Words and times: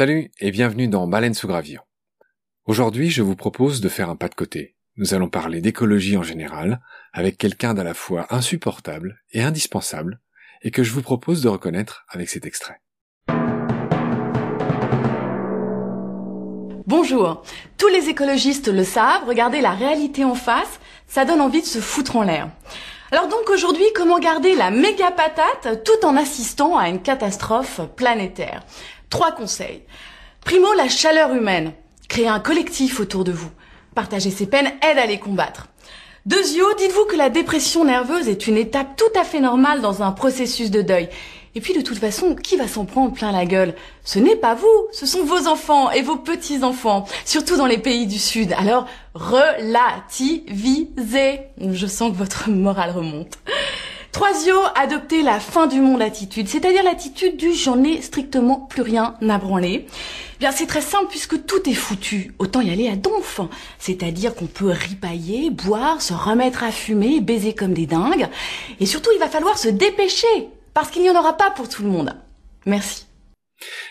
Salut 0.00 0.30
et 0.40 0.50
bienvenue 0.50 0.88
dans 0.88 1.06
Baleine 1.06 1.34
sous 1.34 1.46
gravillon. 1.46 1.82
Aujourd'hui, 2.64 3.10
je 3.10 3.20
vous 3.20 3.36
propose 3.36 3.82
de 3.82 3.90
faire 3.90 4.08
un 4.08 4.16
pas 4.16 4.30
de 4.30 4.34
côté. 4.34 4.74
Nous 4.96 5.12
allons 5.12 5.28
parler 5.28 5.60
d'écologie 5.60 6.16
en 6.16 6.22
général, 6.22 6.80
avec 7.12 7.36
quelqu'un 7.36 7.74
d'à 7.74 7.84
la 7.84 7.92
fois 7.92 8.26
insupportable 8.30 9.20
et 9.32 9.42
indispensable, 9.42 10.22
et 10.62 10.70
que 10.70 10.82
je 10.82 10.92
vous 10.92 11.02
propose 11.02 11.42
de 11.42 11.50
reconnaître 11.50 12.06
avec 12.08 12.30
cet 12.30 12.46
extrait. 12.46 12.80
Bonjour. 16.86 17.42
Tous 17.76 17.88
les 17.88 18.08
écologistes 18.08 18.68
le 18.68 18.84
savent, 18.84 19.26
regarder 19.28 19.60
la 19.60 19.72
réalité 19.72 20.24
en 20.24 20.34
face, 20.34 20.80
ça 21.08 21.26
donne 21.26 21.42
envie 21.42 21.60
de 21.60 21.66
se 21.66 21.78
foutre 21.78 22.16
en 22.16 22.22
l'air. 22.22 22.48
Alors 23.12 23.28
donc 23.28 23.50
aujourd'hui, 23.50 23.84
comment 23.94 24.18
garder 24.18 24.54
la 24.54 24.70
méga 24.70 25.10
patate 25.10 25.84
tout 25.84 26.06
en 26.06 26.16
assistant 26.16 26.78
à 26.78 26.88
une 26.88 27.02
catastrophe 27.02 27.82
planétaire? 27.96 28.62
Trois 29.10 29.32
conseils. 29.32 29.82
Primo, 30.44 30.72
la 30.74 30.88
chaleur 30.88 31.34
humaine. 31.34 31.72
Créer 32.08 32.28
un 32.28 32.38
collectif 32.38 33.00
autour 33.00 33.24
de 33.24 33.32
vous. 33.32 33.50
Partager 33.94 34.30
ses 34.30 34.46
peines 34.46 34.72
aide 34.88 34.98
à 34.98 35.06
les 35.06 35.18
combattre. 35.18 35.66
Deuxio, 36.26 36.64
dites-vous 36.78 37.06
que 37.06 37.16
la 37.16 37.28
dépression 37.28 37.84
nerveuse 37.84 38.28
est 38.28 38.46
une 38.46 38.56
étape 38.56 38.96
tout 38.96 39.18
à 39.18 39.24
fait 39.24 39.40
normale 39.40 39.80
dans 39.80 40.04
un 40.04 40.12
processus 40.12 40.70
de 40.70 40.80
deuil. 40.80 41.08
Et 41.56 41.60
puis 41.60 41.74
de 41.74 41.80
toute 41.80 41.98
façon, 41.98 42.36
qui 42.36 42.56
va 42.56 42.68
s'en 42.68 42.84
prendre 42.84 43.12
plein 43.12 43.32
la 43.32 43.46
gueule? 43.46 43.74
Ce 44.04 44.20
n'est 44.20 44.36
pas 44.36 44.54
vous, 44.54 44.86
ce 44.92 45.06
sont 45.06 45.24
vos 45.24 45.48
enfants 45.48 45.90
et 45.90 46.02
vos 46.02 46.16
petits-enfants, 46.16 47.04
surtout 47.24 47.56
dans 47.56 47.66
les 47.66 47.78
pays 47.78 48.06
du 48.06 48.20
Sud. 48.20 48.54
Alors 48.56 48.86
relativisez. 49.14 50.60
Je 51.58 51.86
sens 51.88 52.12
que 52.12 52.16
votre 52.16 52.48
morale 52.48 52.92
remonte. 52.92 53.38
Troisio, 54.12 54.56
adopter 54.74 55.22
la 55.22 55.38
fin 55.38 55.68
du 55.68 55.80
monde 55.80 56.02
attitude, 56.02 56.48
c'est-à-dire 56.48 56.82
l'attitude 56.82 57.36
du 57.36 57.52
j'en 57.52 57.82
ai 57.84 58.02
strictement 58.02 58.60
plus 58.60 58.82
rien 58.82 59.14
à 59.28 59.38
branler. 59.38 59.86
Bien, 60.40 60.50
c'est 60.50 60.66
très 60.66 60.80
simple 60.80 61.06
puisque 61.08 61.44
tout 61.46 61.68
est 61.68 61.74
foutu. 61.74 62.34
Autant 62.38 62.60
y 62.60 62.70
aller 62.70 62.88
à 62.88 62.96
donf. 62.96 63.40
C'est-à-dire 63.78 64.34
qu'on 64.34 64.46
peut 64.46 64.70
ripailler, 64.70 65.50
boire, 65.50 66.02
se 66.02 66.12
remettre 66.12 66.64
à 66.64 66.72
fumer, 66.72 67.20
baiser 67.20 67.54
comme 67.54 67.74
des 67.74 67.86
dingues. 67.86 68.28
Et 68.80 68.86
surtout, 68.86 69.10
il 69.14 69.20
va 69.20 69.28
falloir 69.28 69.58
se 69.58 69.68
dépêcher 69.68 70.48
parce 70.74 70.90
qu'il 70.90 71.02
n'y 71.02 71.10
en 71.10 71.18
aura 71.18 71.36
pas 71.36 71.50
pour 71.50 71.68
tout 71.68 71.82
le 71.82 71.90
monde. 71.90 72.16
Merci. 72.66 73.06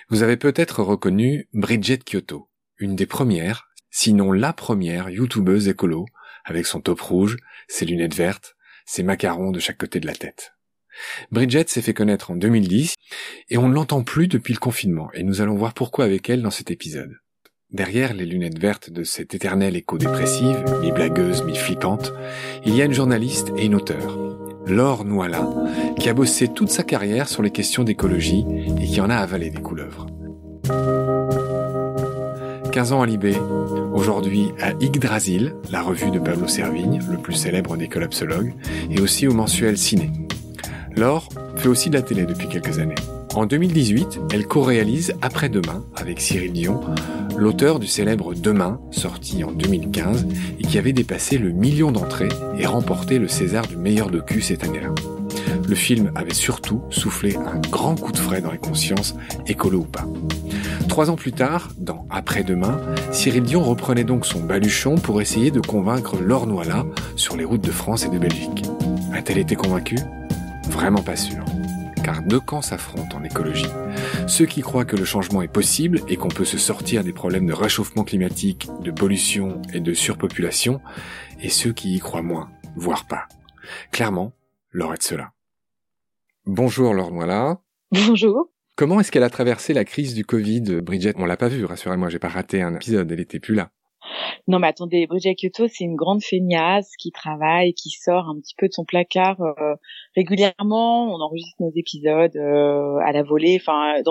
Vous 0.10 0.24
avez 0.24 0.38
peut-être 0.38 0.82
reconnu 0.82 1.48
Bridget 1.54 2.00
Kyoto, 2.00 2.50
une 2.78 2.96
des 2.96 3.06
premières, 3.06 3.70
sinon 3.92 4.32
la 4.32 4.52
première 4.52 5.10
youtubeuse 5.10 5.68
écolo, 5.68 6.06
avec 6.46 6.66
son 6.66 6.82
top 6.82 7.00
rouge, 7.00 7.38
ses 7.68 7.86
lunettes 7.86 8.16
vertes, 8.16 8.56
ses 8.90 9.04
macarons 9.04 9.52
de 9.52 9.60
chaque 9.60 9.78
côté 9.78 10.00
de 10.00 10.08
la 10.08 10.16
tête. 10.16 10.54
Bridget 11.32 11.66
s'est 11.68 11.84
fait 11.84 11.94
connaître 11.94 12.32
en 12.32 12.36
2010 12.36 12.96
et 13.50 13.58
on 13.60 13.70
ne 13.70 13.76
l'entend 13.76 14.02
plus 14.02 14.28
depuis 14.28 14.54
le 14.54 14.60
confinement 14.60 15.10
et 15.14 15.22
nous 15.22 15.42
allons 15.42 15.56
voir 15.56 15.76
pourquoi 15.76 16.06
avec 16.06 16.28
elle 16.28 16.42
dans 16.42 16.50
cet 16.50 16.72
épisode. 16.72 17.16
Derrière 17.70 18.16
les 18.16 18.26
lunettes 18.26 18.58
vertes 18.58 18.90
de 18.90 19.04
cette 19.04 19.36
éternelle 19.36 19.76
éco-dépressive, 19.76 20.66
mi-blagueuse, 20.82 21.44
mi-flippante, 21.44 22.14
il 22.66 22.76
y 22.76 22.82
a 22.82 22.86
une 22.86 22.94
journaliste 22.94 23.54
et 23.58 23.66
une 23.66 23.76
auteure, 23.76 24.18
Laure 24.66 25.06
Noila, 25.06 25.48
qui 26.00 26.10
a 26.10 26.16
bossé 26.16 26.48
toute 26.48 26.72
sa 26.72 26.82
carrière 26.82 27.30
sur 27.30 27.44
les 27.44 27.52
questions 27.52 27.84
d'écologie 27.84 28.44
et 28.82 28.88
qui 28.88 29.02
en 29.02 29.12
a 29.12 29.18
avalé 29.18 29.52
des 29.52 29.62
couleuvres. 29.62 30.08
15 32.70 32.94
ans 32.94 33.02
à 33.02 33.06
Libé, 33.06 33.36
aujourd'hui 33.94 34.52
à 34.62 34.72
Yggdrasil, 34.80 35.56
la 35.72 35.82
revue 35.82 36.12
de 36.12 36.20
Pablo 36.20 36.48
Servigne, 36.48 37.00
le 37.10 37.18
plus 37.18 37.34
célèbre 37.34 37.76
des 37.78 37.88
collapsologues, 37.88 38.54
et 38.92 39.02
aussi 39.02 39.28
au 39.28 39.34
mensuel 39.34 39.78
Ciné. 39.78 40.12
Laure 40.96 41.30
fait 41.56 41.68
aussi 41.68 41.90
de 41.90 41.96
la 41.96 42.02
télé 42.02 42.26
depuis 42.26 42.48
quelques 42.48 42.80
années. 42.80 42.96
En 43.36 43.46
2018, 43.46 44.20
elle 44.34 44.48
co-réalise 44.48 45.14
Après-demain 45.22 45.84
avec 45.96 46.20
Cyril 46.22 46.54
Dion, 46.54 46.82
l'auteur 47.38 47.80
du 47.80 47.88
célèbre 47.88 48.34
Demain, 48.34 48.80
sorti 48.92 49.44
en 49.44 49.52
2015 49.52 50.28
et 50.60 50.64
qui 50.64 50.78
avait 50.78 50.94
dépassé 50.94 51.38
le 51.38 51.52
million 51.52 51.92
d'entrées 51.92 52.30
et 52.58 52.66
remporté 52.66 53.20
le 53.20 53.28
César 53.28 53.68
du 53.68 53.78
meilleur 53.78 54.10
docu 54.10 54.42
cette 54.42 54.64
année-là. 54.64 54.90
Le 55.70 55.76
film 55.76 56.12
avait 56.16 56.34
surtout 56.34 56.82
soufflé 56.90 57.36
un 57.36 57.60
grand 57.60 57.94
coup 57.94 58.12
de 58.12 58.18
frais 58.18 58.42
dans 58.42 58.52
les 58.52 58.58
consciences, 58.58 59.14
écolo 59.46 59.82
ou 59.82 59.84
pas. 59.84 60.08
Trois 60.88 61.12
ans 61.12 61.16
plus 61.16 61.32
tard, 61.32 61.70
dans 61.78 62.08
Après-demain, 62.10 62.82
Cyril 63.12 63.44
Dion 63.44 63.62
reprenait 63.62 64.04
donc 64.04 64.26
son 64.26 64.40
baluchon 64.40 64.96
pour 64.96 65.22
essayer 65.22 65.52
de 65.52 65.60
convaincre 65.60 66.20
Laure 66.20 66.48
Noila 66.48 66.88
sur 67.16 67.38
les 67.38 67.46
routes 67.46 67.64
de 67.64 67.70
France 67.70 68.04
et 68.04 68.10
de 68.10 68.18
Belgique. 68.18 68.66
A-t-elle 69.14 69.38
été 69.38 69.56
convaincue? 69.56 70.00
Vraiment 70.70 71.04
pas 71.04 71.16
sûr. 71.16 71.46
Car 72.04 72.24
deux 72.24 72.40
camps 72.40 72.64
s'affrontent 72.64 73.16
en 73.16 73.24
écologie. 73.24 73.70
Ceux 74.26 74.48
qui 74.48 74.62
croient 74.62 74.86
que 74.86 74.98
le 74.98 75.06
changement 75.06 75.44
est 75.44 75.48
possible 75.48 76.02
et 76.08 76.16
qu'on 76.16 76.30
peut 76.30 76.46
se 76.46 76.58
sortir 76.58 77.04
des 77.04 77.14
problèmes 77.14 77.46
de 77.46 77.54
réchauffement 77.54 78.04
climatique, 78.04 78.68
de 78.84 78.90
pollution 78.90 79.62
et 79.72 79.82
de 79.82 79.94
surpopulation, 79.94 80.82
et 81.44 81.50
ceux 81.50 81.74
qui 81.74 81.94
y 81.94 82.00
croient 82.00 82.24
moins, 82.24 82.50
voire 82.76 83.06
pas. 83.06 83.28
Clairement, 83.92 84.34
Laure 84.72 84.96
est 84.96 84.98
de 84.98 85.04
cela. 85.04 85.32
Bonjour 86.52 86.96
Laure. 86.96 87.12
Bonjour. 87.92 88.50
Comment 88.76 89.00
est-ce 89.00 89.12
qu'elle 89.12 89.22
a 89.22 89.30
traversé 89.30 89.72
la 89.76 89.86
crise 89.86 90.16
du 90.16 90.26
Covid, 90.26 90.82
Bridget? 90.82 91.14
On 91.18 91.26
l'a 91.26 91.38
pas 91.38 91.48
vu, 91.48 91.64
rassurez-moi, 91.64 92.10
j'ai 92.10 92.18
pas 92.18 92.28
raté 92.28 92.64
un 92.64 92.74
épisode, 92.74 93.12
elle 93.12 93.20
était 93.20 93.40
plus 93.40 93.54
là. 93.54 93.70
Non, 94.48 94.58
mais 94.58 94.66
attendez, 94.66 95.06
Bridget 95.06 95.36
Kyoto, 95.36 95.68
c'est 95.68 95.84
une 95.84 95.96
grande 95.96 96.24
feignasse 96.24 96.90
qui 96.98 97.12
travaille, 97.12 97.76
qui 97.76 97.92
sort 97.92 98.28
un 98.30 98.40
petit 98.40 98.56
peu 98.58 98.68
de 98.68 98.74
son 98.74 98.84
placard 98.84 99.40
euh, 99.42 99.76
régulièrement. 100.16 101.14
On 101.14 101.22
enregistre 101.22 101.58
nos 101.60 101.72
épisodes 101.76 102.36
euh, 102.36 102.98
à 103.06 103.12
la 103.12 103.22
volée. 103.22 103.60
Enfin, 103.62 104.02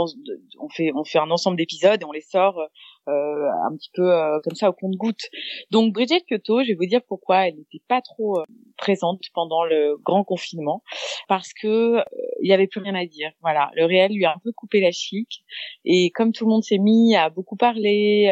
on 0.61 0.69
fait 0.69 0.93
on 0.95 1.03
fait 1.03 1.19
un 1.19 1.33
ensemble 1.33 1.57
d'épisodes 1.57 2.01
et 2.01 2.05
on 2.05 2.13
les 2.13 2.21
sort 2.21 2.61
euh, 3.09 3.49
un 3.69 3.77
petit 3.77 3.91
peu 3.95 4.11
comme 4.45 4.55
ça 4.55 4.71
au 4.71 4.73
compte-goutte. 4.73 5.29
Donc 5.71 5.93
Bridget 5.93 6.23
Kyoto, 6.29 6.63
je 6.63 6.69
vais 6.69 6.75
vous 6.75 6.87
dire 6.87 7.01
pourquoi 7.07 7.49
elle 7.49 7.57
n'était 7.57 7.83
pas 7.89 8.01
trop 8.01 8.43
présente 8.77 9.21
pendant 9.35 9.65
le 9.65 9.97
grand 10.05 10.25
confinement, 10.25 10.83
parce 11.29 11.53
que 11.53 11.99
il 12.41 12.49
y 12.49 12.53
avait 12.53 12.67
plus 12.67 12.81
rien 12.81 12.95
à 12.95 13.07
dire. 13.07 13.31
Voilà, 13.41 13.71
le 13.75 13.85
réel 13.85 14.13
lui 14.13 14.25
a 14.25 14.31
un 14.31 14.39
peu 14.43 14.53
coupé 14.53 14.81
la 14.81 14.93
chic 14.93 15.43
et 15.85 16.11
comme 16.11 16.33
tout 16.33 16.45
le 16.45 16.51
monde 16.51 16.63
s'est 16.63 16.79
mis 16.79 17.17
à 17.17 17.31
beaucoup 17.31 17.57
parler, 17.57 18.31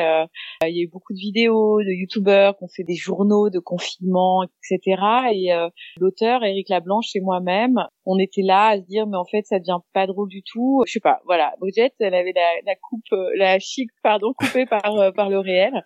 il 0.62 0.76
y 0.76 0.81
a 0.81 0.82
eu 0.82 0.88
beaucoup 0.88 1.12
de 1.12 1.19
vidéos 1.19 1.82
de 1.82 1.91
youtubeurs 1.91 2.56
qui 2.56 2.65
ont 2.65 2.69
fait 2.69 2.84
des 2.84 2.94
journaux 2.94 3.50
de 3.50 3.59
confinement, 3.59 4.44
etc. 4.44 5.03
Et 5.32 5.53
euh, 5.53 5.69
l'auteur 5.98 6.44
Eric 6.44 6.69
Lablanche 6.69 7.15
et 7.15 7.20
moi-même, 7.20 7.78
on 8.04 8.19
était 8.19 8.42
là 8.42 8.69
à 8.69 8.76
se 8.78 8.84
dire 8.86 9.06
mais 9.06 9.16
en 9.16 9.25
fait 9.25 9.44
ça 9.47 9.59
devient 9.59 9.78
pas 9.92 10.06
drôle 10.06 10.28
du 10.28 10.42
tout. 10.42 10.82
Je 10.86 10.92
sais 10.92 11.00
pas, 11.00 11.20
voilà. 11.25 11.54
Bridget, 11.60 11.92
elle 12.00 12.15
avait 12.15 12.32
la, 12.34 12.48
la 12.65 12.75
coupe, 12.76 13.04
euh, 13.12 13.31
la 13.36 13.59
chic, 13.59 13.91
pardon, 14.03 14.32
coupée 14.38 14.66
par 14.66 14.97
euh, 14.97 15.10
par 15.12 15.28
le 15.31 15.38
réel 15.38 15.82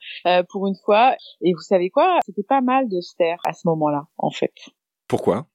pour 0.49 0.67
une 0.67 0.77
fois. 0.85 1.15
Et 1.43 1.53
vous 1.53 1.61
savez 1.61 1.91
quoi? 1.91 2.19
C'était 2.25 2.43
pas 2.43 2.61
mal 2.61 2.89
de 2.89 3.01
se 3.01 3.15
taire 3.17 3.39
à 3.45 3.53
ce 3.53 3.67
moment-là, 3.69 4.05
en 4.19 4.31
fait. 4.31 4.55
Pourquoi? 5.09 5.47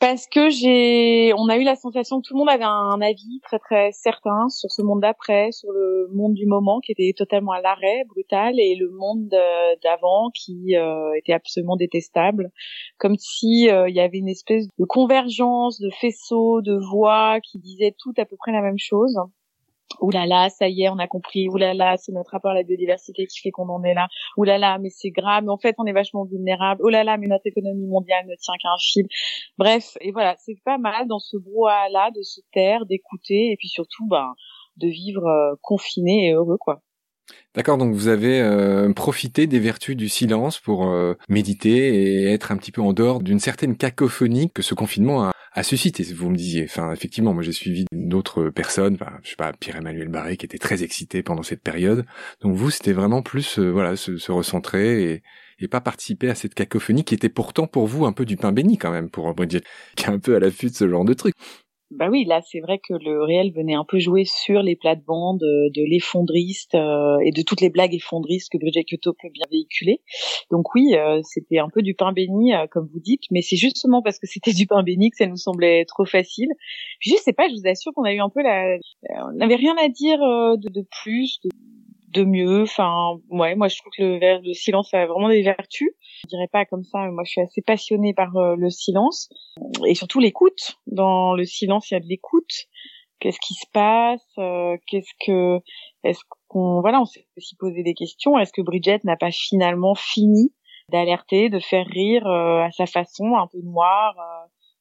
Parce 0.00 0.26
que 0.26 0.50
j'ai, 0.50 1.32
on 1.34 1.48
a 1.48 1.56
eu 1.56 1.62
la 1.62 1.76
sensation 1.76 2.20
que 2.20 2.28
tout 2.28 2.34
le 2.34 2.40
monde 2.40 2.50
avait 2.50 2.64
un 2.64 3.00
avis 3.00 3.40
très 3.42 3.58
très 3.58 3.90
certain 3.92 4.48
sur 4.50 4.70
ce 4.70 4.82
monde 4.82 5.00
d'après, 5.00 5.50
sur 5.50 5.72
le 5.72 6.08
monde 6.12 6.34
du 6.34 6.44
moment 6.44 6.80
qui 6.80 6.92
était 6.92 7.14
totalement 7.16 7.52
à 7.52 7.62
l'arrêt, 7.62 8.04
brutal, 8.08 8.60
et 8.60 8.74
le 8.74 8.90
monde 8.90 9.28
d'avant 9.82 10.30
qui 10.34 10.76
euh, 10.76 11.14
était 11.16 11.32
absolument 11.32 11.76
détestable, 11.76 12.50
comme 12.98 13.16
si 13.16 13.70
euh, 13.70 13.88
il 13.88 13.94
y 13.94 14.00
avait 14.00 14.18
une 14.18 14.28
espèce 14.28 14.66
de 14.78 14.84
convergence 14.84 15.80
de 15.80 15.88
faisceaux, 15.98 16.60
de 16.60 16.76
voix 16.90 17.38
qui 17.40 17.58
disaient 17.58 17.94
tout 17.98 18.12
à 18.18 18.26
peu 18.26 18.36
près 18.36 18.52
la 18.52 18.60
même 18.60 18.78
chose. 18.78 19.16
Ouh 20.00 20.10
là 20.10 20.26
là, 20.26 20.48
ça 20.50 20.68
y 20.68 20.82
est, 20.82 20.88
on 20.88 20.98
a 20.98 21.06
compris. 21.06 21.48
Ouh 21.48 21.56
là 21.56 21.74
là, 21.74 21.96
c'est 21.96 22.12
notre 22.12 22.30
rapport 22.30 22.52
à 22.52 22.54
la 22.54 22.62
biodiversité 22.62 23.26
qui 23.26 23.40
fait 23.40 23.50
qu'on 23.50 23.68
en 23.68 23.82
est 23.84 23.94
là. 23.94 24.08
Ouh 24.36 24.44
là 24.44 24.58
là, 24.58 24.78
mais 24.78 24.90
c'est 24.90 25.10
grave. 25.10 25.48
En 25.48 25.58
fait, 25.58 25.74
on 25.78 25.86
est 25.86 25.92
vachement 25.92 26.24
vulnérable. 26.24 26.80
Oh 26.84 26.88
là 26.88 27.04
là, 27.04 27.16
mais 27.16 27.26
notre 27.26 27.46
économie 27.46 27.86
mondiale 27.86 28.26
ne 28.26 28.34
tient 28.36 28.54
qu'à 28.60 28.68
un 28.68 28.78
fil. 28.78 29.06
Bref, 29.58 29.96
et 30.00 30.12
voilà, 30.12 30.36
c'est 30.38 30.56
pas 30.64 30.78
mal 30.78 31.06
dans 31.08 31.18
ce 31.18 31.36
brouhaha-là 31.36 32.10
de 32.16 32.22
se 32.22 32.40
taire, 32.52 32.86
d'écouter, 32.86 33.52
et 33.52 33.56
puis 33.56 33.68
surtout, 33.68 34.06
ben, 34.06 34.34
de 34.76 34.88
vivre 34.88 35.26
euh, 35.26 35.54
confiné 35.62 36.28
et 36.28 36.32
heureux, 36.32 36.58
quoi. 36.58 36.82
D'accord, 37.54 37.78
donc 37.78 37.94
vous 37.94 38.08
avez 38.08 38.40
euh, 38.40 38.92
profité 38.92 39.46
des 39.46 39.60
vertus 39.60 39.96
du 39.96 40.08
silence 40.08 40.58
pour 40.58 40.88
euh, 40.88 41.14
méditer 41.28 41.94
et 41.94 42.32
être 42.32 42.52
un 42.52 42.56
petit 42.56 42.72
peu 42.72 42.82
en 42.82 42.92
dehors 42.92 43.22
d'une 43.22 43.38
certaine 43.38 43.76
cacophonie 43.76 44.50
que 44.50 44.60
ce 44.60 44.74
confinement 44.74 45.24
a, 45.24 45.33
a 45.54 45.62
suscité, 45.62 46.02
vous 46.02 46.30
me 46.30 46.36
disiez. 46.36 46.64
Enfin, 46.64 46.92
effectivement, 46.92 47.32
moi 47.32 47.42
j'ai 47.42 47.52
suivi 47.52 47.84
d'autres 47.92 48.50
personnes, 48.50 48.94
enfin, 48.94 49.12
je 49.22 49.30
sais 49.30 49.36
pas, 49.36 49.52
Pierre-Emmanuel 49.52 50.08
Barré 50.08 50.36
qui 50.36 50.44
était 50.44 50.58
très 50.58 50.82
excité 50.82 51.22
pendant 51.22 51.44
cette 51.44 51.62
période. 51.62 52.04
Donc 52.40 52.56
vous, 52.56 52.70
c'était 52.70 52.92
vraiment 52.92 53.22
plus, 53.22 53.58
euh, 53.60 53.70
voilà, 53.70 53.94
se, 53.96 54.32
recentrer 54.32 55.12
et, 55.12 55.22
et 55.60 55.68
pas 55.68 55.80
participer 55.80 56.28
à 56.28 56.34
cette 56.34 56.54
cacophonie 56.54 57.04
qui 57.04 57.14
était 57.14 57.28
pourtant 57.28 57.68
pour 57.68 57.86
vous 57.86 58.04
un 58.04 58.12
peu 58.12 58.24
du 58.24 58.36
pain 58.36 58.50
béni 58.50 58.78
quand 58.78 58.90
même 58.90 59.10
pour 59.10 59.32
Bridget, 59.32 59.62
qui 59.96 60.06
est 60.06 60.08
un 60.08 60.18
peu 60.18 60.34
à 60.34 60.40
l'affût 60.40 60.70
de 60.70 60.74
ce 60.74 60.88
genre 60.88 61.04
de 61.04 61.14
truc. 61.14 61.34
Bah 61.96 62.08
oui, 62.10 62.24
là 62.24 62.40
c'est 62.42 62.60
vrai 62.60 62.78
que 62.78 62.94
le 62.94 63.22
réel 63.22 63.52
venait 63.52 63.74
un 63.74 63.84
peu 63.84 63.98
jouer 63.98 64.24
sur 64.24 64.62
les 64.62 64.76
plates-bandes 64.76 65.40
de 65.40 65.90
l'effondriste 65.90 66.74
euh, 66.74 67.18
et 67.24 67.30
de 67.30 67.42
toutes 67.42 67.60
les 67.60 67.70
blagues 67.70 67.94
effondristes 67.94 68.50
que 68.52 68.58
Bridget 68.58 68.84
Kyoto 68.84 69.12
peut 69.12 69.28
bien 69.32 69.46
véhiculer. 69.50 70.00
Donc 70.50 70.74
oui, 70.74 70.94
euh, 70.96 71.20
c'était 71.22 71.58
un 71.58 71.68
peu 71.68 71.82
du 71.82 71.94
pain 71.94 72.12
béni 72.12 72.54
euh, 72.54 72.66
comme 72.70 72.88
vous 72.92 73.00
dites, 73.00 73.22
mais 73.30 73.42
c'est 73.42 73.56
justement 73.56 74.02
parce 74.02 74.18
que 74.18 74.26
c'était 74.26 74.52
du 74.52 74.66
pain 74.66 74.82
béni 74.82 75.10
que 75.10 75.16
ça 75.16 75.26
nous 75.26 75.36
semblait 75.36 75.84
trop 75.84 76.04
facile. 76.04 76.48
Je 77.00 77.14
sais 77.16 77.32
pas, 77.32 77.48
je 77.48 77.54
vous 77.54 77.68
assure 77.68 77.92
qu'on 77.94 78.04
a 78.04 78.12
eu 78.12 78.20
un 78.20 78.30
peu 78.30 78.42
la, 78.42 78.76
on 79.28 79.32
n'avait 79.36 79.56
rien 79.56 79.74
à 79.78 79.88
dire 79.88 80.18
de, 80.18 80.68
de 80.68 80.86
plus, 81.02 81.38
de, 81.44 81.50
de 82.14 82.24
mieux. 82.24 82.62
Enfin, 82.62 83.18
ouais, 83.28 83.54
moi 83.54 83.68
je 83.68 83.76
trouve 83.78 83.92
que 83.96 84.02
le, 84.02 84.46
le 84.46 84.54
silence 84.54 84.94
a 84.94 85.06
vraiment 85.06 85.28
des 85.28 85.42
vertus. 85.42 85.90
Je 86.24 86.28
dirais 86.28 86.48
pas 86.50 86.64
comme 86.64 86.84
ça, 86.84 87.00
mais 87.00 87.10
moi 87.10 87.24
je 87.24 87.32
suis 87.32 87.40
assez 87.40 87.62
passionnée 87.62 88.14
par 88.14 88.34
euh, 88.36 88.56
le 88.56 88.70
silence 88.70 89.28
et 89.86 89.94
surtout 89.94 90.20
l'écoute. 90.20 90.76
Dans 90.86 91.34
le 91.34 91.44
silence, 91.44 91.90
il 91.90 91.94
y 91.94 91.96
a 91.96 92.00
de 92.00 92.06
l'écoute. 92.06 92.66
Qu'est-ce 93.20 93.40
qui 93.40 93.54
se 93.54 93.66
passe 93.72 94.24
euh, 94.38 94.76
Qu'est-ce 94.86 95.12
que 95.26 95.58
est-ce 96.04 96.20
qu'on 96.48 96.80
voilà, 96.80 97.00
on 97.00 97.04
s'est 97.04 97.26
aussi 97.36 97.56
posé 97.56 97.82
des 97.82 97.94
questions. 97.94 98.38
Est-ce 98.38 98.52
que 98.52 98.62
Bridget 98.62 99.00
n'a 99.04 99.16
pas 99.16 99.30
finalement 99.30 99.94
fini 99.94 100.52
d'alerter, 100.90 101.48
de 101.48 101.58
faire 101.58 101.86
rire 101.86 102.26
euh, 102.26 102.62
à 102.62 102.70
sa 102.70 102.86
façon, 102.86 103.36
un 103.36 103.46
peu 103.46 103.58
noire, 103.62 104.14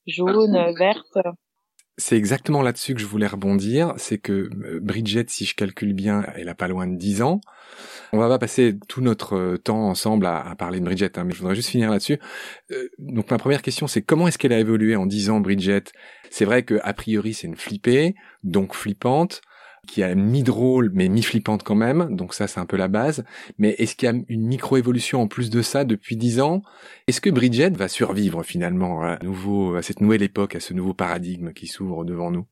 jaune, 0.06 0.74
verte? 0.78 1.18
C'est 1.98 2.18
exactement 2.18 2.62
là-dessus 2.62 2.96
que 2.96 3.02
je 3.02 3.06
voulais 3.06 3.28
rebondir, 3.28 3.94
c'est 3.98 4.18
que 4.18 4.32
euh, 4.34 4.80
Bridget, 4.82 5.26
si 5.28 5.46
je 5.46 5.56
calcule 5.56 5.94
bien, 5.94 6.26
elle 6.36 6.50
a 6.50 6.56
pas 6.56 6.68
loin 6.68 6.88
de 6.88 6.96
10 6.96 7.22
ans. 7.22 7.40
On 8.14 8.18
va 8.18 8.28
pas 8.28 8.40
passer 8.40 8.78
tout 8.88 9.02
notre 9.02 9.36
euh, 9.36 9.58
temps 9.58 9.88
ensemble 9.90 10.26
à, 10.26 10.56
parler 10.58 10.80
de 10.80 10.86
Bridget, 10.86 11.18
hein, 11.18 11.24
mais 11.24 11.34
je 11.34 11.40
voudrais 11.40 11.56
juste 11.56 11.70
finir 11.70 11.92
là-dessus. 11.92 12.20
Euh, 12.72 12.90
donc 12.98 13.30
ma 13.30 13.38
première 13.38 13.62
question, 13.62 13.88
c'est 13.88 14.02
comment 14.02 14.28
est-ce 14.28 14.38
qu'elle 14.38 14.54
a 14.54 14.60
évolué 14.60 14.96
en 14.96 15.06
10 15.06 15.30
ans, 15.30 15.40
Bridget? 15.40 15.84
C'est 16.32 16.46
vrai 16.46 16.64
que 16.64 16.80
a 16.84 16.94
priori 16.94 17.34
c'est 17.34 17.48
une 17.48 17.56
flippée, 17.56 18.16
donc 18.44 18.74
flippante 18.74 19.42
qui 19.88 20.04
a 20.04 20.16
mi-drôle 20.16 20.92
mais 20.94 21.10
mi-flippante 21.10 21.64
quand 21.64 21.76
même, 21.76 22.16
donc 22.16 22.34
ça 22.34 22.48
c'est 22.48 22.60
un 22.60 22.66
peu 22.66 22.78
la 22.78 22.88
base. 22.88 23.24
Mais 23.58 23.72
est-ce 23.78 23.96
qu'il 23.96 24.08
y 24.08 24.12
a 24.12 24.16
une 24.28 24.48
micro-évolution 24.48 25.22
en 25.22 25.28
plus 25.28 25.50
de 25.50 25.62
ça 25.62 25.86
depuis 25.86 26.16
dix 26.18 26.40
ans? 26.40 26.62
Est-ce 27.08 27.22
que 27.22 27.30
Bridget 27.30 27.72
va 27.72 27.88
survivre 27.88 28.44
finalement 28.44 29.04
à, 29.04 29.20
nouveau, 29.24 29.76
à 29.76 29.82
cette 29.82 30.02
nouvelle 30.02 30.24
époque, 30.24 30.56
à 30.56 30.60
ce 30.60 30.74
nouveau 30.74 30.94
paradigme 30.94 31.54
qui 31.54 31.68
s'ouvre 31.68 32.06
devant 32.06 32.32
nous? 32.32 32.46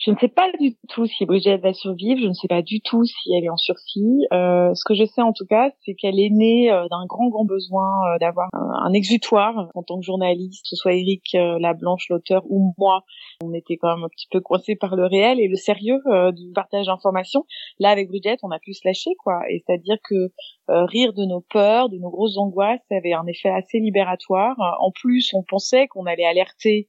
Je 0.00 0.10
ne 0.10 0.16
sais 0.16 0.28
pas 0.28 0.50
du 0.58 0.76
tout 0.88 1.04
si 1.04 1.26
Bridget 1.26 1.58
va 1.58 1.74
survivre, 1.74 2.18
je 2.22 2.28
ne 2.28 2.32
sais 2.32 2.48
pas 2.48 2.62
du 2.62 2.80
tout 2.80 3.04
si 3.04 3.34
elle 3.34 3.44
est 3.44 3.50
en 3.50 3.58
sursis. 3.58 4.26
Euh, 4.32 4.72
ce 4.74 4.82
que 4.86 4.94
je 4.94 5.04
sais 5.04 5.20
en 5.20 5.34
tout 5.34 5.44
cas, 5.44 5.70
c'est 5.84 5.94
qu'elle 5.94 6.18
est 6.18 6.30
née 6.30 6.72
euh, 6.72 6.88
d'un 6.88 7.04
grand 7.06 7.28
grand 7.28 7.44
besoin 7.44 7.86
euh, 8.06 8.18
d'avoir 8.18 8.48
un, 8.54 8.92
exutoire 8.94 9.68
en 9.74 9.82
tant 9.82 10.00
que 10.00 10.04
journaliste, 10.04 10.62
que 10.62 10.68
ce 10.70 10.76
soit 10.76 10.94
Eric 10.94 11.22
Lablanche, 11.34 12.08
l'auteur, 12.08 12.42
ou 12.48 12.72
moi. 12.78 13.04
On 13.44 13.52
était 13.52 13.76
quand 13.76 13.94
même 13.94 14.04
un 14.04 14.08
petit 14.08 14.26
peu 14.30 14.40
coincés 14.40 14.74
par 14.74 14.96
le 14.96 15.04
réel 15.04 15.38
et 15.38 15.48
le 15.48 15.56
sérieux 15.56 16.00
du 16.32 16.50
partage 16.52 16.86
d'informations. 16.86 17.44
Là, 17.78 17.90
avec 17.90 18.08
Bridget, 18.08 18.38
on 18.42 18.50
a 18.50 18.58
pu 18.58 18.74
se 18.74 18.80
lâcher, 18.84 19.10
quoi. 19.22 19.38
Et 19.48 19.62
c'est-à-dire 19.64 19.96
que 20.02 20.32
rire 20.68 21.12
de 21.12 21.24
nos 21.24 21.40
peurs, 21.40 21.88
de 21.88 21.98
nos 21.98 22.10
grosses 22.10 22.36
angoisses, 22.36 22.80
avait 22.90 23.12
un 23.12 23.26
effet 23.26 23.50
assez 23.50 23.78
libératoire. 23.78 24.56
En 24.80 24.90
plus, 24.90 25.32
on 25.34 25.44
pensait 25.44 25.86
qu'on 25.86 26.06
allait 26.06 26.24
alerter 26.24 26.88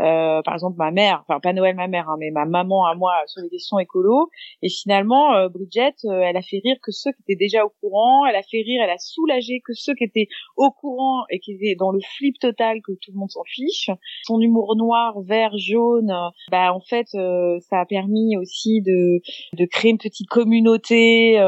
euh, 0.00 0.42
par 0.42 0.54
exemple 0.54 0.76
ma 0.78 0.90
mère, 0.90 1.24
enfin 1.28 1.40
pas 1.40 1.52
Noël 1.52 1.76
ma 1.76 1.88
mère, 1.88 2.08
hein, 2.08 2.16
mais 2.18 2.30
ma 2.30 2.46
maman 2.46 2.86
à 2.86 2.94
moi 2.94 3.12
sur 3.26 3.42
les 3.42 3.50
questions 3.50 3.78
écolo. 3.78 4.30
Et 4.62 4.68
finalement, 4.68 5.34
euh, 5.34 5.48
Bridget, 5.48 5.94
euh, 6.04 6.20
elle 6.20 6.36
a 6.36 6.42
fait 6.42 6.60
rire 6.64 6.76
que 6.82 6.90
ceux 6.90 7.12
qui 7.12 7.22
étaient 7.22 7.38
déjà 7.38 7.64
au 7.64 7.72
courant, 7.80 8.24
elle 8.26 8.36
a 8.36 8.42
fait 8.42 8.62
rire, 8.62 8.82
elle 8.82 8.90
a 8.90 8.98
soulagé 8.98 9.60
que 9.64 9.72
ceux 9.74 9.94
qui 9.94 10.04
étaient 10.04 10.28
au 10.56 10.70
courant 10.70 11.24
et 11.30 11.38
qui 11.38 11.52
étaient 11.52 11.76
dans 11.78 11.92
le 11.92 12.00
flip 12.16 12.38
total 12.38 12.80
que 12.82 12.92
tout 12.92 13.12
le 13.12 13.18
monde 13.18 13.30
s'en 13.30 13.44
fiche. 13.44 13.90
Son 14.24 14.40
humour 14.40 14.76
noir, 14.76 15.20
vert, 15.20 15.56
jaune, 15.56 16.12
bah 16.50 16.72
en 16.72 16.80
fait, 16.80 17.08
ça 17.08 17.80
a 17.80 17.86
permis 17.86 18.36
aussi 18.36 18.80
de 18.82 19.20
de 19.52 19.64
créer 19.66 19.90
une 19.90 19.98
petite 19.98 20.28
communauté 20.28 21.38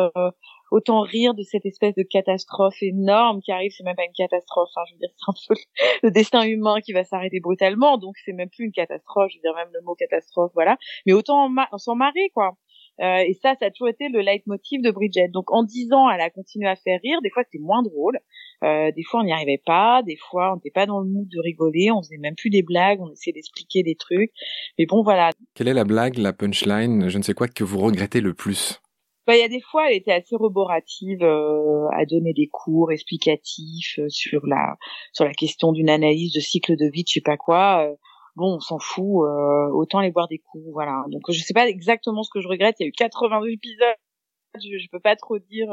autant 0.72 1.02
rire 1.02 1.34
de 1.34 1.42
cette 1.42 1.66
espèce 1.66 1.94
de 1.94 2.02
catastrophe 2.02 2.82
énorme 2.82 3.40
qui 3.42 3.52
arrive. 3.52 3.72
C'est 3.76 3.84
même 3.84 3.94
pas 3.94 4.04
une 4.04 4.12
catastrophe. 4.12 4.70
Hein, 4.76 4.82
je 4.88 4.94
veux 4.94 4.98
dire, 4.98 5.10
c'est 5.16 5.30
un 5.30 5.34
peu 5.48 5.60
le 6.02 6.10
destin 6.10 6.42
humain 6.42 6.80
qui 6.80 6.92
va 6.92 7.04
s'arrêter 7.04 7.40
brutalement. 7.40 7.98
Donc 7.98 8.16
c'est 8.24 8.32
même 8.32 8.48
plus 8.48 8.64
une 8.64 8.72
catastrophe. 8.72 9.30
Je 9.30 9.38
veux 9.38 9.42
dire 9.42 9.54
même 9.54 9.70
le 9.72 9.82
mot 9.82 9.94
catastrophe, 9.94 10.50
voilà. 10.54 10.76
Mais 11.06 11.12
autant 11.12 11.48
on 11.72 11.78
s'en 11.78 11.94
marrer, 11.94 12.30
quoi. 12.34 12.56
Euh, 13.00 13.24
et 13.26 13.34
ça, 13.34 13.54
ça 13.58 13.66
a 13.66 13.70
toujours 13.70 13.88
été 13.88 14.08
le 14.08 14.20
leitmotiv 14.20 14.82
de 14.82 14.90
Bridget. 14.90 15.28
Donc 15.28 15.50
en 15.50 15.62
dix 15.62 15.92
ans, 15.92 16.10
elle 16.10 16.20
a 16.20 16.30
continué 16.30 16.68
à 16.68 16.76
faire 16.76 17.00
rire. 17.02 17.20
Des 17.22 17.30
fois, 17.30 17.42
c'était 17.44 17.62
moins 17.62 17.82
drôle. 17.82 18.18
Euh, 18.64 18.92
des 18.92 19.02
fois, 19.02 19.20
on 19.20 19.24
n'y 19.24 19.32
arrivait 19.32 19.62
pas. 19.64 20.02
Des 20.02 20.16
fois, 20.16 20.52
on 20.52 20.56
n'était 20.56 20.70
pas 20.70 20.86
dans 20.86 21.00
le 21.00 21.08
mood 21.08 21.28
de 21.28 21.40
rigoler. 21.40 21.90
On 21.90 22.02
faisait 22.02 22.18
même 22.18 22.34
plus 22.34 22.50
des 22.50 22.62
blagues. 22.62 23.00
On 23.00 23.10
essayait 23.10 23.32
d'expliquer 23.32 23.82
des 23.82 23.94
trucs. 23.94 24.32
Mais 24.78 24.86
bon, 24.86 25.02
voilà. 25.02 25.30
Quelle 25.54 25.68
est 25.68 25.74
la 25.74 25.84
blague, 25.84 26.18
la 26.18 26.32
punchline, 26.32 27.08
je 27.08 27.18
ne 27.18 27.22
sais 27.22 27.34
quoi, 27.34 27.48
que 27.48 27.64
vous 27.64 27.78
regrettez 27.78 28.20
le 28.20 28.34
plus? 28.34 28.81
Bah, 29.26 29.36
il 29.36 29.40
y 29.40 29.44
a 29.44 29.48
des 29.48 29.60
fois, 29.60 29.88
elle 29.88 29.96
était 29.96 30.12
assez 30.12 30.34
roborative 30.36 31.22
euh, 31.22 31.86
à 31.92 32.04
donner 32.06 32.32
des 32.32 32.48
cours 32.48 32.90
explicatifs 32.90 33.98
euh, 34.00 34.08
sur 34.08 34.46
la 34.46 34.76
sur 35.12 35.24
la 35.24 35.32
question 35.32 35.72
d'une 35.72 35.90
analyse 35.90 36.32
de 36.32 36.40
cycle 36.40 36.76
de 36.76 36.86
vie, 36.90 37.04
je 37.06 37.14
sais 37.14 37.20
pas 37.20 37.36
quoi. 37.36 37.86
Euh, 37.86 37.94
bon, 38.36 38.56
on 38.56 38.60
s'en 38.60 38.78
fout, 38.80 39.24
autant 39.72 39.98
aller 39.98 40.10
boire 40.10 40.28
des 40.28 40.38
coups, 40.38 40.64
voilà. 40.72 41.04
Donc 41.08 41.22
je 41.30 41.40
sais 41.40 41.54
pas 41.54 41.68
exactement 41.68 42.22
ce 42.24 42.30
que 42.32 42.40
je 42.40 42.48
regrette. 42.48 42.76
Il 42.80 42.84
y 42.84 42.86
a 42.86 42.88
eu 42.88 42.92
82 42.92 43.48
épisodes. 43.50 43.94
Je, 44.56 44.78
je 44.78 44.88
peux 44.90 45.00
pas 45.00 45.16
trop 45.16 45.38
dire 45.38 45.68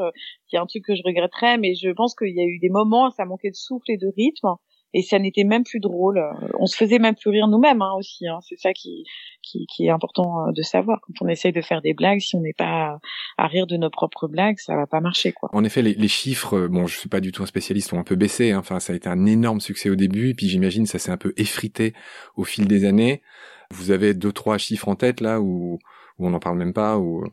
qu'il 0.48 0.56
y 0.56 0.58
a 0.58 0.62
un 0.62 0.66
truc 0.66 0.84
que 0.84 0.94
je 0.94 1.02
regretterais, 1.04 1.58
mais 1.58 1.74
je 1.74 1.90
pense 1.90 2.14
qu'il 2.14 2.34
y 2.34 2.40
a 2.40 2.44
eu 2.44 2.58
des 2.60 2.70
moments, 2.70 3.10
ça 3.10 3.24
manquait 3.26 3.50
de 3.50 3.56
souffle 3.56 3.90
et 3.90 3.98
de 3.98 4.08
rythme 4.16 4.56
et 4.92 5.02
ça 5.02 5.18
n'était 5.18 5.44
même 5.44 5.62
plus 5.64 5.80
drôle. 5.80 6.20
On 6.58 6.66
se 6.66 6.76
faisait 6.76 6.98
même 6.98 7.14
plus 7.14 7.30
rire 7.30 7.46
nous-mêmes 7.46 7.82
hein, 7.82 7.92
aussi. 7.96 8.26
Hein. 8.26 8.38
C'est 8.42 8.58
ça 8.58 8.72
qui, 8.72 9.04
qui, 9.42 9.66
qui, 9.66 9.86
est 9.86 9.90
important 9.90 10.48
euh, 10.48 10.52
de 10.52 10.62
savoir. 10.62 11.00
Quand 11.02 11.24
on 11.24 11.28
essaye 11.28 11.52
de 11.52 11.60
faire 11.60 11.80
des 11.80 11.94
blagues, 11.94 12.20
si 12.20 12.34
on 12.36 12.40
n'est 12.40 12.52
pas 12.52 12.98
à, 13.38 13.46
rire 13.46 13.66
de 13.66 13.76
nos 13.76 13.90
propres 13.90 14.26
blagues, 14.26 14.58
ça 14.58 14.74
va 14.74 14.86
pas 14.86 15.00
marcher. 15.00 15.32
quoi. 15.32 15.48
En 15.52 15.64
effet, 15.64 15.82
les, 15.82 16.08
chiffres, 16.08 16.58
euh, 16.58 16.68
bon, 16.68 16.86
je 16.86 16.98
suis 16.98 17.08
pas 17.08 17.20
du 17.20 17.30
tout 17.30 17.42
un 17.42 17.46
spécialiste, 17.46 17.92
ont 17.92 18.00
un 18.00 18.04
peu 18.04 18.16
baissé. 18.16 18.50
Hein. 18.50 18.58
Enfin, 18.58 18.80
ça 18.80 18.92
a 18.92 18.96
été 18.96 19.08
un 19.08 19.26
énorme 19.26 19.60
succès 19.60 19.90
au 19.90 19.96
début, 19.96 20.30
et 20.30 20.34
puis 20.34 20.48
j'imagine 20.48 20.86
ça 20.86 20.98
s'est 20.98 21.12
un 21.12 21.16
peu 21.16 21.32
effrité 21.36 21.94
au 22.36 22.44
fil 22.44 22.66
des 22.66 22.84
années. 22.84 23.22
Vous 23.70 23.92
avez 23.92 24.14
deux 24.14 24.32
trois 24.32 24.58
chiffres 24.58 24.88
en 24.88 24.96
tête 24.96 25.20
là 25.20 25.40
où, 25.40 25.78
où 26.18 26.26
on 26.26 26.30
n'en 26.30 26.40
parle 26.40 26.58
même 26.58 26.72
pas 26.72 26.98
ou 26.98 27.24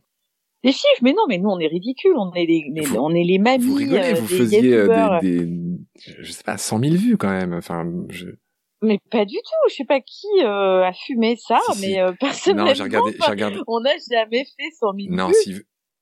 des 0.63 0.71
chiffres, 0.71 1.01
mais 1.01 1.13
non, 1.13 1.24
mais 1.27 1.38
nous 1.38 1.50
on 1.50 1.59
est 1.59 1.68
ridicules, 1.68 2.15
on 2.18 2.33
est 2.33 2.45
les, 2.45 2.71
on 2.98 3.13
est 3.13 3.24
les 3.24 3.38
mamies. 3.38 3.63
Vous 3.63 3.75
rigolez, 3.75 4.13
vous 4.13 4.33
euh, 4.33 4.38
faisiez 4.38 4.74
euh, 4.74 5.19
des, 5.21 5.45
des, 5.45 5.54
je 6.19 6.31
sais 6.31 6.44
pas, 6.44 6.57
100 6.57 6.80
000 6.80 6.95
vues 6.95 7.18
quand 7.18 7.30
même. 7.30 7.54
Enfin, 7.54 7.86
je... 8.09 8.27
Mais 8.81 9.00
pas 9.09 9.25
du 9.25 9.36
tout. 9.36 9.69
Je 9.69 9.75
sais 9.75 9.86
pas 9.86 10.01
qui 10.01 10.27
euh, 10.44 10.83
a 10.83 10.94
fumé 10.94 11.36
ça, 11.38 11.59
mais 11.80 12.00
euh, 12.00 12.12
personnellement, 12.19 12.74
j'ai 12.74 12.83
regardé, 12.83 13.15
j'ai 13.19 13.31
regardé. 13.31 13.59
on 13.68 13.80
n'a 13.81 13.95
jamais 14.12 14.45
fait 14.45 14.71
100 14.80 14.94
000 15.00 15.15
non, 15.15 15.27
vues. 15.27 15.33
Si... 15.44 15.56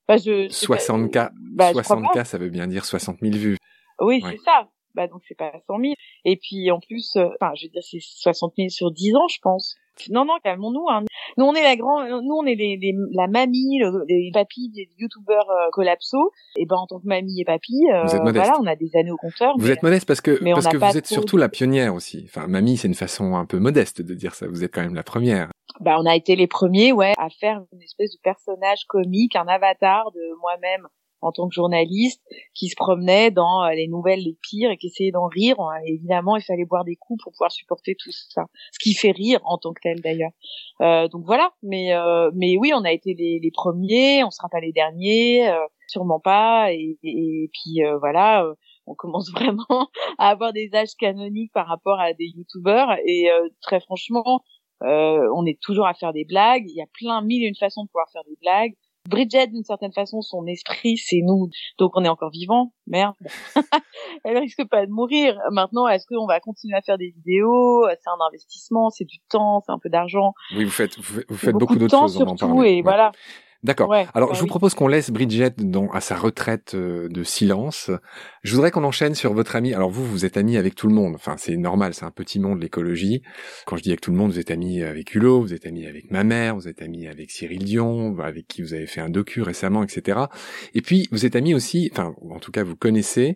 Bah, 0.07 0.17
je, 0.17 0.47
60 0.49 1.11
k, 1.11 1.31
bah, 1.53 1.71
60 1.73 2.13
k, 2.13 2.25
ça 2.25 2.37
veut 2.37 2.49
bien 2.49 2.67
dire 2.67 2.85
60 2.85 3.17
000 3.21 3.33
vues. 3.35 3.57
Oui, 3.99 4.21
c'est 4.23 4.37
ça. 4.43 4.69
Bah 4.93 5.07
donc 5.07 5.23
c'est 5.27 5.35
pas 5.35 5.51
100 5.67 5.79
000. 5.79 5.93
Et 6.23 6.37
puis 6.37 6.71
en 6.71 6.79
plus, 6.79 7.17
enfin, 7.17 7.53
je 7.55 7.65
veux 7.65 7.69
dire, 7.69 7.81
c'est 7.83 7.99
60 7.99 8.53
000 8.57 8.69
sur 8.69 8.91
10 8.91 9.15
ans, 9.15 9.27
je 9.27 9.39
pense. 9.41 9.75
Non, 10.09 10.25
non, 10.25 10.35
calmons-nous. 10.43 10.87
Hein. 10.89 11.03
Nous, 11.37 11.45
on 11.45 11.53
est 11.53 11.63
la 11.63 11.75
grand, 11.75 12.05
nous, 12.05 12.35
on 12.35 12.45
est 12.45 12.55
les, 12.55 12.77
les 12.77 12.93
la 13.11 13.27
mamie, 13.27 13.79
les 14.07 14.31
papis 14.33 14.69
des 14.69 14.89
youtubeurs 14.97 15.49
euh, 15.49 15.69
collapso. 15.71 16.31
Et 16.57 16.65
ben, 16.65 16.77
en 16.77 16.87
tant 16.87 16.99
que 16.99 17.07
mamie 17.07 17.41
et 17.41 17.45
papy, 17.45 17.73
euh, 17.91 18.05
voilà, 18.05 18.53
on 18.59 18.67
a 18.67 18.75
des 18.75 18.91
années 18.95 19.11
au 19.11 19.17
compteur. 19.17 19.53
Vous 19.57 19.71
êtes 19.71 19.83
modeste 19.83 20.07
parce 20.07 20.21
que 20.21 20.43
parce 20.53 20.67
que 20.67 20.77
vous 20.77 20.97
êtes 20.97 21.07
surtout 21.07 21.37
la 21.37 21.49
pionnière 21.49 21.93
aussi. 21.93 22.25
Enfin, 22.25 22.47
mamie, 22.47 22.77
c'est 22.77 22.87
une 22.87 22.95
façon 22.95 23.35
un 23.35 23.45
peu 23.45 23.59
modeste 23.59 24.01
de 24.01 24.13
dire 24.13 24.35
ça. 24.35 24.47
Vous 24.47 24.63
êtes 24.63 24.73
quand 24.73 24.81
même 24.81 24.95
la 24.95 25.03
première. 25.03 25.49
Bah, 25.81 25.97
on 25.99 26.05
a 26.05 26.15
été 26.15 26.35
les 26.35 26.47
premiers, 26.47 26.93
ouais, 26.93 27.13
à 27.17 27.29
faire 27.29 27.61
une 27.73 27.81
espèce 27.81 28.11
de 28.11 28.19
personnage 28.23 28.85
comique, 28.87 29.35
un 29.35 29.47
avatar 29.47 30.11
de 30.11 30.39
moi-même 30.39 30.87
en 31.25 31.31
tant 31.31 31.47
que 31.47 31.55
journaliste 31.55 32.21
qui 32.53 32.69
se 32.69 32.75
promenait 32.75 33.31
dans 33.31 33.63
euh, 33.63 33.71
les 33.71 33.87
nouvelles 33.87 34.19
les 34.19 34.37
pires 34.41 34.69
et 34.69 34.77
qui 34.77 34.87
essayait 34.87 35.11
d'en 35.11 35.27
rire. 35.27 35.55
Évidemment, 35.85 36.35
il 36.37 36.43
fallait 36.43 36.65
boire 36.65 36.85
des 36.85 36.95
coups 36.95 37.23
pour 37.23 37.31
pouvoir 37.33 37.51
supporter 37.51 37.95
tout 37.97 38.11
ça, 38.11 38.45
ce 38.71 38.79
qui 38.79 38.93
fait 38.93 39.11
rire 39.11 39.39
en 39.43 39.57
tant 39.57 39.73
que 39.73 39.81
tel 39.81 40.01
d'ailleurs. 40.01 40.31
Euh, 40.81 41.07
donc 41.07 41.25
voilà, 41.25 41.51
mais 41.63 41.93
euh, 41.93 42.29
mais 42.35 42.57
oui, 42.57 42.71
on 42.75 42.83
a 42.83 42.91
été 42.91 43.13
les, 43.13 43.51
premiers, 43.51 44.23
on 44.23 44.29
sera 44.29 44.49
pas 44.49 44.59
les 44.59 44.71
derniers, 44.71 45.49
euh, 45.49 45.65
sûrement 45.87 46.19
pas. 46.19 46.71
Et, 46.73 46.97
et, 47.03 47.49
puis 47.53 47.81
voilà, 47.99 48.45
on 48.85 48.93
commence 48.93 49.31
vraiment 49.35 49.89
à 50.19 50.29
avoir 50.29 50.53
des 50.53 50.69
âges 50.73 50.95
canoniques 50.99 51.51
par 51.53 51.67
rapport 51.67 51.99
à 51.99 52.13
des 52.13 52.27
youtubeurs 52.27 52.95
et 53.05 53.29
très 53.61 53.79
franchement. 53.79 54.43
on 54.81 55.45
est 55.45 55.59
toujours 55.61 55.87
à 55.87 55.93
faire 55.95 56.13
des 56.13 56.25
blagues. 56.25 56.65
Il 56.67 56.75
y 56.75 56.81
a 56.81 56.87
plein 56.93 57.21
mille 57.21 57.43
et 57.43 57.47
une 57.47 57.55
façons 57.55 57.83
de 57.83 57.89
pouvoir 57.89 58.09
faire 58.11 58.23
des 58.25 58.37
blagues. 58.41 58.73
Bridget, 59.07 59.47
d'une 59.47 59.63
certaine 59.63 59.93
façon, 59.93 60.21
son 60.21 60.45
esprit, 60.47 60.97
c'est 60.97 61.21
nous. 61.23 61.49
Donc 61.77 61.91
on 61.95 62.03
est 62.03 62.09
encore 62.09 62.31
vivant. 62.31 62.73
Merde. 62.87 63.15
Elle 64.23 64.37
risque 64.37 64.67
pas 64.69 64.85
de 64.85 64.91
mourir. 64.91 65.37
Maintenant, 65.51 65.87
est-ce 65.87 66.05
qu'on 66.07 66.25
va 66.25 66.39
continuer 66.39 66.75
à 66.75 66.81
faire 66.81 66.97
des 66.97 67.11
vidéos? 67.11 67.85
C'est 67.89 68.09
un 68.09 68.25
investissement, 68.27 68.89
c'est 68.89 69.05
du 69.05 69.17
temps, 69.29 69.61
c'est 69.65 69.71
un 69.71 69.79
peu 69.79 69.89
d'argent. 69.89 70.33
Oui, 70.55 70.63
vous 70.63 70.71
faites, 70.71 70.97
vous 70.97 71.37
faites 71.37 71.53
beaucoup, 71.53 71.75
d'autres 71.75 71.97
choses. 71.97 72.15
Surtout, 72.15 72.45
en 72.45 72.63
et 72.63 72.81
voilà. 72.81 73.11
D'accord. 73.65 73.91
Alors, 74.13 74.35
je 74.35 74.41
vous 74.41 74.45
propose 74.45 74.75
qu'on 74.75 74.87
laisse 74.87 75.09
Bridget 75.09 75.55
dans, 75.57 75.89
à 75.89 75.99
sa 75.99 76.15
retraite 76.15 76.75
euh, 76.75 77.09
de 77.09 77.23
silence. 77.23 77.89
Je 78.43 78.53
voudrais 78.53 78.69
qu'on 78.69 78.83
enchaîne 78.83 79.15
sur 79.15 79.33
votre 79.33 79.55
ami. 79.55 79.73
Alors, 79.73 79.89
vous, 79.89 80.05
vous 80.05 80.23
êtes 80.23 80.37
ami 80.37 80.55
avec 80.55 80.75
tout 80.75 80.87
le 80.87 80.93
monde. 80.93 81.15
Enfin, 81.15 81.33
c'est 81.37 81.57
normal, 81.57 81.95
c'est 81.95 82.05
un 82.05 82.11
petit 82.11 82.39
monde, 82.39 82.61
l'écologie. 82.61 83.23
Quand 83.65 83.75
je 83.75 83.81
dis 83.81 83.89
avec 83.89 84.01
tout 84.01 84.11
le 84.11 84.17
monde, 84.17 84.31
vous 84.31 84.39
êtes 84.39 84.51
ami 84.51 84.83
avec 84.83 85.15
Hulot, 85.15 85.41
vous 85.41 85.53
êtes 85.55 85.65
ami 85.65 85.87
avec 85.87 86.11
ma 86.11 86.23
mère, 86.23 86.55
vous 86.55 86.67
êtes 86.67 86.83
ami 86.83 87.07
avec 87.07 87.31
Cyril 87.31 87.63
Dion, 87.63 88.15
avec 88.19 88.47
qui 88.47 88.61
vous 88.61 88.75
avez 88.75 88.85
fait 88.85 89.01
un 89.01 89.09
docu 89.09 89.41
récemment, 89.41 89.81
etc. 89.81 90.19
Et 90.75 90.81
puis, 90.81 91.07
vous 91.11 91.25
êtes 91.25 91.35
ami 91.35 91.55
aussi, 91.55 91.89
enfin, 91.91 92.13
en 92.29 92.37
tout 92.37 92.51
cas, 92.51 92.63
vous 92.63 92.75
connaissez 92.75 93.35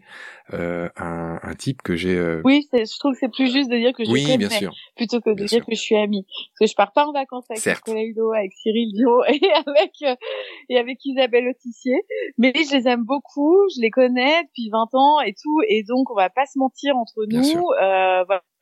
euh, 0.53 0.89
un, 0.97 1.39
un, 1.41 1.55
type 1.55 1.81
que 1.81 1.95
j'ai... 1.95 2.15
Euh... 2.15 2.41
Oui, 2.43 2.67
je 2.73 2.99
trouve 2.99 3.13
que 3.13 3.19
c'est 3.19 3.31
plus 3.31 3.51
juste 3.51 3.69
de 3.69 3.77
dire 3.77 3.93
que 3.93 4.03
je 4.03 4.11
oui, 4.11 4.23
connais, 4.23 4.37
bien 4.37 4.49
sûr. 4.49 4.73
plutôt 4.95 5.21
que 5.21 5.29
de 5.29 5.35
Bien 5.35 5.45
dire 5.45 5.57
sûr. 5.59 5.65
que 5.65 5.75
je 5.75 5.79
suis 5.79 5.95
amie. 5.95 6.25
Parce 6.25 6.59
que 6.59 6.71
je 6.71 6.75
pars 6.75 6.91
pas 6.91 7.05
en 7.05 7.11
vacances 7.11 7.45
avec. 7.49 7.65
Nicolas 7.65 8.01
Hulot, 8.03 8.33
avec 8.33 8.53
Cyril 8.53 8.91
Dion 8.93 9.23
et 9.27 9.39
avec 9.53 9.91
euh, 10.03 10.15
et 10.69 10.77
avec 10.77 11.03
Isabelle 11.05 11.47
Autissier. 11.49 12.01
Mais 12.37 12.53
je 12.55 12.75
les 12.75 12.87
aime 12.87 13.03
beaucoup, 13.03 13.57
je 13.75 13.81
les 13.81 13.89
connais 13.89 14.43
depuis 14.43 14.69
20 14.71 14.89
ans 14.93 15.21
et 15.21 15.33
tout, 15.33 15.61
et 15.67 15.83
donc 15.83 16.09
on 16.11 16.15
va 16.15 16.29
pas 16.29 16.45
se 16.45 16.57
mentir 16.57 16.95
entre 16.95 17.25
Bien 17.25 17.39
nous. 17.39 17.45
sûr. 17.45 17.63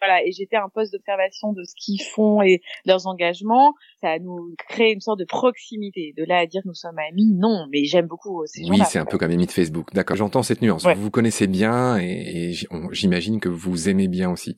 Voilà, 0.02 0.24
et 0.24 0.32
j'étais 0.32 0.58
un 0.58 0.70
poste 0.70 0.94
d'observation 0.94 1.54
de 1.54 1.64
ce 1.64 1.74
qu'ils 1.76 2.02
font 2.02 2.42
et 2.42 2.62
leurs 2.86 3.08
engagements. 3.08 3.74
Ça 4.02 4.20
nous 4.20 4.54
crée 4.70 4.92
une 4.92 5.02
sorte 5.02 5.20
de 5.20 5.26
proximité. 5.26 6.14
De 6.18 6.24
là 6.24 6.40
à 6.40 6.46
dire 6.46 6.62
que 6.62 6.68
nous 6.68 6.76
sommes 6.76 7.00
amis, 7.10 7.34
non, 7.34 7.68
mais 7.72 7.86
j'aime 7.86 8.08
beaucoup 8.08 8.44
ces 8.46 8.62
Oui, 8.62 8.78
gens-là. 8.78 8.86
c'est 8.86 9.00
un 9.00 9.06
peu 9.06 9.18
comme 9.18 9.32
ami 9.32 9.46
de 9.46 9.52
Facebook. 9.52 9.94
D'accord, 9.94 10.18
j'entends 10.18 10.44
cette 10.44 10.62
nuance. 10.62 10.84
Ouais. 10.84 10.94
Vous 10.94 11.02
vous 11.02 11.12
connaissez 11.12 11.48
bien 11.48 11.98
et, 11.98 12.54
j'imagine 12.92 13.40
que 13.40 13.50
vous 13.50 13.90
aimez 13.90 14.08
bien 14.08 14.30
aussi. 14.30 14.56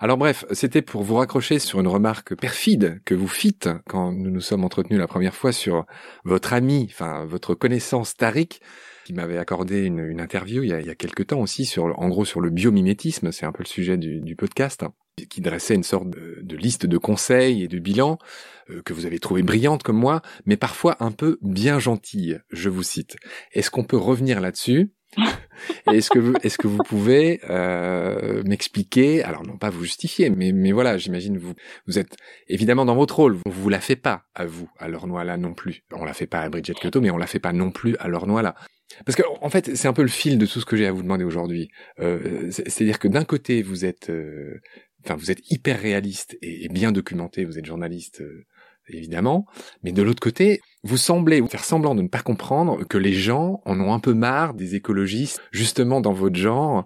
Alors 0.00 0.16
bref, 0.16 0.44
c'était 0.52 0.82
pour 0.82 1.02
vous 1.02 1.14
raccrocher 1.16 1.58
sur 1.58 1.80
une 1.80 1.88
remarque 1.88 2.34
perfide 2.34 3.00
que 3.04 3.14
vous 3.14 3.28
fîtes 3.28 3.68
quand 3.88 4.12
nous 4.12 4.30
nous 4.30 4.40
sommes 4.40 4.64
entretenus 4.64 4.98
la 4.98 5.06
première 5.06 5.34
fois 5.34 5.52
sur 5.52 5.84
votre 6.24 6.52
ami, 6.52 6.88
enfin 6.90 7.24
votre 7.24 7.54
connaissance 7.54 8.16
Tariq, 8.16 8.60
qui 9.04 9.12
m'avait 9.12 9.38
accordé 9.38 9.84
une, 9.84 10.00
une 10.00 10.20
interview 10.20 10.62
il 10.62 10.70
y, 10.70 10.72
a, 10.72 10.80
il 10.80 10.86
y 10.86 10.90
a 10.90 10.94
quelque 10.94 11.22
temps 11.22 11.40
aussi 11.40 11.64
sur, 11.64 11.98
en 11.98 12.08
gros, 12.08 12.24
sur 12.24 12.40
le 12.40 12.50
biomimétisme. 12.50 13.32
C'est 13.32 13.46
un 13.46 13.52
peu 13.52 13.62
le 13.62 13.68
sujet 13.68 13.96
du, 13.96 14.20
du 14.20 14.34
podcast 14.34 14.82
hein, 14.82 14.92
qui 15.28 15.40
dressait 15.40 15.74
une 15.74 15.82
sorte 15.82 16.10
de, 16.10 16.40
de 16.42 16.56
liste 16.56 16.86
de 16.86 16.98
conseils 16.98 17.62
et 17.62 17.68
de 17.68 17.78
bilans 17.78 18.18
euh, 18.70 18.82
que 18.82 18.92
vous 18.92 19.06
avez 19.06 19.18
trouvé 19.18 19.42
brillante 19.42 19.82
comme 19.82 19.98
moi, 19.98 20.22
mais 20.46 20.56
parfois 20.56 20.96
un 21.00 21.12
peu 21.12 21.38
bien 21.42 21.78
gentille, 21.78 22.40
je 22.50 22.68
vous 22.68 22.82
cite. 22.82 23.16
Est-ce 23.52 23.70
qu'on 23.70 23.84
peut 23.84 23.96
revenir 23.96 24.40
là-dessus? 24.40 24.92
Est-ce 25.92 26.10
que 26.10 26.18
vous, 26.18 26.34
est-ce 26.42 26.58
que 26.58 26.66
vous 26.66 26.82
pouvez 26.82 27.40
euh, 27.48 28.42
m'expliquer 28.44 29.22
Alors 29.22 29.46
non 29.46 29.56
pas 29.56 29.70
vous 29.70 29.84
justifier, 29.84 30.28
mais 30.28 30.50
mais 30.50 30.72
voilà, 30.72 30.98
j'imagine 30.98 31.38
vous 31.38 31.54
vous 31.86 32.00
êtes 32.00 32.16
évidemment 32.48 32.84
dans 32.84 32.96
votre 32.96 33.14
rôle. 33.14 33.38
On 33.46 33.50
vous 33.50 33.68
la 33.68 33.80
fait 33.80 33.94
pas 33.94 34.24
à 34.34 34.44
vous, 34.44 34.68
à 34.80 34.88
Lornois 34.88 35.24
non 35.36 35.54
plus. 35.54 35.84
On 35.92 36.04
la 36.04 36.12
fait 36.12 36.26
pas 36.26 36.40
à 36.40 36.48
Bridget 36.48 36.74
Kyoto, 36.74 37.00
mais 37.00 37.10
on 37.10 37.16
la 37.16 37.28
fait 37.28 37.38
pas 37.38 37.52
non 37.52 37.70
plus 37.70 37.96
à 38.00 38.08
Lornois 38.08 38.42
Parce 39.06 39.16
que 39.16 39.22
en 39.40 39.48
fait, 39.50 39.74
c'est 39.76 39.88
un 39.88 39.92
peu 39.92 40.02
le 40.02 40.08
fil 40.08 40.38
de 40.38 40.46
tout 40.46 40.60
ce 40.60 40.66
que 40.66 40.76
j'ai 40.76 40.86
à 40.86 40.92
vous 40.92 41.02
demander 41.02 41.24
aujourd'hui. 41.24 41.68
Euh, 42.00 42.50
c'est- 42.50 42.68
C'est-à-dire 42.68 42.98
que 42.98 43.08
d'un 43.08 43.24
côté, 43.24 43.62
vous 43.62 43.84
êtes, 43.84 44.10
euh, 44.10 44.60
enfin, 45.04 45.16
vous 45.16 45.30
êtes 45.30 45.40
hyper 45.50 45.80
réaliste 45.80 46.36
et, 46.42 46.64
et 46.64 46.68
bien 46.68 46.92
documenté. 46.92 47.44
Vous 47.44 47.58
êtes 47.58 47.66
journaliste. 47.66 48.20
euh, 48.22 48.44
évidemment, 48.88 49.46
mais 49.82 49.92
de 49.92 50.02
l'autre 50.02 50.20
côté, 50.20 50.60
vous 50.84 50.96
semblez 50.98 51.42
faire 51.48 51.64
semblant 51.64 51.94
de 51.94 52.02
ne 52.02 52.08
pas 52.08 52.20
comprendre 52.20 52.84
que 52.86 52.98
les 52.98 53.14
gens 53.14 53.60
en 53.64 53.80
ont 53.80 53.92
un 53.92 53.98
peu 53.98 54.12
marre 54.12 54.54
des 54.54 54.74
écologistes, 54.74 55.42
justement 55.50 56.00
dans 56.00 56.12
votre 56.12 56.36
genre, 56.36 56.84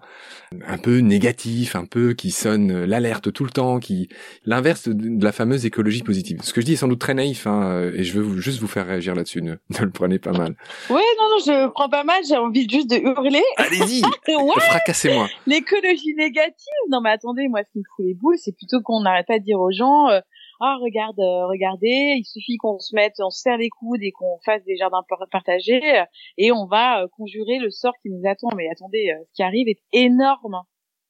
un 0.66 0.78
peu 0.78 0.98
négatifs, 0.98 1.74
un 1.76 1.84
peu 1.84 2.14
qui 2.14 2.30
sonnent 2.30 2.84
l'alerte 2.84 3.32
tout 3.32 3.44
le 3.44 3.50
temps, 3.50 3.80
qui 3.80 4.08
l'inverse 4.46 4.88
de, 4.88 5.22
la 5.22 5.32
fameuse 5.32 5.66
écologie 5.66 6.02
positive. 6.02 6.40
Ce 6.42 6.52
que 6.52 6.60
je 6.60 6.66
dis 6.66 6.72
est 6.74 6.76
sans 6.76 6.88
doute 6.88 7.00
très 7.00 7.14
naïf, 7.14 7.46
hein, 7.46 7.90
et 7.94 8.04
je 8.04 8.18
veux 8.18 8.40
juste 8.40 8.60
vous 8.60 8.68
faire 8.68 8.86
réagir 8.86 9.14
là-dessus. 9.14 9.42
Ne, 9.42 9.52
ne 9.78 9.84
le 9.84 9.90
prenez 9.90 10.18
pas 10.18 10.32
mal. 10.32 10.54
Ouais, 10.90 11.02
non, 11.18 11.30
non, 11.30 11.38
je 11.44 11.68
prends 11.70 11.88
pas 11.88 12.04
mal. 12.04 12.22
J'ai 12.26 12.36
envie 12.36 12.68
juste 12.68 12.88
de 12.90 12.96
hurler. 12.96 13.42
Allez-y, 13.56 14.02
Ouais. 14.28 14.60
fracassez-moi. 14.60 15.28
l'écologie 15.46 16.14
négative. 16.14 16.54
Non, 16.90 17.00
mais 17.00 17.10
attendez, 17.10 17.48
moi, 17.48 17.62
ce 17.64 17.72
qui 17.72 17.78
me 17.78 17.84
fout 17.96 18.06
les 18.06 18.14
boules, 18.14 18.36
c'est 18.38 18.56
plutôt 18.56 18.80
qu'on 18.82 19.00
n'arrête 19.02 19.26
pas 19.26 19.38
de 19.38 19.44
dire 19.44 19.58
aux 19.58 19.72
gens, 19.72 20.08
euh, 20.08 20.20
ah, 20.60 20.76
regarde, 20.80 21.18
euh, 21.20 21.46
regardez, 21.46 22.14
il 22.18 22.24
suffit 22.24 22.56
qu'on 22.56 22.78
se 22.78 22.94
mette, 22.94 23.14
on 23.20 23.30
se 23.30 23.40
serre 23.40 23.58
les 23.58 23.68
coudes 23.70 24.02
et 24.02 24.12
qu'on 24.12 24.38
fasse 24.44 24.64
des 24.64 24.76
jardins 24.76 25.02
par- 25.08 25.26
partagés 25.30 25.80
euh, 26.00 26.04
et 26.36 26.52
on 26.52 26.66
va 26.66 27.02
euh, 27.02 27.08
conjurer 27.16 27.58
le 27.58 27.70
sort 27.70 27.94
qui 28.02 28.10
nous 28.10 28.22
attend. 28.28 28.48
Mais 28.56 28.68
attendez, 28.68 29.12
ce 29.28 29.32
qui 29.34 29.42
arrive 29.42 29.68
est 29.68 29.80
énorme. 29.92 30.62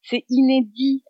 C'est 0.02 0.24
inédit. 0.28 1.02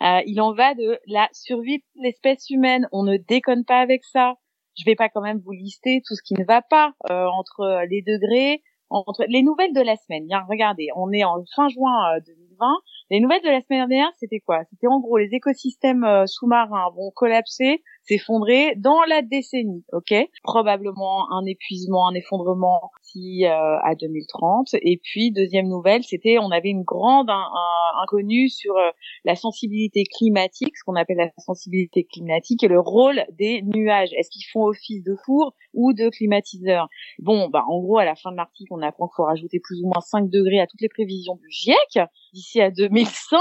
Il 0.00 0.40
en 0.40 0.54
va 0.54 0.74
de 0.74 1.00
la 1.06 1.28
survie 1.32 1.78
de 1.78 2.02
l'espèce 2.02 2.48
humaine. 2.50 2.88
On 2.92 3.02
ne 3.02 3.16
déconne 3.16 3.64
pas 3.64 3.80
avec 3.80 4.04
ça. 4.04 4.34
Je 4.78 4.84
vais 4.84 4.94
pas 4.94 5.08
quand 5.08 5.20
même 5.20 5.40
vous 5.44 5.50
lister 5.50 6.02
tout 6.06 6.14
ce 6.14 6.22
qui 6.22 6.34
ne 6.34 6.44
va 6.44 6.62
pas 6.62 6.92
entre 7.08 7.84
les 7.90 8.00
degrés, 8.02 8.62
entre 8.90 9.24
les 9.28 9.42
nouvelles 9.42 9.74
de 9.74 9.80
la 9.80 9.96
semaine. 9.96 10.26
Regardez, 10.48 10.88
on 10.96 11.10
est 11.12 11.24
en 11.24 11.44
fin 11.54 11.68
juin 11.68 12.16
euh, 12.16 12.20
2020. 12.26 12.66
Les 13.10 13.20
nouvelles 13.20 13.42
de 13.42 13.48
la 13.48 13.62
semaine 13.62 13.88
dernière, 13.88 14.10
c'était 14.18 14.40
quoi? 14.40 14.64
C'était 14.70 14.86
en 14.86 15.00
gros 15.00 15.16
les 15.16 15.30
écosystèmes 15.32 16.04
euh, 16.04 16.26
sous-marins 16.26 16.90
vont 16.94 17.10
collapser, 17.10 17.82
s'effondrer 18.08 18.74
dans 18.76 19.02
la 19.08 19.22
décennie, 19.22 19.84
ok? 19.92 20.14
Probablement 20.42 21.30
un 21.32 21.44
épuisement, 21.44 22.08
un 22.08 22.14
effondrement 22.14 22.90
si 23.02 23.44
euh, 23.44 23.50
à 23.84 23.94
2030. 23.94 24.74
Et 24.82 24.98
puis 25.02 25.30
deuxième 25.30 25.68
nouvelle, 25.68 26.02
c'était 26.04 26.38
on 26.38 26.50
avait 26.50 26.70
une 26.70 26.82
grande 26.82 27.30
un- 27.30 27.34
un- 27.34 28.02
inconnue 28.02 28.48
sur 28.48 28.76
euh, 28.76 28.90
la 29.24 29.36
sensibilité 29.36 30.04
climatique, 30.04 30.76
ce 30.76 30.84
qu'on 30.84 30.96
appelle 30.96 31.18
la 31.18 31.30
sensibilité 31.38 32.04
climatique 32.04 32.62
et 32.64 32.68
le 32.68 32.80
rôle 32.80 33.24
des 33.38 33.62
nuages. 33.62 34.10
Est-ce 34.16 34.30
qu'ils 34.30 34.46
font 34.52 34.64
office 34.64 35.02
de 35.04 35.14
four 35.26 35.54
ou 35.74 35.92
de 35.92 36.08
climatiseur? 36.08 36.88
Bon, 37.18 37.48
bah 37.48 37.64
en 37.68 37.78
gros 37.80 37.98
à 37.98 38.04
la 38.04 38.14
fin 38.14 38.32
de 38.32 38.36
l'article, 38.36 38.72
on 38.72 38.82
apprend 38.82 39.06
qu'il 39.08 39.14
faut 39.16 39.24
rajouter 39.24 39.60
plus 39.62 39.80
ou 39.82 39.86
moins 39.86 40.00
5 40.00 40.30
degrés 40.30 40.60
à 40.60 40.66
toutes 40.66 40.80
les 40.80 40.88
prévisions 40.88 41.36
du 41.36 41.50
GIEC 41.50 42.00
d'ici 42.32 42.60
à 42.60 42.70
2100. 42.70 43.36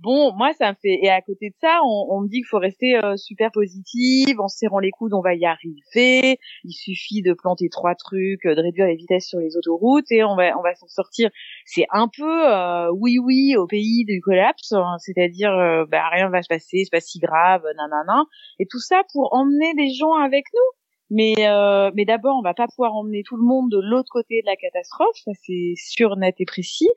Bon, 0.00 0.32
moi 0.36 0.52
ça 0.54 0.70
me 0.70 0.76
fait 0.80 0.98
et 1.02 1.08
à 1.10 1.20
côté 1.22 1.50
de 1.50 1.54
ça, 1.60 1.80
on, 1.84 2.06
on 2.10 2.20
me 2.22 2.28
dit 2.28 2.36
qu'il 2.38 2.46
faut 2.46 2.58
rester 2.58 2.96
euh, 3.04 3.16
super 3.16 3.50
positive, 4.08 4.40
en 4.40 4.48
se 4.48 4.58
serrant 4.58 4.78
les 4.78 4.90
coudes, 4.90 5.14
on 5.14 5.20
va 5.20 5.34
y 5.34 5.44
arriver. 5.44 6.38
Il 6.64 6.72
suffit 6.72 7.22
de 7.22 7.32
planter 7.32 7.68
trois 7.68 7.94
trucs, 7.94 8.44
euh, 8.46 8.54
de 8.54 8.60
réduire 8.62 8.86
les 8.86 8.96
vitesses 8.96 9.26
sur 9.26 9.38
les 9.38 9.56
autoroutes 9.56 10.10
et 10.10 10.24
on 10.24 10.36
va 10.36 10.56
on 10.58 10.62
va 10.62 10.74
s'en 10.74 10.88
sortir. 10.88 11.30
C'est 11.66 11.86
un 11.90 12.08
peu 12.08 12.52
euh, 12.52 12.90
oui 12.92 13.18
oui 13.18 13.56
au 13.56 13.66
pays 13.66 14.04
du 14.04 14.20
collapse, 14.20 14.72
hein, 14.72 14.96
c'est-à-dire 14.98 15.52
euh, 15.52 15.84
bah 15.90 16.08
rien 16.10 16.28
va 16.30 16.42
se 16.42 16.48
passer, 16.48 16.82
c'est 16.84 16.90
pas 16.90 17.00
si 17.00 17.18
grave, 17.18 17.62
nanana. 17.76 18.24
Et 18.58 18.66
tout 18.66 18.80
ça 18.80 19.02
pour 19.12 19.34
emmener 19.34 19.74
des 19.74 19.92
gens 19.94 20.14
avec 20.14 20.44
nous. 20.54 20.78
Mais 21.10 21.34
euh, 21.38 21.90
mais 21.94 22.04
d'abord, 22.04 22.36
on 22.38 22.42
va 22.42 22.52
pas 22.52 22.66
pouvoir 22.68 22.94
emmener 22.94 23.22
tout 23.24 23.36
le 23.38 23.42
monde 23.42 23.70
de 23.70 23.80
l'autre 23.80 24.10
côté 24.12 24.42
de 24.42 24.46
la 24.46 24.56
catastrophe, 24.56 25.16
ça 25.24 25.30
c'est 25.42 25.72
sûr, 25.76 26.16
net 26.16 26.34
et 26.38 26.44
précis. 26.44 26.88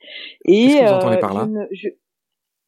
Et 0.44 0.66
Qu'est-ce 0.66 0.80
que 0.82 0.86
vous 0.88 0.94
entendez 0.96 1.16
euh, 1.16 1.20
par 1.22 1.34
là? 1.34 1.48
je- 1.72 1.88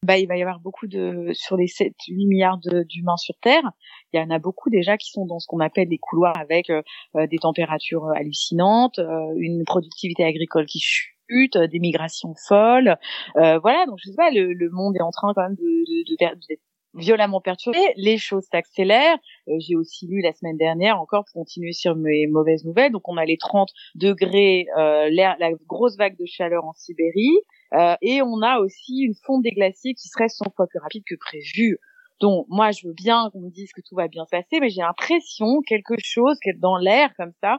bah, 0.03 0.17
il 0.17 0.27
va 0.27 0.37
y 0.37 0.41
avoir 0.41 0.59
beaucoup 0.59 0.87
de 0.87 1.31
sur 1.33 1.57
les 1.57 1.67
7 1.67 1.93
8 2.07 2.25
milliards 2.27 2.57
d'humains 2.57 3.17
sur 3.17 3.35
Terre, 3.41 3.71
il 4.13 4.19
y 4.19 4.23
en 4.23 4.29
a 4.29 4.39
beaucoup 4.39 4.69
déjà 4.69 4.97
qui 4.97 5.09
sont 5.09 5.25
dans 5.25 5.39
ce 5.39 5.47
qu'on 5.47 5.59
appelle 5.59 5.89
des 5.89 5.97
couloirs 5.97 6.37
avec 6.37 6.69
euh, 6.69 6.81
euh, 7.15 7.27
des 7.27 7.37
températures 7.37 8.05
euh, 8.05 8.13
hallucinantes, 8.15 8.99
euh, 8.99 9.33
une 9.37 9.63
productivité 9.65 10.23
agricole 10.23 10.65
qui 10.65 10.79
chute, 10.79 11.55
euh, 11.55 11.67
des 11.67 11.79
migrations 11.79 12.33
folles. 12.47 12.97
Euh, 13.37 13.59
voilà, 13.59 13.85
donc 13.85 13.97
je 14.03 14.09
sais 14.09 14.15
pas, 14.15 14.29
le, 14.31 14.53
le 14.53 14.69
monde 14.69 14.95
est 14.95 15.01
en 15.01 15.11
train 15.11 15.33
quand 15.33 15.41
même 15.41 15.55
de, 15.55 16.15
d'être 16.19 16.61
violemment 16.93 17.41
perturbé, 17.41 17.79
les 17.95 18.17
choses 18.17 18.45
s'accélèrent. 18.51 19.17
Euh, 19.47 19.53
J'ai 19.59 19.75
aussi 19.75 20.07
lu 20.07 20.21
la 20.21 20.33
semaine 20.33 20.57
dernière 20.57 20.99
encore 20.99 21.25
pour 21.25 21.41
continuer 21.41 21.73
sur 21.73 21.95
mes 21.95 22.27
mauvaises 22.27 22.65
nouvelles. 22.65 22.91
Donc 22.91 23.07
on 23.07 23.17
a 23.17 23.25
les 23.25 23.37
30 23.37 23.69
degrés, 23.95 24.67
euh, 24.77 25.09
la 25.11 25.51
grosse 25.67 25.97
vague 25.97 26.17
de 26.17 26.25
chaleur 26.25 26.65
en 26.65 26.73
Sibérie, 26.73 27.37
euh, 27.73 27.95
et 28.01 28.21
on 28.21 28.41
a 28.41 28.59
aussi 28.59 28.99
une 28.99 29.15
fonte 29.25 29.43
des 29.43 29.51
glaciers 29.51 29.93
qui 29.95 30.07
serait 30.07 30.29
100 30.29 30.51
fois 30.55 30.67
plus 30.67 30.79
rapide 30.79 31.03
que 31.07 31.15
prévu. 31.15 31.79
Donc 32.19 32.45
moi 32.49 32.71
je 32.71 32.87
veux 32.87 32.93
bien 32.93 33.29
qu'on 33.31 33.41
me 33.41 33.49
dise 33.49 33.71
que 33.73 33.81
tout 33.81 33.95
va 33.95 34.07
bien 34.07 34.25
se 34.25 34.29
passer, 34.29 34.59
mais 34.61 34.69
j'ai 34.69 34.81
l'impression 34.81 35.61
quelque 35.65 35.95
chose 36.03 36.37
dans 36.57 36.77
l'air 36.77 37.09
comme 37.17 37.33
ça 37.41 37.57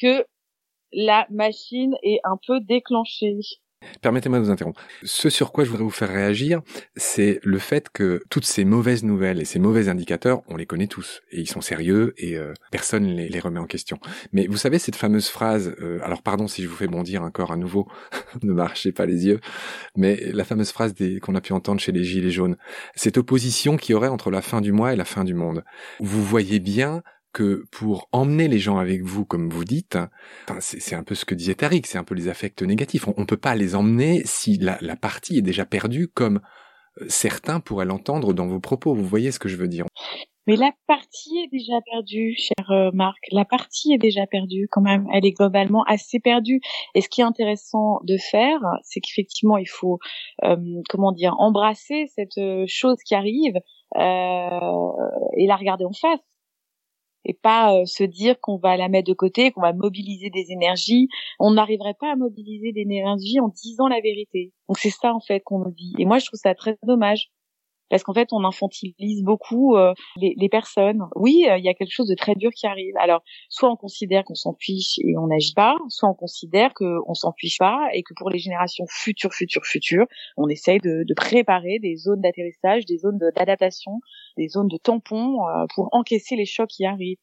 que 0.00 0.24
la 0.92 1.26
machine 1.30 1.94
est 2.02 2.20
un 2.24 2.38
peu 2.46 2.60
déclenchée. 2.60 3.38
Permettez-moi 4.00 4.38
de 4.38 4.44
vous 4.44 4.50
interrompre. 4.50 4.80
Ce 5.02 5.30
sur 5.30 5.52
quoi 5.52 5.64
je 5.64 5.70
voudrais 5.70 5.84
vous 5.84 5.90
faire 5.90 6.08
réagir, 6.08 6.62
c'est 6.96 7.40
le 7.42 7.58
fait 7.58 7.88
que 7.90 8.22
toutes 8.30 8.44
ces 8.44 8.64
mauvaises 8.64 9.04
nouvelles 9.04 9.40
et 9.40 9.44
ces 9.44 9.58
mauvais 9.58 9.88
indicateurs, 9.88 10.42
on 10.48 10.56
les 10.56 10.66
connaît 10.66 10.86
tous 10.86 11.22
et 11.30 11.40
ils 11.40 11.48
sont 11.48 11.60
sérieux 11.60 12.14
et 12.18 12.36
euh, 12.36 12.52
personne 12.70 13.06
les, 13.06 13.28
les 13.28 13.40
remet 13.40 13.60
en 13.60 13.66
question. 13.66 13.98
Mais 14.32 14.46
vous 14.46 14.56
savez 14.56 14.78
cette 14.78 14.96
fameuse 14.96 15.28
phrase, 15.28 15.74
euh, 15.80 15.98
alors 16.02 16.22
pardon 16.22 16.48
si 16.48 16.62
je 16.62 16.68
vous 16.68 16.76
fais 16.76 16.88
bondir 16.88 17.22
encore 17.22 17.52
à 17.52 17.56
nouveau, 17.56 17.88
ne 18.42 18.52
marchez 18.52 18.92
pas 18.92 19.06
les 19.06 19.26
yeux, 19.26 19.40
mais 19.96 20.16
la 20.32 20.44
fameuse 20.44 20.70
phrase 20.70 20.94
qu'on 21.22 21.34
a 21.34 21.40
pu 21.40 21.52
entendre 21.52 21.80
chez 21.80 21.92
les 21.92 22.04
gilets 22.04 22.30
jaunes, 22.30 22.56
cette 22.94 23.18
opposition 23.18 23.76
qui 23.76 23.94
aurait 23.94 24.08
entre 24.08 24.30
la 24.30 24.42
fin 24.42 24.60
du 24.60 24.72
mois 24.72 24.92
et 24.92 24.96
la 24.96 25.04
fin 25.04 25.24
du 25.24 25.34
monde. 25.34 25.64
Vous 26.00 26.22
voyez 26.22 26.60
bien 26.60 27.02
que 27.36 27.66
pour 27.70 28.08
emmener 28.12 28.48
les 28.48 28.58
gens 28.58 28.78
avec 28.78 29.02
vous, 29.02 29.26
comme 29.26 29.50
vous 29.50 29.64
dites, 29.64 29.98
c'est 30.60 30.94
un 30.94 31.02
peu 31.02 31.14
ce 31.14 31.26
que 31.26 31.34
disait 31.34 31.54
Tariq, 31.54 31.86
c'est 31.86 31.98
un 31.98 32.04
peu 32.04 32.14
les 32.14 32.28
affects 32.28 32.62
négatifs. 32.62 33.06
On, 33.08 33.14
on 33.18 33.26
peut 33.26 33.36
pas 33.36 33.54
les 33.54 33.74
emmener 33.74 34.22
si 34.24 34.56
la, 34.56 34.96
partie 34.96 35.36
est 35.36 35.42
déjà 35.42 35.66
perdue, 35.66 36.08
comme 36.08 36.40
euh, 37.02 37.04
certains 37.10 37.60
pourraient 37.60 37.84
l'entendre 37.84 38.32
dans 38.32 38.46
vos 38.46 38.58
propos. 38.58 38.94
Vous 38.94 39.04
voyez 39.04 39.32
ce 39.32 39.38
que 39.38 39.50
je 39.50 39.56
veux 39.56 39.68
dire? 39.68 39.84
Mais 40.46 40.56
la 40.56 40.70
partie 40.86 41.36
est 41.44 41.52
déjà 41.52 41.78
perdue, 41.92 42.34
cher 42.38 42.70
euh, 42.70 42.90
Marc. 42.94 43.18
La 43.32 43.44
partie 43.44 43.92
est 43.92 43.98
déjà 43.98 44.26
perdue 44.26 44.66
quand 44.70 44.80
même. 44.80 45.06
Elle 45.12 45.26
est 45.26 45.32
globalement 45.32 45.82
assez 45.82 46.18
perdue. 46.18 46.62
Et 46.94 47.02
ce 47.02 47.10
qui 47.10 47.20
est 47.20 47.24
intéressant 47.24 48.00
de 48.04 48.16
faire, 48.16 48.60
c'est 48.82 49.00
qu'effectivement, 49.00 49.58
il 49.58 49.68
faut, 49.68 49.98
euh, 50.44 50.56
comment 50.88 51.12
dire, 51.12 51.34
embrasser 51.38 52.06
cette 52.14 52.40
chose 52.66 52.96
qui 53.04 53.14
arrive 53.14 53.56
et 53.96 55.46
la 55.46 55.56
regarder 55.56 55.84
en 55.84 55.92
face. 55.92 56.20
Et 57.28 57.34
pas 57.34 57.84
se 57.86 58.04
dire 58.04 58.40
qu'on 58.40 58.56
va 58.56 58.76
la 58.76 58.88
mettre 58.88 59.08
de 59.08 59.14
côté, 59.14 59.50
qu'on 59.50 59.60
va 59.60 59.72
mobiliser 59.72 60.30
des 60.30 60.52
énergies. 60.52 61.08
On 61.40 61.50
n'arriverait 61.50 61.96
pas 61.98 62.12
à 62.12 62.16
mobiliser 62.16 62.72
des 62.72 62.82
énergies 62.82 63.40
en 63.40 63.48
disant 63.48 63.88
la 63.88 64.00
vérité. 64.00 64.52
Donc 64.68 64.78
c'est 64.78 64.90
ça 64.90 65.12
en 65.12 65.20
fait 65.20 65.40
qu'on 65.40 65.58
nous 65.58 65.72
dit. 65.72 65.94
Et 65.98 66.04
moi, 66.04 66.18
je 66.18 66.26
trouve 66.26 66.38
ça 66.40 66.54
très 66.54 66.78
dommage 66.84 67.30
parce 67.90 68.02
qu'en 68.02 68.14
fait 68.14 68.28
on 68.32 68.44
infantilise 68.44 69.22
beaucoup 69.22 69.76
euh, 69.76 69.92
les, 70.16 70.34
les, 70.36 70.48
personnes. 70.48 71.02
Oui, 71.14 71.46
euh, 71.48 71.58
il 71.58 71.64
y 71.64 71.68
a 71.68 71.74
quelque 71.74 71.92
chose 71.92 72.08
de 72.08 72.14
très 72.14 72.34
dur 72.34 72.50
qui 72.50 72.66
arrive. 72.66 72.94
Alors 72.98 73.22
soit 73.48 73.70
on 73.70 73.76
considère 73.76 74.24
qu'on 74.24 74.34
s'en 74.34 74.54
fiche 74.58 74.98
et 74.98 75.16
on 75.16 75.26
n'agit 75.28 75.54
pas, 75.54 75.76
soit 75.88 76.08
on 76.08 76.14
considère 76.14 76.74
qu'on 76.74 77.14
s'en 77.14 77.32
fiche 77.38 77.58
pas 77.58 77.88
et 77.92 78.02
que 78.02 78.14
pour 78.14 78.30
les 78.30 78.38
générations 78.38 78.84
futures, 78.88 79.32
futures, 79.32 79.64
futures, 79.64 80.06
on 80.36 80.48
essaye 80.48 80.78
de, 80.78 81.04
de 81.06 81.14
préparer 81.14 81.78
des 81.80 81.96
zones 81.96 82.20
d'atterrissage, 82.20 82.84
des 82.86 82.98
zones 82.98 83.18
d'adaptation, 83.18 84.00
des 84.36 84.48
zones 84.48 84.68
de 84.68 84.76
tampons 84.76 85.46
euh, 85.46 85.66
pour 85.74 85.88
encaisser 85.92 86.36
les 86.36 86.46
chocs 86.46 86.68
qui 86.68 86.84
arrivent. 86.84 87.18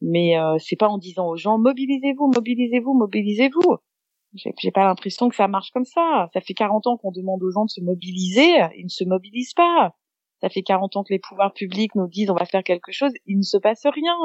Mais 0.00 0.34
c'est 0.58 0.76
pas 0.76 0.88
en 0.88 0.98
disant 0.98 1.26
aux 1.26 1.36
gens 1.36 1.58
mobilisez-vous, 1.58 2.30
mobilisez-vous, 2.32 2.94
mobilisez-vous. 2.94 3.78
J'ai 4.34 4.70
pas 4.70 4.84
l'impression 4.84 5.28
que 5.28 5.34
ça 5.34 5.48
marche 5.48 5.70
comme 5.72 5.84
ça. 5.84 6.28
Ça 6.32 6.40
fait 6.40 6.54
40 6.54 6.86
ans 6.86 6.96
qu'on 6.96 7.10
demande 7.10 7.42
aux 7.42 7.50
gens 7.50 7.64
de 7.64 7.70
se 7.70 7.80
mobiliser, 7.80 8.48
ils 8.76 8.84
ne 8.84 8.88
se 8.88 9.04
mobilisent 9.04 9.54
pas. 9.54 9.94
Ça 10.40 10.48
fait 10.48 10.62
40 10.62 10.96
ans 10.96 11.04
que 11.04 11.12
les 11.12 11.18
pouvoirs 11.18 11.52
publics 11.52 11.94
nous 11.94 12.06
disent 12.06 12.30
on 12.30 12.34
va 12.34 12.44
faire 12.44 12.62
quelque 12.62 12.92
chose, 12.92 13.12
il 13.26 13.38
ne 13.38 13.42
se 13.42 13.58
passe 13.58 13.84
rien. 13.84 14.16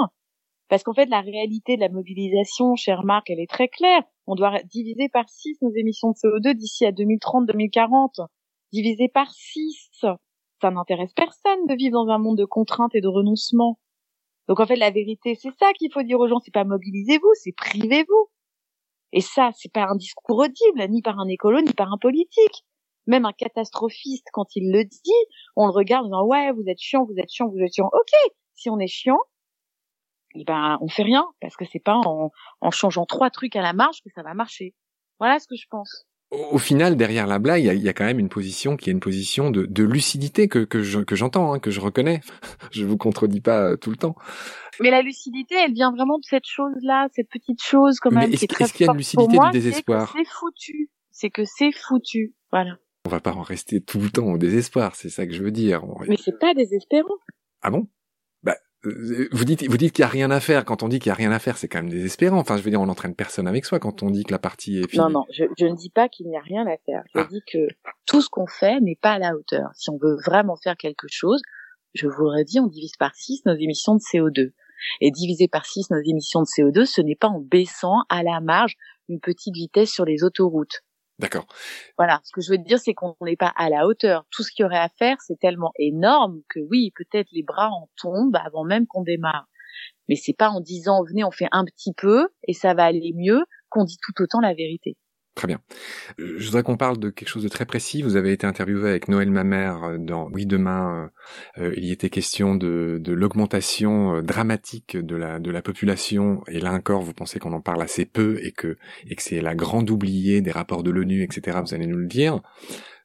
Parce 0.69 0.83
qu'en 0.83 0.93
fait, 0.93 1.07
la 1.07 1.21
réalité 1.21 1.75
de 1.75 1.81
la 1.81 1.89
mobilisation, 1.89 2.75
cher 2.75 3.03
Marc, 3.03 3.29
elle 3.29 3.39
est 3.39 3.49
très 3.49 3.67
claire. 3.67 4.01
On 4.27 4.35
doit 4.35 4.59
diviser 4.63 5.09
par 5.09 5.27
6 5.27 5.57
nos 5.61 5.71
émissions 5.71 6.09
de 6.11 6.15
CO2 6.15 6.53
d'ici 6.55 6.85
à 6.85 6.91
2030-2040. 6.91 8.25
Diviser 8.71 9.07
par 9.07 9.29
6. 9.31 9.89
Ça 10.61 10.71
n'intéresse 10.71 11.13
personne 11.13 11.67
de 11.67 11.75
vivre 11.75 11.93
dans 11.93 12.11
un 12.11 12.17
monde 12.17 12.37
de 12.37 12.45
contraintes 12.45 12.95
et 12.95 13.01
de 13.01 13.07
renoncement. 13.07 13.79
Donc 14.47 14.59
en 14.59 14.65
fait, 14.65 14.75
la 14.75 14.91
vérité, 14.91 15.35
c'est 15.35 15.55
ça 15.59 15.73
qu'il 15.73 15.91
faut 15.91 16.03
dire 16.03 16.19
aux 16.19 16.27
gens, 16.27 16.39
c'est 16.39 16.53
pas 16.53 16.63
mobilisez-vous, 16.63 17.31
c'est 17.35 17.53
privez-vous. 17.55 18.29
Et 19.11 19.21
ça, 19.21 19.51
c'est 19.53 19.71
pas 19.71 19.85
un 19.89 19.95
discours 19.95 20.39
audible, 20.39 20.87
ni 20.89 21.01
par 21.01 21.19
un 21.19 21.27
écolo, 21.27 21.61
ni 21.61 21.73
par 21.73 21.91
un 21.91 21.97
politique 21.97 22.63
même 23.07 23.25
un 23.25 23.33
catastrophiste, 23.33 24.27
quand 24.31 24.55
il 24.55 24.71
le 24.71 24.85
dit, 24.85 25.11
on 25.55 25.65
le 25.65 25.71
regarde 25.71 26.05
en 26.05 26.09
disant 26.09 26.25
ouais, 26.25 26.51
vous 26.51 26.63
êtes 26.67 26.79
chiant, 26.79 27.05
vous 27.05 27.17
êtes 27.17 27.31
chiant, 27.31 27.47
vous 27.49 27.59
êtes 27.59 27.73
chiant. 27.73 27.89
Ok, 27.93 28.31
si 28.53 28.69
on 28.69 28.79
est 28.79 28.87
chiant, 28.87 29.19
eh 30.35 30.43
ben 30.43 30.77
on 30.81 30.87
fait 30.87 31.03
rien 31.03 31.25
parce 31.41 31.55
que 31.55 31.65
c'est 31.65 31.83
pas 31.83 31.95
en, 31.95 32.31
en 32.61 32.71
changeant 32.71 33.05
trois 33.05 33.29
trucs 33.29 33.55
à 33.55 33.61
la 33.61 33.73
marge 33.73 34.01
que 34.03 34.09
ça 34.15 34.23
va 34.23 34.33
marcher. 34.33 34.73
Voilà 35.19 35.39
ce 35.39 35.47
que 35.47 35.55
je 35.55 35.67
pense. 35.69 36.05
Au, 36.51 36.57
final, 36.57 36.97
derrière 36.97 37.27
la 37.27 37.37
blague, 37.37 37.63
il 37.63 37.83
y, 37.83 37.89
a, 37.89 37.93
quand 37.93 38.05
même 38.05 38.17
une 38.17 38.29
position 38.29 38.75
qui 38.75 38.89
est 38.89 38.93
une 38.93 38.99
position 38.99 39.51
de, 39.51 39.67
de 39.67 39.83
lucidité 39.83 40.47
que, 40.47 40.59
que, 40.59 40.81
je, 40.81 40.99
que 40.99 41.15
j'entends, 41.15 41.53
hein, 41.53 41.59
que 41.59 41.69
je 41.69 41.79
reconnais. 41.79 42.21
je 42.71 42.85
vous 42.85 42.97
contredis 42.97 43.39
pas 43.39 43.69
euh, 43.69 43.77
tout 43.77 43.91
le 43.91 43.97
temps. 43.97 44.15
Mais 44.79 44.89
la 44.89 45.03
lucidité, 45.03 45.53
elle 45.63 45.73
vient 45.73 45.91
vraiment 45.91 46.17
de 46.17 46.23
cette 46.23 46.47
chose-là, 46.47 47.07
cette 47.13 47.29
petite 47.29 47.61
chose 47.61 47.99
quand 47.99 48.09
même. 48.09 48.31
Mais 48.31 48.35
est-ce, 48.35 48.73
qu'il 48.73 48.85
y 48.85 48.89
a 48.89 48.91
une 48.91 48.97
lucidité 48.97 49.37
du 49.37 49.51
désespoir? 49.51 50.11
C'est 50.17 50.27
foutu. 50.27 50.89
C'est 51.11 51.29
que 51.29 51.43
c'est 51.45 51.71
foutu. 51.71 52.33
Voilà. 52.51 52.77
On 53.05 53.09
va 53.09 53.19
pas 53.19 53.33
en 53.33 53.41
rester 53.41 53.81
tout 53.81 53.99
le 53.99 54.09
temps 54.09 54.27
au 54.27 54.37
désespoir, 54.37 54.95
c'est 54.95 55.09
ça 55.09 55.27
que 55.27 55.33
je 55.33 55.43
veux 55.43 55.51
dire. 55.51 55.83
Mais 56.07 56.15
c'est 56.17 56.39
pas 56.39 56.53
désespérant. 56.53 57.15
Ah 57.61 57.69
bon? 57.69 57.87
Bah, 58.43 58.55
euh, 58.85 59.27
vous 59.31 59.43
dites, 59.43 59.67
vous 59.67 59.77
dites 59.77 59.93
qu'il 59.93 60.03
y 60.03 60.05
a 60.05 60.09
rien 60.09 60.31
à 60.31 60.39
faire. 60.39 60.63
Quand 60.63 60.83
on 60.83 60.87
dit 60.87 60.99
qu'il 60.99 61.09
y 61.09 61.11
a 61.11 61.15
rien 61.15 61.31
à 61.31 61.39
faire, 61.39 61.57
c'est 61.57 61.67
quand 61.67 61.79
même 61.79 61.89
désespérant. 61.89 62.37
Enfin, 62.37 62.55
je 62.55 62.63
veux 62.63 62.69
dire, 62.69 62.79
on 62.79 62.85
n'entraîne 62.85 63.13
personne 63.13 63.45
avec 63.45 63.65
soi 63.65 63.79
quand 63.79 64.03
on 64.03 64.09
dit 64.09 64.23
que 64.23 64.31
la 64.31 64.39
partie 64.39 64.79
est 64.79 64.89
finie. 64.89 65.03
Non, 65.03 65.09
non, 65.09 65.25
je, 65.31 65.65
ne 65.65 65.75
dis 65.75 65.89
pas 65.89 66.07
qu'il 66.07 66.27
n'y 66.27 66.37
a 66.37 66.41
rien 66.41 66.65
à 66.65 66.77
faire. 66.85 67.03
Je 67.13 67.19
ah. 67.19 67.27
dis 67.29 67.41
que 67.45 67.67
tout 68.05 68.21
ce 68.21 68.29
qu'on 68.29 68.47
fait 68.47 68.79
n'est 68.79 68.99
pas 69.01 69.13
à 69.13 69.19
la 69.19 69.35
hauteur. 69.35 69.71
Si 69.75 69.89
on 69.89 69.97
veut 69.97 70.15
vraiment 70.25 70.55
faire 70.55 70.77
quelque 70.77 71.07
chose, 71.09 71.41
je 71.93 72.07
vous 72.07 72.21
l'aurais 72.21 72.45
dit, 72.45 72.61
on 72.61 72.67
divise 72.67 72.95
par 72.97 73.15
6 73.15 73.45
nos 73.45 73.55
émissions 73.55 73.95
de 73.95 73.99
CO2. 73.99 74.51
Et 75.01 75.11
diviser 75.11 75.47
par 75.47 75.65
6 75.65 75.91
nos 75.91 76.01
émissions 76.01 76.41
de 76.41 76.45
CO2, 76.45 76.85
ce 76.85 77.01
n'est 77.01 77.15
pas 77.15 77.27
en 77.27 77.39
baissant 77.39 78.03
à 78.09 78.23
la 78.23 78.39
marge 78.41 78.75
une 79.09 79.19
petite 79.19 79.55
vitesse 79.55 79.91
sur 79.91 80.05
les 80.05 80.23
autoroutes. 80.23 80.83
D'accord. 81.23 81.47
Voilà, 81.97 82.19
ce 82.25 82.33
que 82.33 82.41
je 82.41 82.51
veux 82.51 82.57
dire, 82.57 82.79
c'est 82.79 82.93
qu'on 82.93 83.15
n'est 83.21 83.37
pas 83.37 83.53
à 83.55 83.69
la 83.69 83.87
hauteur. 83.87 84.25
Tout 84.29 84.43
ce 84.43 84.51
qu'il 84.51 84.63
y 84.63 84.65
aurait 84.65 84.75
à 84.75 84.89
faire, 84.89 85.15
c'est 85.21 85.39
tellement 85.39 85.71
énorme 85.79 86.41
que 86.49 86.59
oui, 86.69 86.91
peut-être 86.97 87.29
les 87.31 87.43
bras 87.43 87.69
en 87.69 87.89
tombent 87.95 88.35
avant 88.35 88.65
même 88.65 88.85
qu'on 88.87 89.03
démarre. 89.03 89.47
Mais 90.09 90.15
c'est 90.15 90.35
pas 90.37 90.49
en 90.49 90.59
disant 90.59 91.01
venez, 91.07 91.23
on 91.23 91.31
fait 91.31 91.47
un 91.53 91.63
petit 91.63 91.93
peu 91.93 92.27
et 92.45 92.51
ça 92.51 92.73
va 92.73 92.83
aller 92.83 93.13
mieux 93.15 93.45
qu'on 93.69 93.85
dit 93.85 93.97
tout 94.01 94.21
autant 94.21 94.41
la 94.41 94.53
vérité. 94.53 94.97
Très 95.35 95.47
bien. 95.47 95.61
Euh, 96.19 96.35
je 96.37 96.45
voudrais 96.45 96.61
qu'on 96.61 96.77
parle 96.77 96.99
de 96.99 97.09
quelque 97.09 97.27
chose 97.27 97.41
de 97.41 97.49
très 97.49 97.65
précis. 97.65 98.03
Vous 98.03 98.15
avez 98.15 98.31
été 98.33 98.45
interviewé 98.45 98.87
avec 98.87 99.07
Noël 99.07 99.31
Mamère 99.31 99.83
euh, 99.83 99.97
dans 99.97 100.29
Oui 100.31 100.45
demain. 100.45 101.09
Euh, 101.57 101.73
il 101.75 101.85
y 101.85 101.91
était 101.91 102.11
question 102.11 102.53
de, 102.53 102.99
de 103.01 103.13
l'augmentation 103.13 104.21
dramatique 104.21 104.95
de 104.95 105.15
la 105.15 105.39
de 105.39 105.49
la 105.49 105.63
population. 105.63 106.43
Et 106.47 106.59
là 106.59 106.71
encore, 106.71 107.01
vous 107.01 107.13
pensez 107.13 107.39
qu'on 107.39 107.53
en 107.53 107.61
parle 107.61 107.81
assez 107.81 108.05
peu 108.05 108.39
et 108.43 108.51
que 108.51 108.77
et 109.07 109.15
que 109.15 109.23
c'est 109.23 109.41
la 109.41 109.55
grande 109.55 109.89
oubliée 109.89 110.41
des 110.41 110.51
rapports 110.51 110.83
de 110.83 110.91
l'ONU, 110.91 111.23
etc. 111.23 111.57
Vous 111.65 111.73
allez 111.73 111.87
nous 111.87 111.97
le 111.97 112.07
dire. 112.07 112.39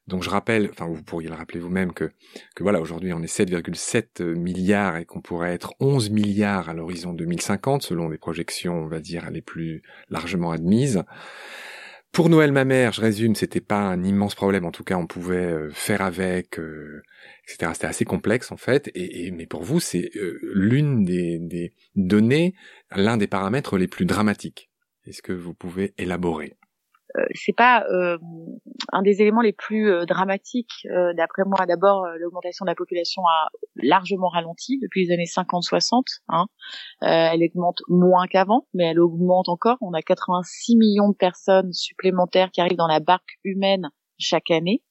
Donc 0.07 0.23
je 0.23 0.29
rappelle, 0.29 0.69
enfin 0.71 0.87
vous 0.87 1.03
pourriez 1.03 1.29
le 1.29 1.35
rappeler 1.35 1.59
vous-même 1.59 1.93
que 1.93 2.11
que 2.55 2.63
voilà 2.63 2.79
aujourd'hui 2.81 3.13
on 3.13 3.21
est 3.21 3.39
7,7 3.39 4.23
milliards 4.35 4.97
et 4.97 5.05
qu'on 5.05 5.21
pourrait 5.21 5.53
être 5.53 5.73
11 5.79 6.09
milliards 6.09 6.67
à 6.67 6.73
l'horizon 6.73 7.13
2050 7.13 7.83
selon 7.83 8.09
les 8.09 8.17
projections 8.17 8.73
on 8.73 8.87
va 8.87 8.99
dire 8.99 9.29
les 9.31 9.41
plus 9.41 9.83
largement 10.09 10.51
admises. 10.51 11.03
Pour 12.11 12.29
Noël 12.29 12.51
ma 12.51 12.65
mère, 12.65 12.91
je 12.91 13.01
résume, 13.01 13.35
c'était 13.35 13.61
pas 13.61 13.79
un 13.79 14.03
immense 14.03 14.35
problème. 14.35 14.65
En 14.65 14.71
tout 14.71 14.83
cas, 14.83 14.95
on 14.97 15.05
pouvait 15.05 15.35
euh, 15.37 15.69
faire 15.71 16.01
avec, 16.01 16.59
euh, 16.59 17.01
etc. 17.43 17.71
C'était 17.73 17.87
assez 17.87 18.05
complexe 18.05 18.51
en 18.51 18.57
fait. 18.57 18.89
Et, 18.95 19.31
mais 19.31 19.45
pour 19.45 19.63
vous, 19.63 19.79
c'est 19.79 20.09
euh, 20.15 20.39
l'une 20.53 21.03
des, 21.03 21.37
des 21.39 21.73
données, 21.95 22.55
l'un 22.95 23.17
des 23.17 23.27
paramètres 23.27 23.77
les 23.77 23.87
plus 23.87 24.05
dramatiques. 24.05 24.69
Est-ce 25.05 25.21
que 25.21 25.33
vous 25.33 25.53
pouvez 25.53 25.93
élaborer? 25.97 26.58
C'est 27.33 27.55
pas 27.55 27.85
euh, 27.89 28.17
un 28.91 29.01
des 29.01 29.21
éléments 29.21 29.41
les 29.41 29.53
plus 29.53 29.91
euh, 29.91 30.05
dramatiques 30.05 30.87
d'après 31.15 31.43
moi. 31.45 31.65
D'abord, 31.65 32.05
l'augmentation 32.17 32.65
de 32.65 32.69
la 32.69 32.75
population 32.75 33.23
a 33.23 33.49
largement 33.75 34.29
ralenti 34.29 34.79
depuis 34.81 35.05
les 35.05 35.13
années 35.13 35.25
50-60. 35.25 36.03
Hein. 36.29 36.45
elle 37.01 37.43
augmente 37.43 37.81
moins 37.87 38.27
qu'avant, 38.27 38.67
mais 38.73 38.85
elle 38.85 38.99
augmente 38.99 39.49
encore. 39.49 39.77
On 39.81 39.93
a 39.93 40.01
86 40.01 40.77
millions 40.77 41.09
de 41.09 41.15
personnes 41.15 41.73
supplémentaires 41.73 42.51
qui 42.51 42.61
arrivent 42.61 42.77
dans 42.77 42.87
la 42.87 42.99
barque 42.99 43.39
humaine 43.43 43.89
chaque 44.17 44.51
année. 44.51 44.83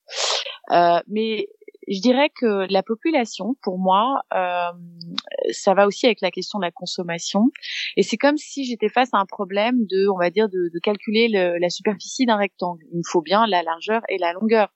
mais 1.06 1.48
je 1.90 2.00
dirais 2.00 2.30
que 2.34 2.70
la 2.70 2.82
population, 2.82 3.56
pour 3.62 3.78
moi, 3.78 4.22
euh, 4.34 4.70
ça 5.50 5.74
va 5.74 5.86
aussi 5.86 6.06
avec 6.06 6.20
la 6.20 6.30
question 6.30 6.58
de 6.58 6.64
la 6.64 6.70
consommation. 6.70 7.50
Et 7.96 8.02
c'est 8.02 8.16
comme 8.16 8.36
si 8.36 8.64
j'étais 8.64 8.88
face 8.88 9.08
à 9.12 9.18
un 9.18 9.26
problème 9.26 9.86
de, 9.86 10.08
on 10.08 10.18
va 10.18 10.30
dire, 10.30 10.48
de, 10.48 10.70
de 10.72 10.78
calculer 10.80 11.28
le, 11.28 11.58
la 11.58 11.70
superficie 11.70 12.26
d'un 12.26 12.36
rectangle. 12.36 12.84
Il 12.92 12.98
me 12.98 13.02
faut 13.06 13.22
bien 13.22 13.46
la 13.46 13.62
largeur 13.62 14.02
et 14.08 14.18
la 14.18 14.32
longueur. 14.32 14.68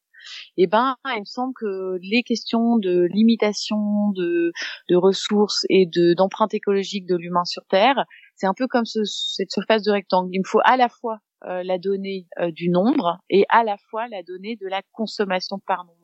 Eh 0.57 0.66
ben, 0.66 0.96
il 1.16 1.20
me 1.20 1.25
semble 1.25 1.53
que 1.59 1.98
les 2.01 2.22
questions 2.22 2.79
de 2.79 3.09
limitation 3.12 4.11
de, 4.12 4.53
de 4.88 4.96
ressources 4.96 5.64
et 5.68 5.87
de 5.87 6.14
d'empreinte 6.14 6.55
écologique 6.55 7.07
de 7.07 7.16
l'humain 7.16 7.44
sur 7.44 7.64
Terre, 7.68 8.05
c'est 8.37 8.46
un 8.46 8.55
peu 8.55 8.68
comme 8.68 8.85
ce, 8.85 9.01
cette 9.05 9.51
surface 9.51 9.83
de 9.83 9.90
rectangle. 9.90 10.31
Il 10.33 10.38
me 10.38 10.46
faut 10.46 10.61
à 10.64 10.77
la 10.77 10.88
fois 10.88 11.18
euh, 11.46 11.62
la 11.64 11.79
donnée 11.79 12.29
euh, 12.38 12.53
du 12.53 12.68
nombre 12.68 13.18
et 13.29 13.44
à 13.48 13.64
la 13.64 13.77
fois 13.90 14.07
la 14.09 14.22
donnée 14.22 14.57
de 14.57 14.68
la 14.68 14.83
consommation 14.92 15.59
par 15.66 15.85
nombre 15.85 16.02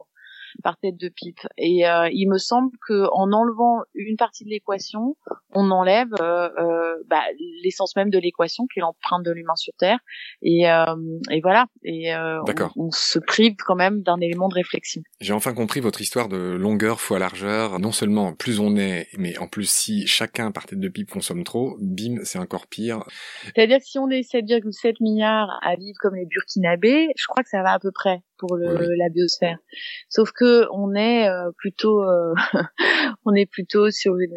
par 0.62 0.77
tête 0.79 0.97
de 0.97 1.09
pipe. 1.09 1.40
Et 1.57 1.87
euh, 1.88 2.09
il 2.12 2.29
me 2.29 2.38
semble 2.38 2.71
que 2.87 3.07
en 3.12 3.33
enlevant 3.33 3.83
une 3.94 4.16
partie 4.16 4.44
de 4.44 4.51
l'équation, 4.51 5.16
on 5.53 5.71
enlève 5.71 6.09
euh, 6.21 6.49
euh, 6.59 6.94
bah, 7.07 7.23
l'essence 7.62 7.97
même 7.97 8.11
de 8.11 8.18
l'équation, 8.18 8.66
qui 8.73 8.81
est 8.81 8.83
l'empreinte 8.83 9.25
de 9.25 9.31
l'humain 9.31 9.57
sur 9.57 9.73
Terre. 9.79 9.99
Et, 10.42 10.64
et 11.31 11.40
voilà. 11.40 11.66
Et 11.83 12.14
on, 12.14 12.44
on, 12.77 12.90
se 12.90 13.18
prive 13.18 13.55
quand 13.64 13.77
même 13.77 14.03
d'un 14.03 14.21
élément 14.21 14.49
de 14.49 14.55
réflexion. 14.55 15.03
J'ai 15.21 15.33
enfin 15.33 15.55
compris 15.55 15.81
votre 15.81 16.01
histoire 16.01 16.29
de 16.29 16.37
longueur 16.37 17.01
fois 17.01 17.18
largeur. 17.18 17.79
Non 17.79 17.92
seulement 17.92 18.33
plus 18.35 18.61
on 18.61 18.77
est, 18.77 19.09
mais 19.16 19.38
en 19.38 19.47
plus 19.47 19.68
si 19.68 20.07
chacun 20.07 20.51
par 20.51 20.66
tête 20.66 20.81
de 20.81 20.88
pipe 20.88 21.11
consomme 21.11 21.44
trop, 21.44 21.77
bim, 21.81 22.16
c'est 22.25 22.38
encore 22.38 22.66
pire. 22.66 23.05
C'est-à-dire 23.55 23.79
que 23.79 23.85
si 23.85 23.99
on 23.99 24.09
est 24.09 24.21
7,7 24.21 24.97
milliards 25.01 25.59
à 25.62 25.77
vivre 25.77 25.97
comme 26.01 26.14
les 26.14 26.27
Burkinabés, 26.27 27.09
je 27.16 27.27
crois 27.27 27.42
que 27.42 27.49
ça 27.49 27.62
va 27.62 27.73
à 27.73 27.79
peu 27.79 27.90
près 27.92 28.23
pour 28.38 28.57
le, 28.57 28.94
la 28.96 29.09
biosphère. 29.09 29.59
Sauf 30.09 30.33
que 30.33 30.66
on 30.72 30.94
est 30.94 31.29
euh, 31.29 31.51
plutôt, 31.57 32.03
euh, 32.03 32.35
on 33.24 33.35
est 33.35 33.46
plutôt 33.46 33.90
sur 33.90 34.16
une, 34.18 34.37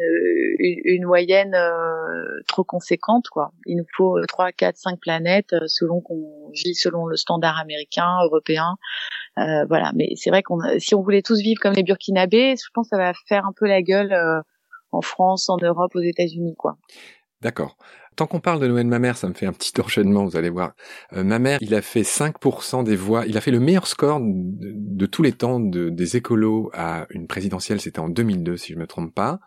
une, 0.58 1.04
moyenne 1.04 1.54
euh, 1.54 2.40
trop 2.48 2.64
conséquente, 2.64 3.28
quoi. 3.28 3.52
Il 3.66 3.76
nous 3.76 3.86
faut 3.96 4.20
trois, 4.26 4.52
quatre, 4.52 4.76
cinq 4.76 5.00
planètes 5.00 5.54
selon 5.66 6.00
qu'on 6.00 6.50
vit 6.52 6.74
selon 6.74 7.06
le 7.06 7.16
standard 7.16 7.58
américain, 7.58 8.18
européen, 8.24 8.76
voilà. 9.36 9.92
Mais 9.94 10.10
c'est 10.16 10.30
vrai 10.30 10.42
qu'on, 10.42 10.58
si 10.78 10.94
on 10.94 11.02
voulait 11.02 11.22
tous 11.22 11.40
vivre 11.40 11.60
comme 11.60 11.74
les 11.74 11.82
Burkinabés, 11.82 12.56
je 12.56 12.68
pense 12.74 12.88
que 12.90 12.96
ça 12.96 13.02
va 13.02 13.12
faire 13.28 13.46
un 13.46 13.52
peu 13.52 13.66
la 13.66 13.82
gueule 13.82 14.14
en 14.90 15.00
France, 15.00 15.48
en 15.48 15.56
Europe, 15.56 15.92
aux 15.94 16.00
États-Unis, 16.00 16.54
quoi. 16.56 16.76
D'accord. 17.40 17.76
Tant 18.16 18.26
qu'on 18.26 18.40
parle 18.40 18.60
de 18.60 18.66
Noël 18.66 18.86
ma 18.86 18.98
mère, 18.98 19.16
ça 19.16 19.28
me 19.28 19.34
fait 19.34 19.46
un 19.46 19.52
petit 19.52 19.72
enchaînement, 19.80 20.24
vous 20.24 20.36
allez 20.36 20.50
voir. 20.50 20.72
Euh, 21.12 21.24
ma 21.24 21.38
mère, 21.38 21.58
il 21.60 21.74
a 21.74 21.82
fait 21.82 22.02
5% 22.02 22.84
des 22.84 22.96
voix, 22.96 23.26
il 23.26 23.36
a 23.36 23.40
fait 23.40 23.50
le 23.50 23.60
meilleur 23.60 23.86
score 23.86 24.20
de, 24.22 25.06
tous 25.06 25.22
les 25.22 25.32
temps 25.32 25.60
de, 25.60 25.88
des 25.88 26.16
écolos 26.16 26.70
à 26.74 27.06
une 27.10 27.26
présidentielle, 27.26 27.80
c'était 27.80 28.00
en 28.00 28.08
2002 28.08 28.56
si 28.56 28.72
je 28.72 28.78
me 28.78 28.86
trompe 28.86 29.14
pas. 29.14 29.40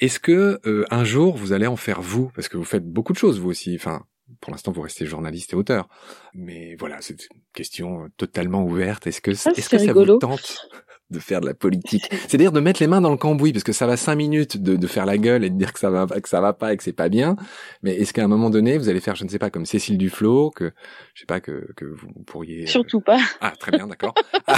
Est-ce 0.00 0.18
que 0.18 0.60
euh, 0.66 0.84
un 0.90 1.04
jour 1.04 1.36
vous 1.36 1.52
allez 1.52 1.66
en 1.66 1.76
faire 1.76 2.02
vous? 2.02 2.30
Parce 2.34 2.48
que 2.48 2.56
vous 2.56 2.64
faites 2.64 2.86
beaucoup 2.86 3.12
de 3.12 3.18
choses 3.18 3.38
vous 3.38 3.50
aussi, 3.50 3.74
enfin 3.76 4.02
pour 4.40 4.52
l'instant, 4.52 4.72
vous 4.72 4.80
restez 4.80 5.06
journaliste 5.06 5.52
et 5.52 5.56
auteur. 5.56 5.88
Mais 6.34 6.74
voilà, 6.78 6.96
c'est 7.00 7.22
une 7.22 7.40
question 7.52 8.08
totalement 8.16 8.64
ouverte. 8.64 9.06
Est-ce 9.06 9.20
que, 9.20 9.30
ah, 9.30 9.52
est-ce 9.56 9.68
que 9.68 9.78
ça 9.78 9.92
vous 9.92 10.18
tente? 10.18 10.68
De 11.12 11.18
faire 11.18 11.40
de 11.40 11.46
la 11.46 11.54
politique. 11.54 12.04
C'est-à-dire 12.10 12.52
de 12.52 12.60
mettre 12.60 12.82
les 12.82 12.88
mains 12.88 13.00
dans 13.00 13.10
le 13.10 13.16
cambouis, 13.16 13.52
parce 13.52 13.64
que 13.64 13.72
ça 13.72 13.86
va 13.86 13.96
cinq 13.96 14.16
minutes 14.16 14.60
de, 14.62 14.76
de, 14.76 14.86
faire 14.86 15.06
la 15.06 15.18
gueule 15.18 15.44
et 15.44 15.50
de 15.50 15.56
dire 15.56 15.72
que 15.72 15.78
ça 15.78 15.90
va, 15.90 16.06
que 16.06 16.28
ça 16.28 16.40
va 16.40 16.52
pas 16.52 16.72
et 16.72 16.76
que 16.76 16.82
c'est 16.82 16.92
pas 16.92 17.08
bien. 17.08 17.36
Mais 17.82 17.94
est-ce 17.94 18.12
qu'à 18.12 18.24
un 18.24 18.28
moment 18.28 18.50
donné, 18.50 18.78
vous 18.78 18.88
allez 18.88 19.00
faire, 19.00 19.14
je 19.14 19.24
ne 19.24 19.28
sais 19.28 19.38
pas, 19.38 19.50
comme 19.50 19.66
Cécile 19.66 19.98
Duflo, 19.98 20.50
que 20.50 20.72
je 21.14 21.20
sais 21.20 21.26
pas 21.26 21.40
que 21.40 21.72
que 21.76 21.84
vous 21.84 22.08
pourriez. 22.26 22.64
Euh, 22.64 22.66
Surtout 22.66 23.00
pas. 23.00 23.18
Ah 23.40 23.52
très 23.58 23.72
bien, 23.72 23.86
d'accord. 23.86 24.14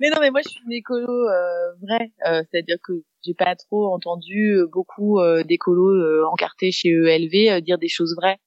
Mais 0.00 0.10
non, 0.10 0.18
mais 0.20 0.30
moi 0.30 0.40
je 0.44 0.50
suis 0.50 0.60
une 0.66 0.72
écolo 0.72 1.08
euh, 1.08 1.72
vraie, 1.82 2.10
euh, 2.26 2.42
c'est-à-dire 2.50 2.76
que 2.82 2.92
j'ai 3.24 3.34
pas 3.34 3.54
trop 3.56 3.92
entendu 3.92 4.52
euh, 4.52 4.66
beaucoup 4.66 5.20
euh, 5.20 5.42
d'écolos 5.42 6.24
encartés 6.26 6.70
chez 6.72 6.90
ELV 6.90 7.62
dire 7.62 7.78
des 7.78 7.88
choses 7.88 8.14
vraies. 8.16 8.38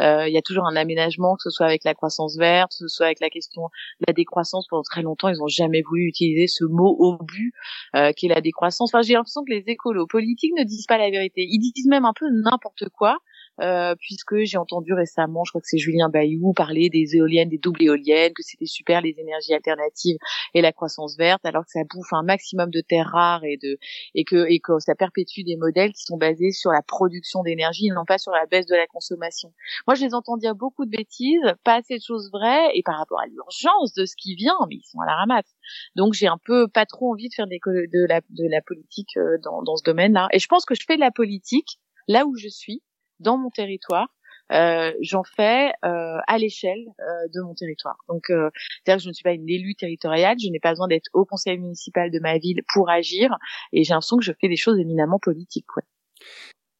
Euh, 0.00 0.28
il 0.28 0.34
y 0.34 0.38
a 0.38 0.42
toujours 0.42 0.66
un 0.66 0.76
aménagement, 0.76 1.36
que 1.36 1.42
ce 1.42 1.50
soit 1.50 1.66
avec 1.66 1.84
la 1.84 1.94
croissance 1.94 2.36
verte, 2.36 2.72
que 2.72 2.76
ce 2.76 2.88
soit 2.88 3.06
avec 3.06 3.20
la 3.20 3.30
question 3.30 3.62
de 4.00 4.06
la 4.08 4.12
décroissance. 4.12 4.66
Pendant 4.68 4.82
très 4.82 5.02
longtemps, 5.02 5.28
ils 5.28 5.38
n'ont 5.38 5.48
jamais 5.48 5.82
voulu 5.82 6.06
utiliser 6.06 6.46
ce 6.46 6.64
mot 6.64 6.96
but 7.22 7.52
euh, 7.94 8.12
qui 8.12 8.26
est 8.26 8.34
la 8.34 8.40
décroissance. 8.40 8.92
Enfin, 8.92 9.02
j'ai 9.02 9.14
l'impression 9.14 9.42
que 9.44 9.52
les 9.52 9.64
écolos 9.66 10.06
politiques 10.06 10.52
ne 10.58 10.64
disent 10.64 10.86
pas 10.86 10.98
la 10.98 11.10
vérité. 11.10 11.46
Ils 11.48 11.72
disent 11.72 11.88
même 11.88 12.04
un 12.04 12.12
peu 12.14 12.26
n'importe 12.30 12.88
quoi. 12.90 13.18
Euh, 13.60 13.94
puisque 13.98 14.36
j'ai 14.44 14.58
entendu 14.58 14.92
récemment, 14.92 15.44
je 15.44 15.52
crois 15.52 15.60
que 15.60 15.66
c'est 15.68 15.78
Julien 15.78 16.08
Bayou, 16.08 16.52
parler 16.52 16.90
des 16.90 17.16
éoliennes, 17.16 17.48
des 17.48 17.58
doubles 17.58 17.82
éoliennes, 17.82 18.32
que 18.34 18.42
c'était 18.42 18.66
super 18.66 19.00
les 19.00 19.14
énergies 19.18 19.54
alternatives 19.54 20.16
et 20.54 20.60
la 20.60 20.72
croissance 20.72 21.16
verte, 21.16 21.44
alors 21.46 21.64
que 21.64 21.70
ça 21.70 21.80
bouffe 21.88 22.12
un 22.12 22.22
maximum 22.22 22.70
de 22.70 22.80
terres 22.80 23.10
rares 23.12 23.44
et 23.44 23.56
de 23.56 23.78
et 24.14 24.24
que 24.24 24.46
et 24.50 24.60
que 24.60 24.78
ça 24.78 24.94
perpétue 24.94 25.42
des 25.44 25.56
modèles 25.56 25.92
qui 25.92 26.02
sont 26.02 26.16
basés 26.16 26.50
sur 26.50 26.70
la 26.70 26.82
production 26.82 27.42
d'énergie 27.42 27.86
et 27.86 27.94
non 27.94 28.04
pas 28.04 28.18
sur 28.18 28.32
la 28.32 28.46
baisse 28.46 28.66
de 28.66 28.76
la 28.76 28.86
consommation. 28.86 29.52
Moi, 29.86 29.94
je 29.94 30.04
les 30.04 30.14
entends 30.14 30.36
dire 30.36 30.54
beaucoup 30.54 30.84
de 30.84 30.90
bêtises, 30.90 31.54
pas 31.64 31.76
assez 31.76 31.96
de 31.96 32.02
choses 32.02 32.30
vraies, 32.32 32.70
et 32.74 32.82
par 32.82 32.98
rapport 32.98 33.20
à 33.20 33.26
l'urgence 33.26 33.94
de 33.94 34.04
ce 34.04 34.14
qui 34.16 34.34
vient, 34.34 34.56
mais 34.68 34.76
ils 34.76 34.86
sont 34.90 35.00
à 35.00 35.06
la 35.06 35.16
ramasse. 35.16 35.54
Donc 35.94 36.12
j'ai 36.14 36.26
un 36.26 36.38
peu 36.44 36.68
pas 36.68 36.86
trop 36.86 37.12
envie 37.12 37.28
de 37.28 37.34
faire 37.34 37.46
des, 37.46 37.60
de 37.66 38.06
la 38.06 38.20
de 38.30 38.48
la 38.50 38.60
politique 38.60 39.16
euh, 39.16 39.38
dans 39.42 39.62
dans 39.62 39.76
ce 39.76 39.84
domaine-là. 39.84 40.28
Et 40.32 40.38
je 40.38 40.46
pense 40.46 40.64
que 40.64 40.74
je 40.74 40.84
fais 40.86 40.96
de 40.96 41.00
la 41.00 41.10
politique 41.10 41.78
là 42.08 42.26
où 42.26 42.36
je 42.36 42.48
suis 42.48 42.82
dans 43.20 43.38
mon 43.38 43.50
territoire, 43.50 44.08
euh, 44.52 44.92
j'en 45.00 45.24
fais 45.24 45.72
euh, 45.84 46.18
à 46.26 46.38
l'échelle 46.38 46.84
euh, 47.00 47.28
de 47.34 47.40
mon 47.40 47.54
territoire. 47.54 47.96
Donc, 48.08 48.26
c'est-à-dire 48.28 48.96
que 48.96 49.02
je 49.02 49.08
ne 49.08 49.12
suis 49.12 49.24
pas 49.24 49.32
une 49.32 49.48
élue 49.48 49.74
territoriale, 49.74 50.36
je 50.38 50.48
n'ai 50.50 50.60
pas 50.60 50.70
besoin 50.70 50.88
d'être 50.88 51.08
au 51.12 51.24
conseil 51.24 51.58
municipal 51.58 52.10
de 52.10 52.20
ma 52.20 52.38
ville 52.38 52.62
pour 52.72 52.90
agir, 52.90 53.36
et 53.72 53.84
j'ai 53.84 53.92
l'impression 53.92 54.16
que 54.16 54.24
je 54.24 54.32
fais 54.40 54.48
des 54.48 54.56
choses 54.56 54.78
éminemment 54.78 55.18
politiques. 55.18 55.76
Ouais. 55.76 55.82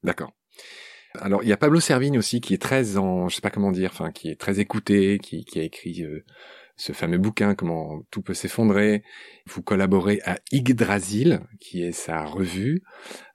D'accord. 0.02 0.32
Alors, 1.18 1.42
il 1.42 1.48
y 1.48 1.52
a 1.52 1.56
Pablo 1.56 1.80
Servigne 1.80 2.18
aussi 2.18 2.40
qui 2.40 2.52
est 2.52 2.60
très 2.60 2.98
en, 2.98 3.28
je 3.28 3.36
sais 3.36 3.40
pas 3.40 3.50
comment 3.50 3.72
dire, 3.72 3.90
enfin, 3.92 4.12
qui 4.12 4.28
est 4.28 4.38
très 4.38 4.60
écouté, 4.60 5.18
qui, 5.18 5.44
a 5.58 5.62
écrit 5.62 6.04
ce 6.76 6.92
fameux 6.92 7.18
bouquin, 7.18 7.54
Comment 7.54 8.02
tout 8.10 8.22
peut 8.22 8.34
s'effondrer. 8.34 9.02
Vous 9.46 9.62
collaborez 9.62 10.20
à 10.24 10.38
Yggdrasil, 10.52 11.40
qui 11.60 11.82
est 11.82 11.92
sa 11.92 12.24
revue. 12.24 12.82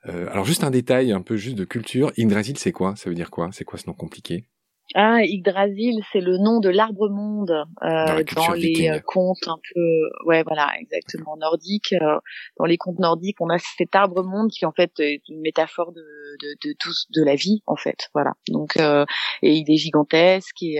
Euh, 0.06 0.28
alors 0.30 0.44
juste 0.44 0.64
un 0.64 0.70
détail, 0.70 1.12
un 1.12 1.22
peu 1.22 1.36
juste 1.36 1.56
de 1.56 1.64
culture. 1.64 2.12
Yggdrasil, 2.16 2.56
c'est 2.58 2.72
quoi? 2.72 2.94
Ça 2.96 3.08
veut 3.10 3.16
dire 3.16 3.30
quoi? 3.30 3.50
C'est 3.52 3.64
quoi 3.64 3.78
ce 3.78 3.86
nom 3.86 3.94
compliqué? 3.94 4.46
Ah, 4.94 5.22
Yggdrasil, 5.22 6.02
c'est 6.12 6.20
le 6.20 6.36
nom 6.38 6.60
de 6.60 6.68
l'arbre 6.68 7.08
monde 7.08 7.50
euh, 7.82 8.22
dans, 8.34 8.52
les 8.52 8.90
euh, 8.90 9.00
contes 9.00 9.46
un 9.46 9.58
peu, 9.72 10.26
ouais, 10.26 10.42
voilà, 10.42 10.70
exactement 10.80 11.36
nordique. 11.36 11.94
Euh, 11.94 12.18
dans 12.58 12.66
les 12.66 12.76
contes 12.76 12.98
nordiques, 12.98 13.40
on 13.40 13.48
a 13.48 13.58
cet 13.58 13.94
arbre 13.94 14.22
monde 14.22 14.50
qui 14.50 14.66
en 14.66 14.72
fait 14.72 14.92
est 15.00 15.22
une 15.28 15.40
métaphore 15.40 15.92
de 15.92 16.02
de, 16.42 16.68
de 16.68 16.74
tous 16.78 17.06
de 17.10 17.22
la 17.22 17.34
vie 17.34 17.62
en 17.66 17.76
fait, 17.76 18.08
voilà. 18.14 18.32
Donc 18.48 18.76
euh, 18.76 19.04
et 19.42 19.54
il 19.54 19.70
est 19.70 19.76
gigantesque 19.76 20.62
et 20.62 20.78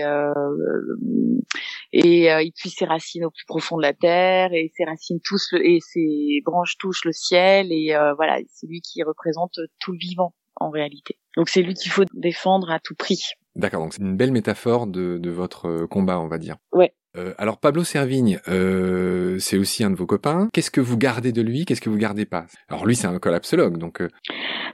et 1.91 2.27
il 2.27 2.51
puise 2.55 2.73
ses 2.75 2.85
racines 2.85 3.25
au 3.25 3.31
plus 3.31 3.45
profond 3.45 3.77
de 3.77 3.83
la 3.83 3.93
terre 3.93 4.53
et 4.53 4.71
ses 4.75 4.83
racines 4.83 5.19
touchent 5.23 5.51
le, 5.51 5.65
et 5.65 5.79
ses 5.79 6.41
branches 6.45 6.77
touchent 6.77 7.05
le 7.05 7.11
ciel 7.13 7.71
et 7.71 7.95
voilà, 8.15 8.39
c'est 8.47 8.67
lui 8.67 8.81
qui 8.81 9.01
représente 9.03 9.59
tout 9.79 9.91
le 9.91 9.97
vivant 9.97 10.33
en 10.55 10.69
réalité. 10.69 11.17
Donc 11.35 11.49
c'est 11.49 11.61
lui 11.61 11.73
qu'il 11.73 11.91
faut 11.91 12.05
défendre 12.13 12.69
à 12.69 12.79
tout 12.79 12.95
prix. 12.95 13.21
D'accord, 13.55 13.81
donc 13.81 13.93
c'est 13.93 14.01
une 14.01 14.17
belle 14.17 14.31
métaphore 14.31 14.87
de, 14.87 15.17
de 15.17 15.29
votre 15.29 15.67
euh, 15.67 15.87
combat, 15.87 16.19
on 16.19 16.27
va 16.27 16.37
dire. 16.37 16.57
Ouais. 16.71 16.93
Euh, 17.15 17.35
alors 17.37 17.59
Pablo 17.59 17.83
Servigne, 17.83 18.39
euh, 18.47 19.37
c'est 19.37 19.59
aussi 19.59 19.83
un 19.83 19.91
de 19.91 19.95
vos 19.95 20.07
copains. 20.07 20.49
Qu'est-ce 20.51 20.71
que 20.71 20.81
vous 20.81 20.97
gardez 20.97 21.31
de 21.31 21.43
lui? 21.43 21.65
Qu'est-ce 21.65 21.81
que 21.81 21.91
vous 21.91 21.97
gardez 21.97 22.25
pas? 22.25 22.47
Alors 22.69 22.87
lui, 22.87 22.95
c'est 22.95 23.05
un 23.05 23.19
collapsologue, 23.19 23.77
donc. 23.77 24.01
Euh... 24.01 24.09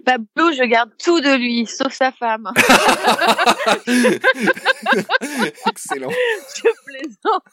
Pablo, 0.06 0.54
je 0.54 0.66
garde 0.66 0.92
tout 1.04 1.20
de 1.20 1.36
lui, 1.36 1.66
sauf 1.66 1.92
sa 1.92 2.14
femme. 2.14 2.50
Excellent. 5.68 6.12
Je 6.56 6.70
plaisante. 6.86 7.44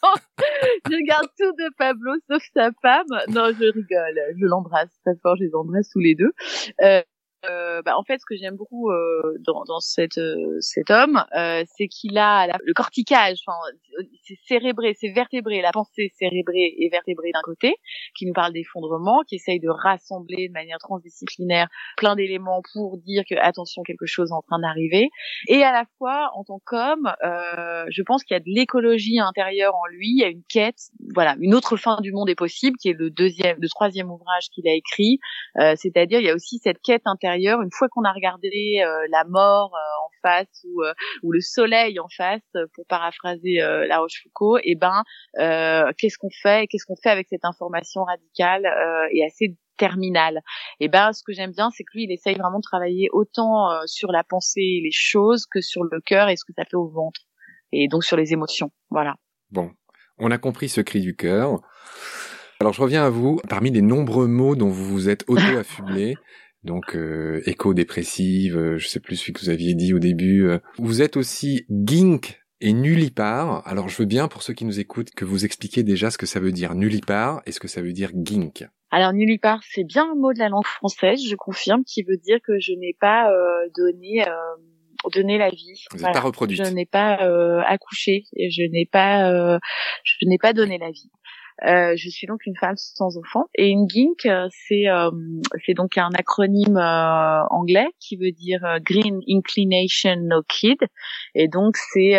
Je 0.88 1.04
garde 1.04 1.26
tout 1.36 1.50
de 1.50 1.68
Pablo, 1.76 2.12
sauf 2.30 2.44
sa 2.54 2.70
femme. 2.80 3.10
Non, 3.30 3.50
je 3.58 3.64
rigole. 3.64 4.20
Je 4.38 4.46
l'embrasse 4.46 4.90
très 5.04 5.16
fort. 5.20 5.34
Je 5.36 5.42
les 5.44 5.54
embrasse 5.56 5.88
tous 5.88 5.98
les 5.98 6.14
deux. 6.14 6.30
Euh, 7.50 7.66
euh, 7.76 7.82
bah, 7.82 7.96
en 7.96 8.02
fait, 8.02 8.18
ce 8.18 8.26
que 8.26 8.36
j'aime 8.36 8.56
beaucoup 8.56 8.90
euh, 8.90 9.36
dans, 9.40 9.64
dans 9.64 9.80
cette, 9.80 10.18
euh, 10.18 10.56
cet 10.60 10.90
homme, 10.90 11.24
euh, 11.36 11.64
c'est 11.76 11.88
qu'il 11.88 12.18
a 12.18 12.58
le 12.64 12.72
corticage, 12.74 13.38
c'est 14.22 14.38
cérébré, 14.46 14.94
c'est 14.98 15.10
vertébré, 15.10 15.60
la 15.62 15.72
pensée 15.72 16.12
cérébrée 16.18 16.74
et 16.78 16.88
vertébrée 16.90 17.30
d'un 17.32 17.42
côté, 17.42 17.76
qui 18.16 18.26
nous 18.26 18.32
parle 18.32 18.52
d'effondrement, 18.52 19.22
qui 19.26 19.36
essaye 19.36 19.60
de 19.60 19.68
rassembler 19.68 20.48
de 20.48 20.52
manière 20.52 20.78
transdisciplinaire 20.78 21.68
plein 21.96 22.16
d'éléments 22.16 22.62
pour 22.72 22.98
dire 22.98 23.24
que 23.28 23.34
attention, 23.36 23.82
quelque 23.82 24.06
chose 24.06 24.30
est 24.30 24.34
en 24.34 24.42
train 24.42 24.58
d'arriver, 24.58 25.08
et 25.48 25.62
à 25.62 25.72
la 25.72 25.84
fois 25.98 26.30
en 26.34 26.44
tant 26.44 26.60
qu'homme, 26.64 27.12
je 27.22 28.02
pense 28.02 28.24
qu'il 28.24 28.34
y 28.34 28.36
a 28.36 28.40
de 28.40 28.50
l'écologie 28.50 29.18
intérieure 29.20 29.74
en 29.74 29.86
lui, 29.86 30.10
il 30.10 30.18
y 30.20 30.24
a 30.24 30.28
une 30.28 30.42
quête, 30.48 30.78
voilà, 31.14 31.36
une 31.40 31.54
autre 31.54 31.76
fin 31.76 32.00
du 32.00 32.12
monde 32.12 32.28
est 32.28 32.34
possible, 32.34 32.76
qui 32.78 32.90
est 32.90 32.98
le 32.98 33.10
deuxième, 33.10 33.56
le 33.60 33.68
troisième 33.68 34.10
ouvrage 34.10 34.48
qu'il 34.52 34.66
a 34.68 34.74
écrit, 34.74 35.18
c'est-à-dire 35.76 36.20
il 36.20 36.26
y 36.26 36.30
a 36.30 36.34
aussi 36.34 36.58
cette 36.58 36.80
quête 36.82 37.02
intérieure 37.06 37.35
une 37.44 37.70
fois 37.72 37.88
qu'on 37.88 38.04
a 38.04 38.12
regardé 38.12 38.82
euh, 38.84 39.06
la 39.10 39.24
mort 39.24 39.74
euh, 39.74 40.04
en 40.04 40.10
face 40.22 40.64
ou, 40.64 40.82
euh, 40.82 40.92
ou 41.22 41.32
le 41.32 41.40
soleil 41.40 41.98
en 42.00 42.08
face, 42.08 42.42
pour 42.74 42.86
paraphraser 42.86 43.56
La 43.56 43.98
Rochefoucauld, 43.98 44.60
et 44.64 44.72
eh 44.72 44.74
ben 44.74 45.02
qu'est-ce 45.98 46.18
qu'on 46.18 46.30
fait 46.42 46.66
Qu'est-ce 46.66 46.84
qu'on 46.86 46.96
fait 46.96 47.10
avec 47.10 47.28
cette 47.28 47.44
information 47.44 48.04
radicale 48.04 48.66
et 49.12 49.24
assez 49.24 49.56
terminale? 49.76 50.38
Et 50.80 50.86
eh 50.86 50.88
ben 50.88 51.12
ce 51.12 51.22
que 51.22 51.32
j'aime 51.32 51.52
bien, 51.52 51.70
c'est 51.70 51.84
que 51.84 51.90
lui, 51.94 52.04
il 52.04 52.12
essaye 52.12 52.34
vraiment 52.34 52.58
de 52.58 52.62
travailler 52.62 53.08
autant 53.12 53.68
sur 53.86 54.10
la 54.10 54.24
pensée 54.24 54.60
et 54.60 54.80
les 54.82 54.92
choses 54.92 55.46
que 55.46 55.60
sur 55.60 55.84
le 55.84 56.00
cœur 56.00 56.28
et 56.28 56.36
ce 56.36 56.44
que 56.44 56.52
ça 56.56 56.64
fait 56.64 56.76
au 56.76 56.88
ventre, 56.88 57.20
et 57.72 57.88
donc 57.88 58.04
sur 58.04 58.16
les 58.16 58.32
émotions. 58.32 58.70
Voilà. 58.90 59.14
Bon, 59.50 59.70
on 60.18 60.30
a 60.30 60.38
compris 60.38 60.68
ce 60.68 60.80
cri 60.80 61.00
du 61.00 61.14
cœur. 61.14 61.60
Alors 62.60 62.72
je 62.72 62.80
reviens 62.80 63.04
à 63.04 63.10
vous. 63.10 63.38
Parmi 63.48 63.70
les 63.70 63.82
nombreux 63.82 64.26
mots 64.26 64.56
dont 64.56 64.68
vous 64.68 64.84
vous 64.84 65.08
êtes 65.08 65.24
auto-affublé, 65.28 66.16
donc 66.66 66.94
euh, 66.94 67.40
éco-dépressive, 67.46 68.58
euh, 68.58 68.78
je 68.78 68.86
sais 68.86 69.00
plus 69.00 69.16
ce 69.16 69.32
que 69.32 69.40
vous 69.40 69.48
aviez 69.48 69.74
dit 69.74 69.94
au 69.94 69.98
début. 69.98 70.46
Euh. 70.46 70.58
Vous 70.76 71.00
êtes 71.00 71.16
aussi 71.16 71.64
gink 71.70 72.42
et 72.60 72.74
nullipare. 72.74 73.66
Alors 73.66 73.88
je 73.88 73.96
veux 73.96 74.04
bien 74.04 74.28
pour 74.28 74.42
ceux 74.42 74.52
qui 74.52 74.66
nous 74.66 74.78
écoutent 74.78 75.10
que 75.10 75.24
vous 75.24 75.46
expliquiez 75.46 75.82
déjà 75.82 76.10
ce 76.10 76.18
que 76.18 76.26
ça 76.26 76.40
veut 76.40 76.52
dire 76.52 76.74
nullipare 76.74 77.40
et 77.46 77.52
ce 77.52 77.60
que 77.60 77.68
ça 77.68 77.80
veut 77.80 77.92
dire 77.92 78.10
gink. 78.14 78.66
Alors 78.90 79.12
nullipare, 79.14 79.60
c'est 79.70 79.84
bien 79.84 80.10
un 80.10 80.14
mot 80.14 80.32
de 80.32 80.38
la 80.38 80.48
langue 80.48 80.66
française, 80.66 81.20
je 81.26 81.34
confirme, 81.36 81.82
qui 81.84 82.02
veut 82.02 82.18
dire 82.18 82.38
que 82.46 82.58
je 82.60 82.72
n'ai 82.72 82.96
pas 83.00 83.30
euh, 83.30 83.68
donné 83.76 84.24
donné 85.14 85.38
la 85.38 85.50
vie. 85.50 85.84
Vous 85.92 85.98
n'êtes 85.98 86.12
pas 86.12 86.20
reproduite. 86.20 86.64
Je 86.64 86.70
n'ai 86.72 86.86
pas 86.86 87.14
accouché, 87.64 88.24
et 88.34 88.50
je 88.50 88.62
n'ai 88.62 88.88
pas 88.90 89.58
je 90.04 90.26
n'ai 90.26 90.38
pas 90.38 90.52
donné 90.52 90.78
la 90.78 90.90
vie. 90.90 91.10
Euh, 91.64 91.94
je 91.96 92.10
suis 92.10 92.26
donc 92.26 92.44
une 92.46 92.56
femme 92.56 92.76
sans 92.76 93.16
enfant. 93.16 93.44
Et 93.54 93.68
une 93.68 93.88
GINK, 93.88 94.26
euh, 94.26 94.48
c'est 94.50 94.88
euh, 94.88 95.10
c'est 95.64 95.74
donc 95.74 95.96
un 95.96 96.10
acronyme 96.18 96.76
anglais 96.76 97.88
qui 97.98 98.16
veut 98.16 98.32
dire 98.32 98.60
Green 98.82 99.20
Inclination 99.28 100.16
No 100.22 100.42
Kid. 100.48 100.78
Et 101.34 101.48
donc 101.48 101.76
c'est 101.76 102.14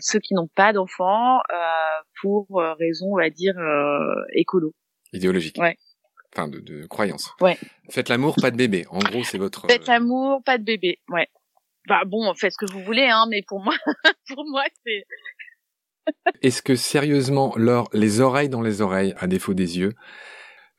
ceux 0.00 0.20
qui 0.20 0.34
n'ont 0.34 0.48
pas 0.54 0.72
d'enfants 0.72 1.40
pour 2.20 2.46
raison, 2.78 3.06
on 3.12 3.16
va 3.16 3.30
dire, 3.30 3.54
écolo. 4.32 4.72
Idéologique. 5.12 5.58
Ouais. 5.58 5.76
Enfin, 6.34 6.48
de, 6.48 6.60
de 6.60 6.86
croyance. 6.86 7.32
Ouais. 7.40 7.56
Faites 7.90 8.10
l'amour, 8.10 8.36
pas 8.40 8.50
de 8.50 8.56
bébé. 8.56 8.84
En 8.90 8.98
gros, 8.98 9.24
c'est 9.24 9.38
votre. 9.38 9.66
Faites 9.66 9.86
l'amour, 9.86 10.42
pas 10.44 10.58
de 10.58 10.64
bébé. 10.64 10.98
Ouais. 11.08 11.26
Bah 11.88 12.02
bon, 12.04 12.34
faites 12.34 12.52
ce 12.52 12.58
que 12.58 12.70
vous 12.70 12.82
voulez, 12.84 13.08
hein, 13.10 13.24
mais 13.30 13.42
pour 13.48 13.60
moi, 13.60 13.74
pour 14.28 14.44
moi, 14.46 14.64
c'est 14.84 15.04
est-ce 16.42 16.62
que 16.62 16.76
sérieusement, 16.76 17.52
Laure, 17.56 17.88
les 17.92 18.20
oreilles 18.20 18.48
dans 18.48 18.62
les 18.62 18.80
oreilles, 18.80 19.14
à 19.18 19.26
défaut 19.26 19.54
des 19.54 19.78
yeux, 19.78 19.92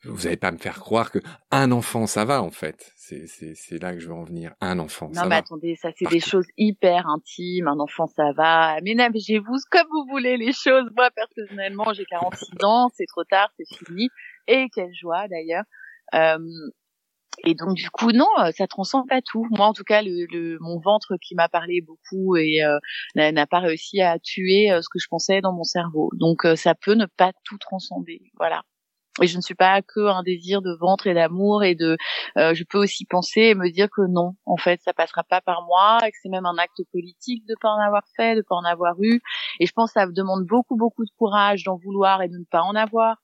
vous 0.04 0.24
n'allez 0.24 0.36
pas 0.36 0.50
me 0.50 0.56
faire 0.56 0.78
croire 0.78 1.10
que 1.10 1.18
un 1.50 1.72
enfant 1.72 2.06
ça 2.06 2.24
va 2.24 2.42
en 2.42 2.50
fait. 2.50 2.92
C'est 2.96 3.82
là 3.82 3.92
que 3.92 3.98
je 3.98 4.08
veux 4.08 4.14
en 4.14 4.24
venir. 4.24 4.54
Un 4.60 4.78
enfant. 4.78 5.08
Non 5.08 5.14
ça 5.14 5.22
mais 5.24 5.30
va. 5.30 5.36
attendez, 5.36 5.74
ça 5.76 5.90
c'est 5.96 6.08
des 6.08 6.20
choses 6.20 6.46
hyper 6.56 7.06
intimes. 7.06 7.68
Un 7.68 7.78
enfant 7.80 8.06
ça 8.06 8.32
va. 8.32 8.76
Aménagez-vous 8.78 9.56
comme 9.70 9.86
vous 9.90 10.06
voulez 10.10 10.36
les 10.38 10.52
choses. 10.52 10.88
Moi 10.96 11.10
personnellement 11.10 11.92
j'ai 11.92 12.06
46 12.06 12.64
ans, 12.64 12.88
c'est 12.94 13.06
trop 13.06 13.24
tard, 13.24 13.50
c'est 13.58 13.66
fini. 13.84 14.08
Et 14.46 14.68
quelle 14.74 14.94
joie 14.94 15.28
d'ailleurs. 15.28 15.64
Euh, 16.14 16.38
et 17.44 17.54
donc 17.54 17.74
du 17.74 17.90
coup 17.90 18.12
non, 18.12 18.28
euh, 18.40 18.50
ça 18.56 18.66
transcende 18.66 19.08
pas 19.08 19.20
tout. 19.22 19.46
Moi 19.50 19.66
en 19.66 19.72
tout 19.72 19.84
cas, 19.84 20.02
le, 20.02 20.26
le 20.30 20.58
mon 20.60 20.78
ventre 20.80 21.16
qui 21.22 21.34
m'a 21.34 21.48
parlé 21.48 21.80
beaucoup 21.80 22.36
et 22.36 22.62
euh, 22.62 22.78
n'a 23.14 23.46
pas 23.46 23.60
réussi 23.60 24.00
à 24.00 24.18
tuer 24.18 24.70
euh, 24.70 24.82
ce 24.82 24.88
que 24.88 24.98
je 24.98 25.06
pensais 25.08 25.40
dans 25.40 25.52
mon 25.52 25.64
cerveau. 25.64 26.10
Donc 26.14 26.44
euh, 26.44 26.56
ça 26.56 26.74
peut 26.74 26.94
ne 26.94 27.06
pas 27.06 27.32
tout 27.44 27.58
transcender. 27.58 28.20
Voilà. 28.38 28.62
Et 29.20 29.26
je 29.26 29.36
ne 29.36 29.42
suis 29.42 29.56
pas 29.56 29.82
que 29.82 30.06
un 30.06 30.22
désir 30.22 30.62
de 30.62 30.72
ventre 30.80 31.08
et 31.08 31.14
d'amour 31.14 31.64
et 31.64 31.74
de. 31.74 31.96
euh, 32.38 32.54
je 32.54 32.64
peux 32.64 32.78
aussi 32.78 33.04
penser 33.04 33.40
et 33.40 33.54
me 33.54 33.68
dire 33.70 33.88
que 33.90 34.02
non, 34.08 34.36
en 34.46 34.56
fait, 34.56 34.80
ça 34.84 34.92
passera 34.92 35.24
pas 35.24 35.40
par 35.40 35.62
moi 35.66 35.98
et 36.06 36.10
que 36.10 36.16
c'est 36.22 36.28
même 36.28 36.46
un 36.46 36.56
acte 36.58 36.80
politique 36.92 37.44
de 37.46 37.56
pas 37.60 37.70
en 37.70 37.80
avoir 37.80 38.02
fait, 38.16 38.36
de 38.36 38.42
pas 38.48 38.54
en 38.54 38.64
avoir 38.64 38.94
eu. 39.00 39.20
Et 39.58 39.66
je 39.66 39.72
pense 39.72 39.92
que 39.92 40.00
ça 40.00 40.06
demande 40.06 40.46
beaucoup 40.46 40.76
beaucoup 40.76 41.04
de 41.04 41.10
courage 41.18 41.64
d'en 41.64 41.76
vouloir 41.76 42.22
et 42.22 42.28
de 42.28 42.38
ne 42.38 42.44
pas 42.50 42.62
en 42.62 42.74
avoir. 42.76 43.16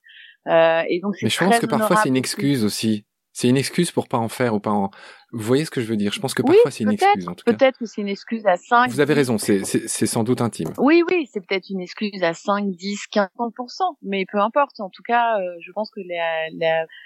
Euh, 0.47 0.83
et 0.89 0.99
donc 0.99 1.15
Mais 1.21 1.29
je 1.29 1.39
pense 1.39 1.57
que 1.57 1.65
parfois 1.65 1.95
c'est 1.95 2.09
une 2.09 2.17
excuse 2.17 2.65
aussi. 2.65 3.06
C'est 3.39 3.49
une 3.49 3.57
excuse 3.57 3.91
pour 3.91 4.07
pas 4.07 4.17
en 4.17 4.29
faire 4.29 4.55
ou 4.55 4.59
pas 4.59 4.71
en. 4.71 4.89
Vous 5.31 5.43
voyez 5.43 5.63
ce 5.63 5.69
que 5.69 5.79
je 5.79 5.85
veux 5.85 5.95
dire? 5.95 6.11
Je 6.11 6.19
pense 6.19 6.33
que 6.33 6.41
Oui, 6.41 6.55
parfois 6.55 6.71
c'est 6.71 6.85
une 6.85 6.91
excuse 6.93 7.27
en 7.27 7.35
tout 7.35 7.43
cas. 7.45 7.53
Peut-être 7.53 7.77
que 7.77 7.85
c'est 7.85 8.01
une 8.01 8.07
excuse 8.07 8.43
à 8.47 8.55
5. 8.55 8.89
Vous 8.89 8.99
avez 8.99 9.13
raison, 9.13 9.37
c'est 9.37 9.63
sans 10.07 10.23
doute 10.23 10.41
intime. 10.41 10.73
Oui, 10.79 11.03
oui, 11.07 11.29
c'est 11.31 11.45
peut-être 11.45 11.69
une 11.69 11.79
excuse 11.79 12.23
à 12.23 12.33
5, 12.33 12.71
10, 12.71 13.05
15%, 13.13 13.97
mais 14.01 14.25
peu 14.31 14.39
importe. 14.39 14.79
En 14.79 14.89
tout 14.89 15.03
cas, 15.03 15.37
euh, 15.39 15.43
je 15.63 15.71
pense 15.71 15.91
que 15.91 15.99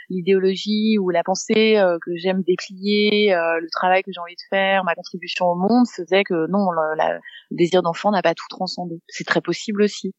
l'idéologie 0.09 0.97
ou 0.99 1.09
la 1.09 1.21
pensée 1.23 1.77
euh, 1.77 1.97
que 2.01 2.11
j'aime 2.15 2.43
déplier, 2.43 3.33
euh, 3.33 3.59
le 3.59 3.67
travail 3.69 4.01
que 4.03 4.11
j'ai 4.13 4.21
envie 4.21 4.35
de 4.35 4.41
faire, 4.49 4.85
ma 4.85 4.95
contribution 4.95 5.47
au 5.47 5.55
monde, 5.55 5.85
faisait 5.93 6.23
que 6.23 6.47
non, 6.49 6.71
le, 6.71 6.95
la- 6.95 7.15
le 7.15 7.57
désir 7.57 7.81
d'enfant 7.81 8.09
n'a 8.11 8.21
pas 8.21 8.35
tout 8.35 8.47
transcendé. 8.49 9.01
C'est 9.09 9.25
très 9.27 9.41
possible 9.41 9.83
aussi. 9.83 10.13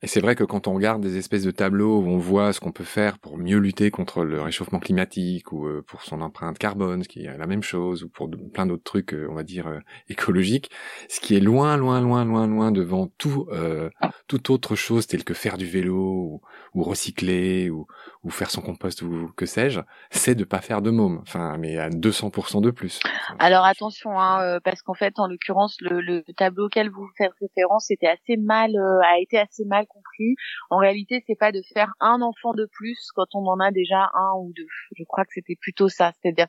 Et 0.00 0.06
c'est 0.06 0.20
vrai 0.20 0.36
que 0.36 0.44
quand 0.44 0.68
on 0.68 0.74
regarde 0.74 1.02
des 1.02 1.16
espèces 1.16 1.42
de 1.42 1.50
tableaux 1.50 1.98
où 1.98 2.06
on 2.06 2.18
voit 2.18 2.52
ce 2.52 2.60
qu'on 2.60 2.70
peut 2.70 2.84
faire 2.84 3.18
pour 3.18 3.36
mieux 3.36 3.58
lutter 3.58 3.90
contre 3.90 4.22
le 4.22 4.40
réchauffement 4.40 4.78
climatique 4.78 5.50
ou 5.50 5.66
euh, 5.66 5.82
pour 5.84 6.02
son 6.02 6.20
empreinte 6.20 6.56
carbone, 6.56 7.02
ce 7.02 7.08
qui 7.08 7.24
est 7.24 7.36
la 7.36 7.46
même 7.48 7.64
chose, 7.64 8.04
ou 8.04 8.08
pour 8.08 8.30
plein 8.52 8.66
d'autres 8.66 8.84
trucs, 8.84 9.12
euh, 9.12 9.26
on 9.28 9.34
va 9.34 9.42
dire 9.42 9.66
euh, 9.66 9.80
écologiques, 10.08 10.70
ce 11.08 11.18
qui 11.18 11.34
est 11.34 11.40
loin, 11.40 11.76
loin, 11.76 12.00
loin, 12.00 12.24
loin, 12.24 12.46
loin 12.46 12.70
devant 12.70 13.08
tout, 13.18 13.48
euh, 13.50 13.90
toute 14.28 14.50
autre 14.50 14.76
chose 14.76 15.08
telle 15.08 15.24
que 15.24 15.34
faire 15.34 15.58
du 15.58 15.66
vélo 15.66 16.40
ou, 16.74 16.82
recycler 16.84 17.68
ou, 17.68 17.86
faire 18.30 18.50
son 18.50 18.60
compost 18.60 19.02
ou 19.02 19.32
que 19.36 19.46
sais-je, 19.46 19.80
c'est 20.10 20.34
de 20.34 20.44
pas 20.44 20.60
faire 20.60 20.80
de 20.80 20.90
môme. 20.90 21.18
Enfin, 21.22 21.56
mais 21.58 21.76
à 21.78 21.88
200% 21.88 22.60
de 22.60 22.70
plus. 22.70 23.00
Alors 23.38 23.64
attention, 23.64 24.20
hein, 24.20 24.60
parce 24.62 24.82
qu'en 24.82 24.94
fait, 24.94 25.18
en 25.18 25.26
l'occurrence, 25.26 25.78
le, 25.80 26.02
le 26.02 26.22
tableau 26.36 26.66
auquel 26.66 26.90
vous 26.90 27.08
faites 27.16 27.32
référence 27.40 27.90
était 27.90 28.06
assez 28.06 28.36
mal, 28.36 28.76
a 28.76 29.18
été 29.18 29.38
assez 29.38 29.64
mal 29.64 29.86
compris. 29.88 30.36
En 30.70 30.78
réalité, 30.78 31.22
c'est 31.26 31.38
pas 31.38 31.52
de 31.52 31.62
faire 31.74 31.92
un 32.00 32.22
enfant 32.22 32.54
de 32.54 32.66
plus 32.66 33.10
quand 33.14 33.34
on 33.34 33.46
en 33.46 33.60
a 33.60 33.70
déjà 33.70 34.10
un 34.14 34.32
ou 34.38 34.52
deux. 34.54 34.66
Je 34.96 35.04
crois 35.04 35.24
que 35.24 35.32
c'était 35.32 35.56
plutôt 35.56 35.88
ça, 35.88 36.12
c'est-à-dire 36.20 36.46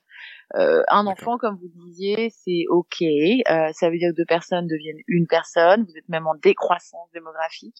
euh, 0.55 0.83
un 0.87 1.05
enfant, 1.07 1.37
comme 1.37 1.57
vous 1.57 1.69
disiez, 1.85 2.29
c'est 2.31 2.65
ok. 2.69 3.01
Euh, 3.01 3.69
ça 3.73 3.89
veut 3.89 3.97
dire 3.97 4.11
que 4.11 4.17
deux 4.17 4.25
personnes 4.25 4.67
deviennent 4.67 5.01
une 5.07 5.27
personne. 5.27 5.83
Vous 5.83 5.97
êtes 5.97 6.09
même 6.09 6.27
en 6.27 6.35
décroissance 6.35 7.09
démographique. 7.13 7.77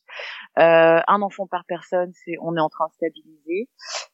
Euh, 0.59 0.99
un 1.07 1.21
enfant 1.21 1.47
par 1.47 1.65
personne, 1.65 2.11
c'est 2.13 2.35
on 2.41 2.55
est 2.55 2.61
en 2.61 2.69
train 2.69 2.87
de 2.87 2.93
stabiliser. 2.93 3.69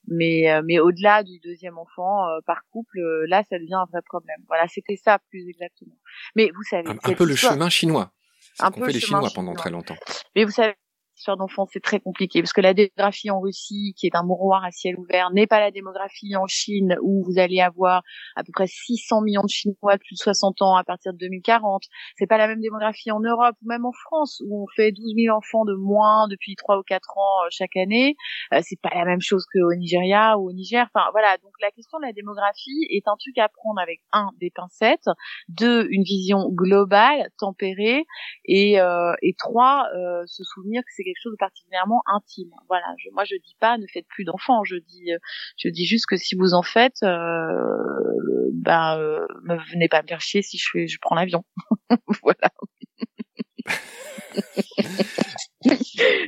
Mais 0.08 0.52
euh, 0.52 0.62
mais 0.64 0.80
au-delà 0.80 1.24
du 1.24 1.40
deuxième 1.40 1.78
enfant 1.78 2.28
euh, 2.28 2.40
par 2.46 2.62
couple, 2.72 3.00
euh, 3.00 3.26
là, 3.28 3.44
ça 3.50 3.58
devient 3.58 3.76
un 3.76 3.86
vrai 3.92 4.02
problème. 4.04 4.38
Voilà, 4.48 4.68
c'était 4.68 4.98
ça 4.98 5.20
plus 5.30 5.48
exactement. 5.50 5.98
Mais 6.36 6.52
vous 6.56 6.64
savez, 6.64 6.90
un, 6.90 7.14
peu 7.14 7.26
le 7.26 7.36
chemin 7.36 7.70
chinois. 7.70 8.12
Un 8.60 8.72
peu 8.72 8.88
les 8.88 9.00
Chinois 9.00 9.30
pendant 9.34 9.54
très 9.54 9.70
longtemps. 9.70 9.98
mais 10.36 10.46
vous 10.46 10.52
savez, 10.52 10.76
l'histoire 11.16 11.38
d'enfants, 11.38 11.66
c'est 11.72 11.82
très 11.82 12.00
compliqué 12.00 12.42
parce 12.42 12.54
que 12.54 12.62
la 12.62 12.74
démographie 12.74 13.32
en 13.32 13.40
Russie, 13.40 13.94
qui 13.98 14.06
est 14.06 14.16
un 14.16 14.24
mouroir 14.24 14.64
à 14.66 14.72
ciel 14.72 14.98
ouvert, 14.98 15.32
n'est 15.32 15.48
pas 15.48 15.60
la 15.60 15.72
démographie 15.72 16.36
en 16.36 16.46
Chine 16.48 16.98
où 17.02 17.24
vous 17.24 17.40
allez 17.40 17.62
avoir 17.62 18.04
à 18.36 18.44
peu 18.44 18.52
près 18.52 18.68
600 18.68 19.22
millions 19.22 19.44
de 19.44 19.50
Chinois 19.50 19.96
de 19.96 20.00
plus 20.00 20.16
de 20.16 20.20
60 20.20 20.62
ans 20.62 20.76
à 20.76 20.84
partir 20.84 21.14
de 21.14 21.18
2040. 21.18 21.84
C'est 22.18 22.28
pas 22.28 22.38
la 22.38 22.48
même 22.48 22.60
démographie 22.60 23.12
en 23.12 23.22
Europe 23.22 23.56
ou 23.64 23.68
même 23.68 23.86
en 23.86 23.94
France 23.94 24.42
où 24.46 24.64
on 24.64 24.66
fait 24.76 24.92
12 24.92 25.14
000 25.16 25.36
enfants 25.36 25.64
de 25.64 25.74
moins 25.76 26.28
depuis 26.28 26.56
3 26.56 26.80
ou 26.80 26.84
4 26.84 27.18
ans 27.18 27.46
euh, 27.46 27.48
chaque 27.50 27.78
année. 27.78 28.16
Euh, 28.54 28.60
c'est 28.62 28.80
pas 28.82 28.94
la 28.94 29.06
même 29.06 29.22
chose 29.22 29.46
qu'au 29.52 29.74
Nigeria 29.76 30.38
ou 30.38 30.50
au 30.50 30.54
Niger. 30.54 30.86
Enfin 30.94 31.08
voilà, 31.12 31.38
donc 31.38 31.54
la 31.62 31.72
question 31.72 31.98
de 32.00 32.06
la 32.06 32.14
démographie 32.14 32.88
est 32.90 33.08
un 33.08 33.16
truc 33.18 33.38
à 33.38 33.48
prendre 33.48 33.80
avec 33.80 34.02
un 34.12 34.32
des 34.40 34.52
pincettes, 34.54 35.08
deux 35.48 35.88
une 35.90 36.04
vision 36.04 36.50
globale, 36.52 37.30
tempérée 37.40 38.04
et, 38.46 38.82
euh, 38.82 39.14
et 39.22 39.34
trois, 39.38 39.88
euh, 39.96 40.24
se 40.26 40.44
souvenir 40.44 40.82
que 40.82 40.92
c'est 40.96 41.05
quelque 41.06 41.22
chose 41.22 41.32
de 41.34 41.38
particulièrement 41.38 42.02
intime. 42.14 42.50
Voilà, 42.68 42.88
je, 42.98 43.10
moi 43.12 43.24
je 43.24 43.36
dis 43.36 43.56
pas 43.60 43.78
ne 43.78 43.86
faites 43.88 44.08
plus 44.08 44.26
d'enfants, 44.26 44.64
je 44.64 44.76
dis 44.76 45.14
euh, 45.14 45.18
je 45.58 45.70
dis 45.70 45.86
juste 45.86 46.08
que 46.08 46.18
si 46.18 46.36
vous 46.36 46.54
en 46.54 46.64
faites, 46.64 47.04
euh, 47.04 48.50
ben 48.54 48.98
euh, 49.00 49.26
me 49.44 49.58
venez 49.72 49.88
pas 49.88 50.02
me 50.02 50.08
faire 50.08 50.22
chier 50.22 50.42
si 50.42 50.58
je 50.58 50.86
je 50.86 50.98
prends 51.02 51.16
l'avion. 51.16 51.46
voilà. 52.24 52.52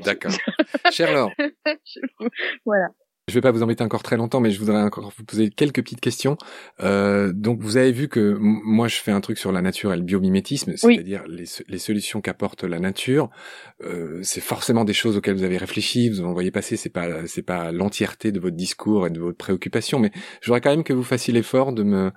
D'accord. 0.03 0.31
Cher 0.91 1.11
Laure, 1.11 1.31
voilà. 2.65 2.87
Je 3.29 3.33
vais 3.33 3.41
pas 3.41 3.51
vous 3.51 3.61
embêter 3.61 3.83
encore 3.83 4.03
très 4.03 4.15
longtemps, 4.15 4.39
mais 4.39 4.51
je 4.51 4.59
voudrais 4.59 4.81
encore 4.81 5.11
vous 5.17 5.25
poser 5.25 5.49
quelques 5.49 5.83
petites 5.83 5.99
questions. 5.99 6.37
Euh, 6.81 7.33
donc, 7.33 7.59
vous 7.59 7.75
avez 7.75 7.91
vu 7.91 8.07
que 8.07 8.37
moi, 8.39 8.87
je 8.87 8.95
fais 8.95 9.11
un 9.11 9.19
truc 9.19 9.37
sur 9.37 9.51
la 9.51 9.61
nature 9.61 9.91
et 9.93 9.97
le 9.97 10.03
biomimétisme, 10.03 10.75
Oui. 10.83 10.95
c'est-à-dire 10.95 11.23
les, 11.27 11.43
les 11.67 11.77
solutions 11.77 12.21
qu'apporte 12.21 12.63
la 12.63 12.79
nature. 12.79 13.29
Euh, 13.83 14.21
c'est 14.23 14.39
forcément 14.39 14.85
des 14.85 14.93
choses 14.93 15.17
auxquelles 15.17 15.35
vous 15.35 15.43
avez 15.43 15.57
réfléchi, 15.57 16.09
vous 16.09 16.21
en 16.21 16.31
voyez 16.31 16.51
passer. 16.51 16.77
C'est 16.77 16.87
pas, 16.87 17.27
c'est 17.27 17.41
pas 17.41 17.73
l'entièreté 17.73 18.31
de 18.31 18.39
votre 18.39 18.55
discours 18.55 19.07
et 19.07 19.09
de 19.09 19.19
votre 19.19 19.37
préoccupation, 19.37 19.99
mais 19.99 20.11
je 20.39 20.47
voudrais 20.47 20.61
quand 20.61 20.71
même 20.71 20.85
que 20.85 20.93
vous 20.93 21.03
fassiez 21.03 21.33
l'effort 21.33 21.73
de 21.73 21.83
me, 21.83 22.11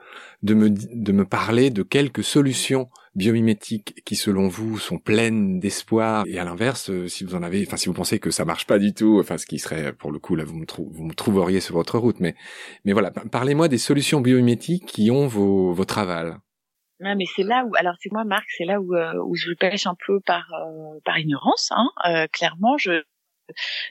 de 0.45 0.55
me, 0.55 0.71
de 0.71 1.11
me 1.13 1.25
parler 1.25 1.71
de 1.71 1.83
quelques 1.83 2.23
solutions 2.23 2.89
biomimétiques 3.15 4.03
qui, 4.05 4.17
selon 4.17 4.49
vous, 4.49 4.79
sont 4.79 4.99
pleines 4.99 5.59
d'espoir. 5.61 6.25
Et 6.27 6.39
à 6.39 6.45
l'inverse, 6.45 6.91
euh, 6.91 7.09
si 7.09 7.25
vous 7.25 7.35
en 7.35 7.43
avez, 7.43 7.65
enfin, 7.67 7.77
si 7.77 7.89
vous 7.89 7.95
pensez 7.95 8.19
que 8.19 8.31
ça 8.31 8.45
marche 8.45 8.67
pas 8.67 8.79
du 8.79 8.95
tout, 8.95 9.19
enfin, 9.21 9.39
ce 9.39 9.47
qui 9.47 9.59
serait, 9.59 9.93
pour 9.93 10.13
le 10.13 10.19
coup, 10.19 10.37
là, 10.37 10.45
vous 10.45 10.57
me, 10.57 10.67
trou- 10.67 10.91
vous 10.93 11.05
me 11.05 11.15
trouveriez 11.15 11.61
sur 11.61 11.75
votre 11.75 11.99
route. 11.99 12.21
Mais, 12.21 12.35
mais 12.85 12.93
voilà, 12.93 13.11
pa- 13.11 13.25
parlez-moi 13.31 13.69
des 13.69 13.79
solutions 13.79 14.21
biomimétiques 14.21 14.87
qui 14.87 15.11
ont 15.11 15.27
vos, 15.27 15.73
votre 15.73 15.99
aval. 15.99 16.39
Non, 17.03 17.15
mais 17.17 17.25
c'est 17.35 17.45
là 17.45 17.65
où, 17.67 17.75
alors 17.77 17.95
c'est 17.99 18.13
moi, 18.13 18.25
Marc, 18.25 18.45
c'est 18.59 18.67
là 18.67 18.81
où, 18.81 18.95
euh, 18.95 19.15
où 19.25 19.35
je 19.35 19.53
pêche 19.55 19.87
un 19.87 19.97
peu 20.07 20.21
par 20.21 20.53
euh, 20.53 20.99
par 21.05 21.19
ignorance. 21.19 21.71
Hein. 21.75 21.89
Euh, 22.07 22.27
clairement, 22.31 22.77
je 22.77 23.03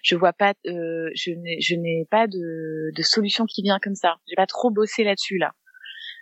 je 0.04 0.16
vois 0.16 0.32
pas, 0.32 0.54
euh, 0.68 1.10
je 1.16 1.32
n'ai 1.32 1.60
je 1.60 1.74
n'ai 1.74 2.06
pas 2.12 2.28
de 2.28 2.92
de 2.96 3.02
solution 3.02 3.46
qui 3.46 3.64
vient 3.64 3.80
comme 3.82 3.96
ça. 3.96 4.18
J'ai 4.28 4.36
pas 4.36 4.46
trop 4.46 4.70
bossé 4.70 5.04
là-dessus 5.04 5.40
là. 5.40 5.54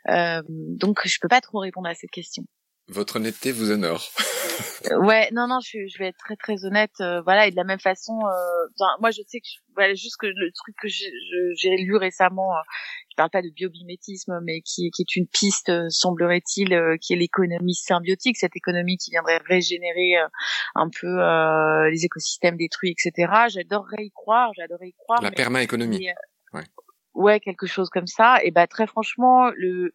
Euh, 0.09 0.41
donc 0.47 0.99
je 1.05 1.17
peux 1.21 1.27
pas 1.27 1.41
trop 1.41 1.59
répondre 1.59 1.89
à 1.89 1.93
cette 1.93 2.09
question. 2.11 2.45
Votre 2.89 3.17
honnêteté 3.17 3.51
vous 3.51 3.71
honore. 3.71 4.03
Euh, 4.91 4.97
ouais, 5.05 5.27
non, 5.33 5.47
non, 5.47 5.59
je, 5.59 5.85
je 5.87 5.99
vais 5.99 6.07
être 6.07 6.17
très 6.17 6.35
très 6.35 6.65
honnête. 6.65 6.93
euh, 7.01 7.21
voilà, 7.21 7.45
et 7.47 7.51
de 7.51 7.55
la 7.55 7.63
même 7.63 7.79
façon, 7.79 8.13
euh, 8.25 8.67
enfin, 8.79 8.89
moi 9.01 9.11
je 9.11 9.21
sais 9.27 9.39
que 9.39 9.45
je- 9.45 9.59
voilà, 9.75 9.93
juste 9.93 10.17
que 10.19 10.25
le 10.25 10.51
truc 10.53 10.75
que 10.81 10.87
j'ai 10.87 11.11
je- 11.57 11.83
lu 11.83 11.95
récemment, 11.95 12.53
euh, 12.55 12.61
qui 13.09 13.15
parle 13.15 13.29
pas 13.29 13.41
de 13.43 13.49
biomimétisme, 13.49 14.39
mais 14.43 14.61
qui, 14.61 14.89
qui 14.91 15.01
est 15.03 15.15
une 15.15 15.27
piste, 15.27 15.69
euh, 15.69 15.85
semblerait-il, 15.89 16.69
qui 17.01 17.13
est 17.13 17.17
l'économie 17.17 17.75
symbiotique, 17.75 18.37
cette 18.37 18.55
économie 18.55 18.97
qui 18.97 19.11
viendrait 19.11 19.39
régénérer 19.45 20.13
un 20.75 20.89
peu 20.89 21.07
les 21.91 22.05
écosystèmes 22.05 22.57
détruits, 22.57 22.91
etc. 22.97 23.31
J'adorerais 23.49 24.05
y 24.05 24.11
croire, 24.11 24.51
j'adorerais 24.57 24.89
y 24.89 24.93
croire. 24.93 25.21
La 25.21 25.31
permaéconomie. 25.31 26.07
Ouais. 26.53 26.63
ouais, 27.13 27.39
quelque 27.39 27.67
chose 27.67 27.89
comme 27.89 28.07
ça. 28.07 28.37
Et 28.43 28.49
bah 28.51 28.65
très 28.65 28.87
franchement, 28.87 29.51
le 29.55 29.93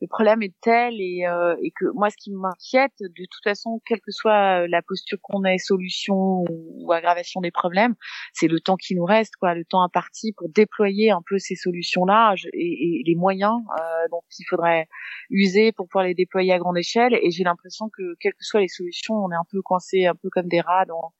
le 0.00 0.06
problème 0.08 0.42
est 0.42 0.54
tel 0.60 0.94
et, 1.00 1.26
euh, 1.26 1.56
et 1.62 1.70
que 1.70 1.86
moi, 1.94 2.10
ce 2.10 2.16
qui 2.16 2.30
m'inquiète, 2.32 2.92
de 3.00 3.24
toute 3.30 3.42
façon, 3.42 3.80
quelle 3.86 4.00
que 4.00 4.10
soit 4.10 4.62
euh, 4.62 4.66
la 4.68 4.82
posture 4.82 5.18
qu'on 5.22 5.44
ait, 5.44 5.58
solution 5.58 6.44
ou, 6.50 6.92
aggravation 6.92 7.40
des 7.40 7.50
problèmes, 7.50 7.94
c'est 8.34 8.48
le 8.48 8.60
temps 8.60 8.76
qui 8.76 8.94
nous 8.94 9.04
reste, 9.04 9.34
quoi, 9.36 9.54
le 9.54 9.64
temps 9.64 9.82
imparti 9.82 10.32
pour 10.36 10.48
déployer 10.50 11.10
un 11.10 11.22
peu 11.26 11.38
ces 11.38 11.54
solutions-là 11.56 12.34
je- 12.36 12.48
et, 12.52 13.00
et 13.00 13.02
les 13.06 13.14
moyens 13.14 13.54
euh, 13.80 14.08
dont 14.10 14.20
il 14.38 14.44
faudrait 14.48 14.88
user 15.30 15.72
pour 15.72 15.86
pouvoir 15.88 16.04
les 16.04 16.14
déployer 16.14 16.52
à 16.52 16.58
grande 16.58 16.76
échelle. 16.78 17.14
Et 17.22 17.30
j'ai 17.30 17.44
l'impression 17.44 17.88
que, 17.88 18.14
quelles 18.20 18.34
que 18.34 18.44
soient 18.44 18.60
les 18.60 18.68
solutions, 18.68 19.14
on 19.14 19.30
est 19.30 19.36
un 19.36 19.46
peu 19.50 19.62
coincé, 19.62 20.06
un 20.06 20.14
peu 20.14 20.28
comme 20.30 20.48
des 20.48 20.60
rats 20.60 20.84
dans 20.84 21.12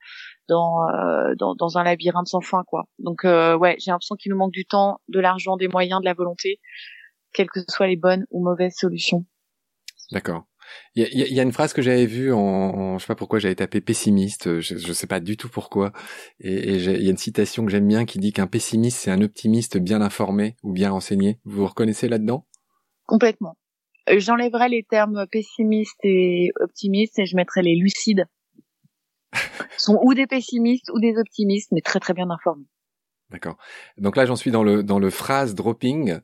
dans, 0.49 0.87
euh, 0.91 1.35
dans, 1.37 1.55
dans 1.55 1.79
un 1.79 1.85
labyrinthe 1.85 2.29
sans 2.29 2.41
fin, 2.41 2.65
quoi. 2.67 2.85
Donc, 2.99 3.25
euh, 3.25 3.57
ouais, 3.57 3.77
j'ai 3.79 3.91
l'impression 3.91 4.15
qu'il 4.17 4.31
nous 4.31 4.37
manque 4.37 4.53
du 4.53 4.67
temps, 4.67 5.01
de 5.09 5.19
l'argent, 5.21 5.57
des 5.57 5.69
moyens, 5.69 6.01
de 6.01 6.05
la 6.05 6.13
volonté, 6.15 6.61
quelles 7.35 7.51
que 7.51 7.61
soient 7.69 7.87
les 7.87 7.97
bonnes 7.97 8.25
ou 8.31 8.43
mauvaises 8.43 8.77
solutions. 8.77 9.27
D'accord. 10.13 10.45
Il 10.95 11.03
y 11.03 11.23
a, 11.23 11.27
y 11.29 11.41
a, 11.41 11.43
une 11.43 11.53
phrase 11.53 11.73
que 11.73 11.83
j'avais 11.83 12.07
vue 12.07 12.33
en, 12.33 12.39
en, 12.39 12.99
je 12.99 13.05
sais 13.05 13.09
pas 13.09 13.15
pourquoi 13.15 13.39
j'avais 13.39 13.55
tapé 13.55 13.81
pessimiste, 13.81 14.61
je, 14.61 14.77
je 14.77 14.93
sais 14.93 15.07
pas 15.07 15.21
du 15.21 15.37
tout 15.37 15.49
pourquoi. 15.49 15.93
Et, 16.41 16.75
il 16.75 17.03
y 17.03 17.09
a 17.09 17.11
une 17.11 17.19
citation 17.19 17.65
que 17.65 17.71
j'aime 17.71 17.87
bien 17.87 18.07
qui 18.07 18.19
dit 18.19 18.33
qu'un 18.33 18.47
pessimiste 18.47 18.99
c'est 18.99 19.11
un 19.11 19.21
optimiste 19.21 19.77
bien 19.77 20.01
informé 20.01 20.57
ou 20.63 20.73
bien 20.73 20.91
renseigné. 20.91 21.39
Vous 21.45 21.59
vous 21.59 21.67
reconnaissez 21.67 22.09
là-dedans? 22.09 22.47
Complètement. 23.07 23.57
Euh, 24.09 24.19
j'enlèverais 24.19 24.69
les 24.69 24.85
termes 24.85 25.27
pessimiste 25.31 25.99
et 26.03 26.51
optimiste 26.61 27.19
et 27.19 27.27
je 27.27 27.37
mettrais 27.37 27.63
les 27.63 27.77
lucides. 27.77 28.27
sont 29.79 29.99
ou 30.03 30.15
des 30.15 30.27
pessimistes 30.27 30.91
ou 30.93 31.01
des 31.01 31.17
optimistes, 31.17 31.73
mais 31.73 31.81
très 31.81 32.01
très 32.01 32.15
bien 32.15 32.31
informés. 32.31 32.67
D'accord. 33.31 33.57
Donc 33.99 34.17
là, 34.17 34.27
j'en 34.27 34.37
suis 34.37 34.51
dans 34.51 34.63
le 34.63 34.83
dans 34.83 34.99
le 34.99 35.11
phrase 35.11 35.55
dropping, 35.55 36.19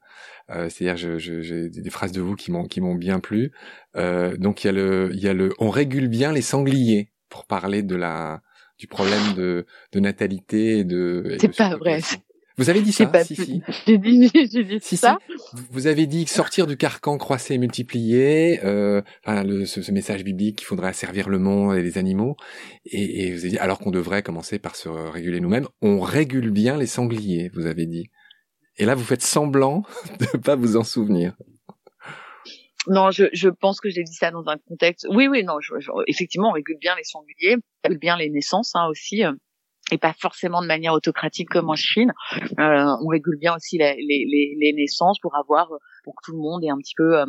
euh, 0.50 0.68
c'est-à-dire 0.68 0.96
j'ai 0.96 1.18
je, 1.18 1.68
des 1.68 1.90
phrases 1.90 2.12
de 2.12 2.20
vous 2.20 2.36
qui 2.36 2.52
m'ont 2.52 2.64
qui 2.64 2.80
m'ont 2.80 2.94
bien 2.94 3.20
plu. 3.20 3.52
Euh, 3.96 4.36
donc 4.36 4.62
il 4.62 4.66
y 4.66 4.70
a 4.70 4.72
le 4.72 5.10
il 5.12 5.20
y 5.20 5.28
a 5.28 5.32
le 5.32 5.52
on 5.58 5.70
régule 5.70 6.08
bien 6.08 6.32
les 6.32 6.42
sangliers 6.42 7.10
pour 7.28 7.46
parler 7.46 7.82
de 7.82 7.96
la 7.96 8.42
du 8.78 8.86
problème 8.86 9.34
de 9.34 9.66
de 9.92 10.00
natalité 10.00 10.78
et 10.78 10.84
de. 10.84 11.36
C'est 11.40 11.56
pas 11.56 11.76
vrai. 11.76 12.00
Vous 12.60 12.68
avez 12.68 12.82
dit 12.82 12.92
ça 12.92 13.06
pas 13.06 13.24
si, 13.24 13.36
si. 13.36 13.62
J'ai 13.86 13.96
dit, 13.96 14.30
j'ai 14.34 14.64
dit 14.64 14.80
ça. 14.82 15.16
Vous 15.70 15.86
avez 15.86 16.06
dit 16.06 16.26
sortir 16.26 16.66
du 16.66 16.76
carcan, 16.76 17.16
croisser 17.16 17.54
et 17.54 17.58
multiplier, 17.58 18.60
euh, 18.64 19.00
enfin, 19.24 19.44
le, 19.44 19.64
ce, 19.64 19.80
ce, 19.80 19.90
message 19.90 20.24
biblique 20.24 20.58
qu'il 20.58 20.66
faudrait 20.66 20.88
asservir 20.88 21.30
le 21.30 21.38
monde 21.38 21.74
et 21.74 21.82
les 21.82 21.96
animaux. 21.96 22.36
Et, 22.84 23.28
et 23.28 23.32
vous 23.32 23.38
avez 23.38 23.48
dit, 23.48 23.58
alors 23.58 23.78
qu'on 23.78 23.90
devrait 23.90 24.22
commencer 24.22 24.58
par 24.58 24.76
se 24.76 24.90
réguler 24.90 25.40
nous-mêmes, 25.40 25.68
on 25.80 26.00
régule 26.00 26.50
bien 26.50 26.76
les 26.76 26.84
sangliers, 26.84 27.50
vous 27.54 27.64
avez 27.64 27.86
dit. 27.86 28.10
Et 28.76 28.84
là, 28.84 28.94
vous 28.94 29.04
faites 29.04 29.22
semblant 29.22 29.82
de 30.20 30.26
ne 30.34 30.42
pas 30.42 30.54
vous 30.54 30.76
en 30.76 30.84
souvenir. 30.84 31.32
Non, 32.88 33.10
je, 33.10 33.24
je 33.32 33.48
pense 33.48 33.80
que 33.80 33.88
j'ai 33.88 34.02
dit 34.02 34.12
ça 34.12 34.30
dans 34.30 34.46
un 34.48 34.58
contexte. 34.58 35.06
Oui, 35.08 35.28
oui, 35.28 35.44
non, 35.44 35.60
je, 35.60 35.72
effectivement, 36.08 36.50
on 36.50 36.52
régule 36.52 36.76
bien 36.78 36.94
les 36.94 37.04
sangliers, 37.04 37.56
on 37.56 37.88
régule 37.88 38.00
bien 38.00 38.18
les 38.18 38.28
naissances 38.28 38.72
hein, 38.74 38.86
aussi. 38.90 39.22
Et 39.92 39.98
pas 39.98 40.14
forcément 40.18 40.62
de 40.62 40.66
manière 40.66 40.92
autocratique 40.92 41.48
comme 41.48 41.70
en 41.70 41.74
Chine. 41.74 42.12
Euh, 42.58 42.84
on 43.02 43.08
régule 43.08 43.38
bien 43.38 43.54
aussi 43.56 43.78
les, 43.78 43.96
les, 43.96 44.56
les, 44.58 44.72
naissances 44.72 45.18
pour 45.18 45.36
avoir 45.36 45.68
pour 46.04 46.14
que 46.14 46.20
tout 46.24 46.32
le 46.32 46.38
monde 46.38 46.64
ait 46.64 46.70
un 46.70 46.78
petit 46.78 46.94
peu 46.96 47.18
euh, 47.18 47.24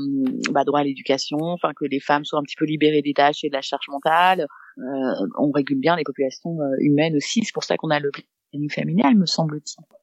bah, 0.51 0.63
droit 0.63 0.79
à 0.79 0.83
l'éducation, 0.83 1.37
enfin 1.41 1.71
que 1.75 1.85
les 1.85 1.99
femmes 1.99 2.25
soient 2.25 2.39
un 2.39 2.43
petit 2.43 2.55
peu 2.57 2.65
libérées 2.65 3.01
des 3.01 3.13
tâches 3.13 3.43
et 3.43 3.49
de 3.49 3.53
la 3.53 3.61
charge 3.61 3.87
mentale. 3.89 4.47
Euh, 4.77 5.27
on 5.37 5.51
régule 5.51 5.79
bien 5.79 5.95
les 5.95 6.03
populations 6.03 6.59
euh, 6.61 6.75
humaines 6.79 7.15
aussi. 7.15 7.43
C'est 7.43 7.53
pour 7.53 7.63
ça 7.63 7.77
qu'on 7.77 7.89
a 7.89 7.99
le 7.99 8.11
planning 8.11 8.71
familial, 8.71 9.15
me 9.15 9.25
semble-t-il. 9.25 10.00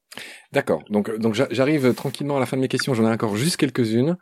D'accord. 0.52 0.83
Donc, 0.90 1.14
donc 1.18 1.35
j'arrive 1.35 1.94
tranquillement 1.94 2.37
à 2.37 2.40
la 2.40 2.46
fin 2.46 2.57
de 2.57 2.62
mes 2.62 2.68
questions. 2.68 2.94
J'en 2.94 3.09
ai 3.09 3.12
encore 3.12 3.37
juste 3.37 3.57
quelques-unes. 3.57 4.16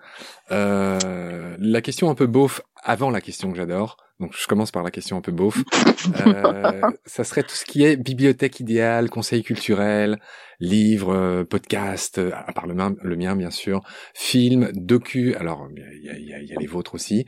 Euh, 0.50 1.56
la 1.58 1.80
question 1.80 2.10
un 2.10 2.14
peu 2.14 2.26
beauf 2.26 2.60
avant 2.82 3.10
la 3.10 3.20
question 3.20 3.50
que 3.50 3.56
j'adore. 3.56 3.96
Donc, 4.18 4.34
je 4.34 4.46
commence 4.46 4.70
par 4.70 4.82
la 4.82 4.90
question 4.90 5.18
un 5.18 5.20
peu 5.20 5.32
beauf. 5.32 5.62
Euh, 6.26 6.80
ça 7.04 7.22
serait 7.22 7.42
tout 7.42 7.54
ce 7.54 7.66
qui 7.66 7.84
est 7.84 7.96
bibliothèque 7.96 8.60
idéale, 8.60 9.10
conseil 9.10 9.42
culturel, 9.42 10.18
livres, 10.58 11.42
podcast, 11.42 12.18
à 12.18 12.52
part 12.52 12.66
le 12.66 12.74
mien, 12.74 12.94
le 13.02 13.16
mien 13.16 13.36
bien 13.36 13.50
sûr, 13.50 13.82
film, 14.14 14.70
docu. 14.72 15.34
Alors, 15.34 15.68
il 15.70 16.02
y 16.02 16.08
a, 16.08 16.18
y, 16.18 16.32
a, 16.32 16.40
y 16.40 16.56
a 16.56 16.58
les 16.58 16.66
vôtres 16.66 16.94
aussi. 16.94 17.26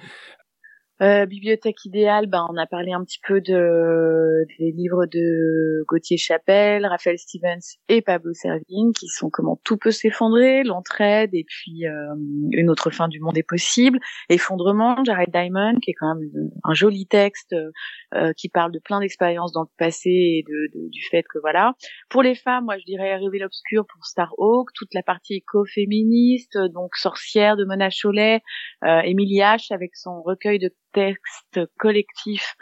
Euh, 1.01 1.27
bibliothèque 1.27 1.85
idéale, 1.85 2.27
ben 2.27 2.45
on 2.51 2.57
a 2.57 2.67
parlé 2.67 2.93
un 2.93 3.05
petit 3.05 3.21
peu 3.25 3.41
de 3.41 4.45
des 4.59 4.73
livres 4.73 5.07
de 5.07 5.85
Gauthier 5.87 6.17
Chapelle, 6.17 6.85
Raphaël 6.87 7.17
Stevens 7.19 7.79
et 7.89 8.03
Pablo 8.03 8.33
Servigne, 8.33 8.91
qui 8.93 9.07
sont 9.07 9.31
comment 9.31 9.61
tout 9.63 9.77
peut 9.77 9.93
s'effondrer, 9.93 10.65
l'entraide 10.65 11.31
et 11.35 11.45
puis 11.45 11.87
euh, 11.87 12.15
une 12.51 12.69
autre 12.69 12.91
fin 12.91 13.07
du 13.07 13.21
monde 13.21 13.39
est 13.39 13.49
possible, 13.49 14.01
effondrement, 14.29 14.97
Jared 15.05 15.31
Diamond, 15.31 15.79
qui 15.81 15.93
est 15.93 15.95
quand 15.95 16.17
même 16.17 16.51
un 16.65 16.75
joli 16.75 17.07
texte 17.07 17.55
euh, 18.15 18.33
qui 18.37 18.49
parle 18.49 18.73
de 18.73 18.81
plein 18.81 18.99
d'expériences 18.99 19.53
dans 19.53 19.63
le 19.63 19.69
passé 19.79 20.11
et 20.11 20.45
du 20.75 21.03
fait 21.11 21.23
que 21.23 21.39
voilà. 21.39 21.75
Pour 22.09 22.25
les 22.25 22.35
femmes, 22.35 22.65
moi 22.65 22.77
je 22.77 22.85
dirais 22.85 23.13
Arrivé 23.13 23.39
l'obscur 23.39 23.87
pour 23.87 24.05
Starhawk, 24.05 24.71
toute 24.75 24.93
la 24.95 25.05
partie 25.05 25.35
éco-féministe, 25.35 26.59
donc 26.75 26.97
Sorcière 26.97 27.57
de 27.57 27.65
Mona 27.65 27.89
Cholet, 27.91 28.43
euh, 28.85 29.01
Emilie 29.05 29.39
H 29.39 29.73
avec 29.73 29.95
son 29.95 30.23
recueil 30.23 30.59
de 30.59 30.71
texte 30.93 31.61
collectif 31.79 32.57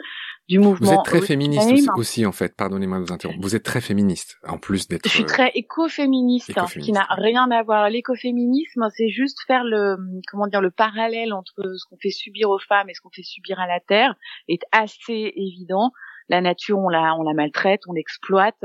du 0.47 0.59
mouvement. 0.59 0.91
Vous 0.91 0.93
êtes 0.93 1.05
très 1.05 1.21
féministe 1.21 1.89
aussi, 1.95 2.25
en 2.25 2.31
fait. 2.31 2.55
Pardonnez-moi 2.55 2.99
de 2.99 3.03
vous 3.03 3.11
interrompre. 3.11 3.39
Vous 3.41 3.55
êtes 3.55 3.63
très 3.63 3.81
féministe, 3.81 4.37
en 4.47 4.57
plus 4.57 4.87
d'être. 4.87 5.07
Je 5.07 5.13
suis 5.13 5.25
très 5.25 5.51
écoféministe, 5.55 6.57
hein, 6.57 6.65
qui 6.65 6.91
n'a 6.91 7.05
rien 7.09 7.49
à 7.51 7.63
voir. 7.63 7.89
L'écoféminisme, 7.89 8.87
c'est 8.95 9.09
juste 9.09 9.39
faire 9.47 9.63
le, 9.63 9.97
comment 10.31 10.47
dire, 10.47 10.61
le 10.61 10.71
parallèle 10.71 11.33
entre 11.33 11.55
ce 11.55 11.85
qu'on 11.89 11.97
fait 11.97 12.11
subir 12.11 12.49
aux 12.49 12.59
femmes 12.59 12.89
et 12.89 12.93
ce 12.93 13.01
qu'on 13.01 13.09
fait 13.09 13.23
subir 13.23 13.59
à 13.59 13.67
la 13.67 13.79
terre 13.79 14.15
est 14.47 14.61
assez 14.71 15.33
évident. 15.35 15.91
La 16.29 16.41
nature, 16.41 16.79
on 16.79 16.89
la, 16.89 17.15
on 17.15 17.23
la 17.23 17.33
maltraite, 17.33 17.81
on 17.87 17.93
l'exploite. 17.93 18.63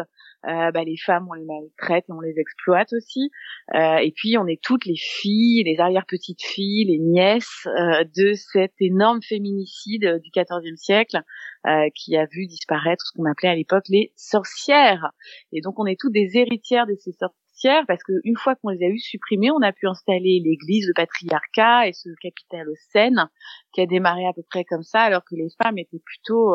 Euh, 0.48 0.72
bah, 0.72 0.82
les 0.84 0.96
femmes, 0.96 1.26
on 1.30 1.34
les 1.34 1.44
maltraite 1.44 2.04
et 2.08 2.12
on 2.12 2.20
les 2.20 2.38
exploite 2.38 2.92
aussi. 2.92 3.30
Euh, 3.74 3.96
et 3.96 4.12
puis, 4.14 4.36
on 4.38 4.46
est 4.46 4.60
toutes 4.62 4.86
les 4.86 4.96
filles, 4.96 5.62
les 5.64 5.78
arrière-petites 5.78 6.42
filles, 6.42 6.86
les 6.86 6.98
nièces 6.98 7.66
euh, 7.66 8.04
de 8.16 8.32
cet 8.32 8.72
énorme 8.80 9.20
féminicide 9.22 10.20
du 10.22 10.30
XIVe 10.30 10.76
siècle 10.76 11.18
euh, 11.66 11.88
qui 11.94 12.16
a 12.16 12.26
vu 12.26 12.46
disparaître 12.46 13.04
ce 13.06 13.16
qu'on 13.16 13.30
appelait 13.30 13.50
à 13.50 13.54
l'époque 13.54 13.84
les 13.88 14.12
sorcières. 14.16 15.12
Et 15.52 15.60
donc, 15.60 15.78
on 15.78 15.86
est 15.86 15.98
toutes 15.98 16.12
des 16.12 16.36
héritières 16.36 16.86
de 16.86 16.94
ces 16.94 17.12
sorcières 17.12 17.41
parce 17.86 18.02
qu'une 18.02 18.36
fois 18.36 18.54
qu'on 18.56 18.70
les 18.70 18.84
a 18.84 18.88
eu 18.88 18.98
supprimés, 18.98 19.50
on 19.50 19.62
a 19.62 19.72
pu 19.72 19.86
installer 19.86 20.40
l'église, 20.44 20.86
le 20.88 20.94
patriarcat 20.94 21.88
et 21.88 21.92
ce 21.92 22.08
capital 22.20 22.66
scène 22.90 23.28
qui 23.72 23.80
a 23.80 23.86
démarré 23.86 24.26
à 24.26 24.32
peu 24.32 24.42
près 24.42 24.64
comme 24.64 24.82
ça, 24.82 25.00
alors 25.00 25.22
que 25.24 25.34
les 25.34 25.48
femmes 25.62 25.78
étaient 25.78 26.02
plutôt 26.04 26.54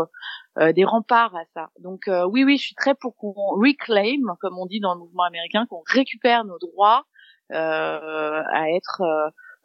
euh, 0.60 0.74
des 0.74 0.84
remparts 0.84 1.36
à 1.36 1.46
ça. 1.54 1.70
Donc 1.80 2.08
euh, 2.08 2.26
oui, 2.26 2.44
oui, 2.44 2.58
je 2.58 2.64
suis 2.64 2.76
très 2.76 2.96
pour 2.96 3.16
qu'on 3.16 3.34
reclaim, 3.34 4.36
comme 4.42 4.58
on 4.58 4.66
dit 4.66 4.80
dans 4.80 4.94
le 4.94 5.00
mouvement 5.00 5.24
américain, 5.24 5.66
qu'on 5.70 5.84
récupère 5.86 6.46
nos 6.46 6.60
droits 6.60 7.06
euh, 7.54 8.44
à 8.52 8.70
être 8.72 9.02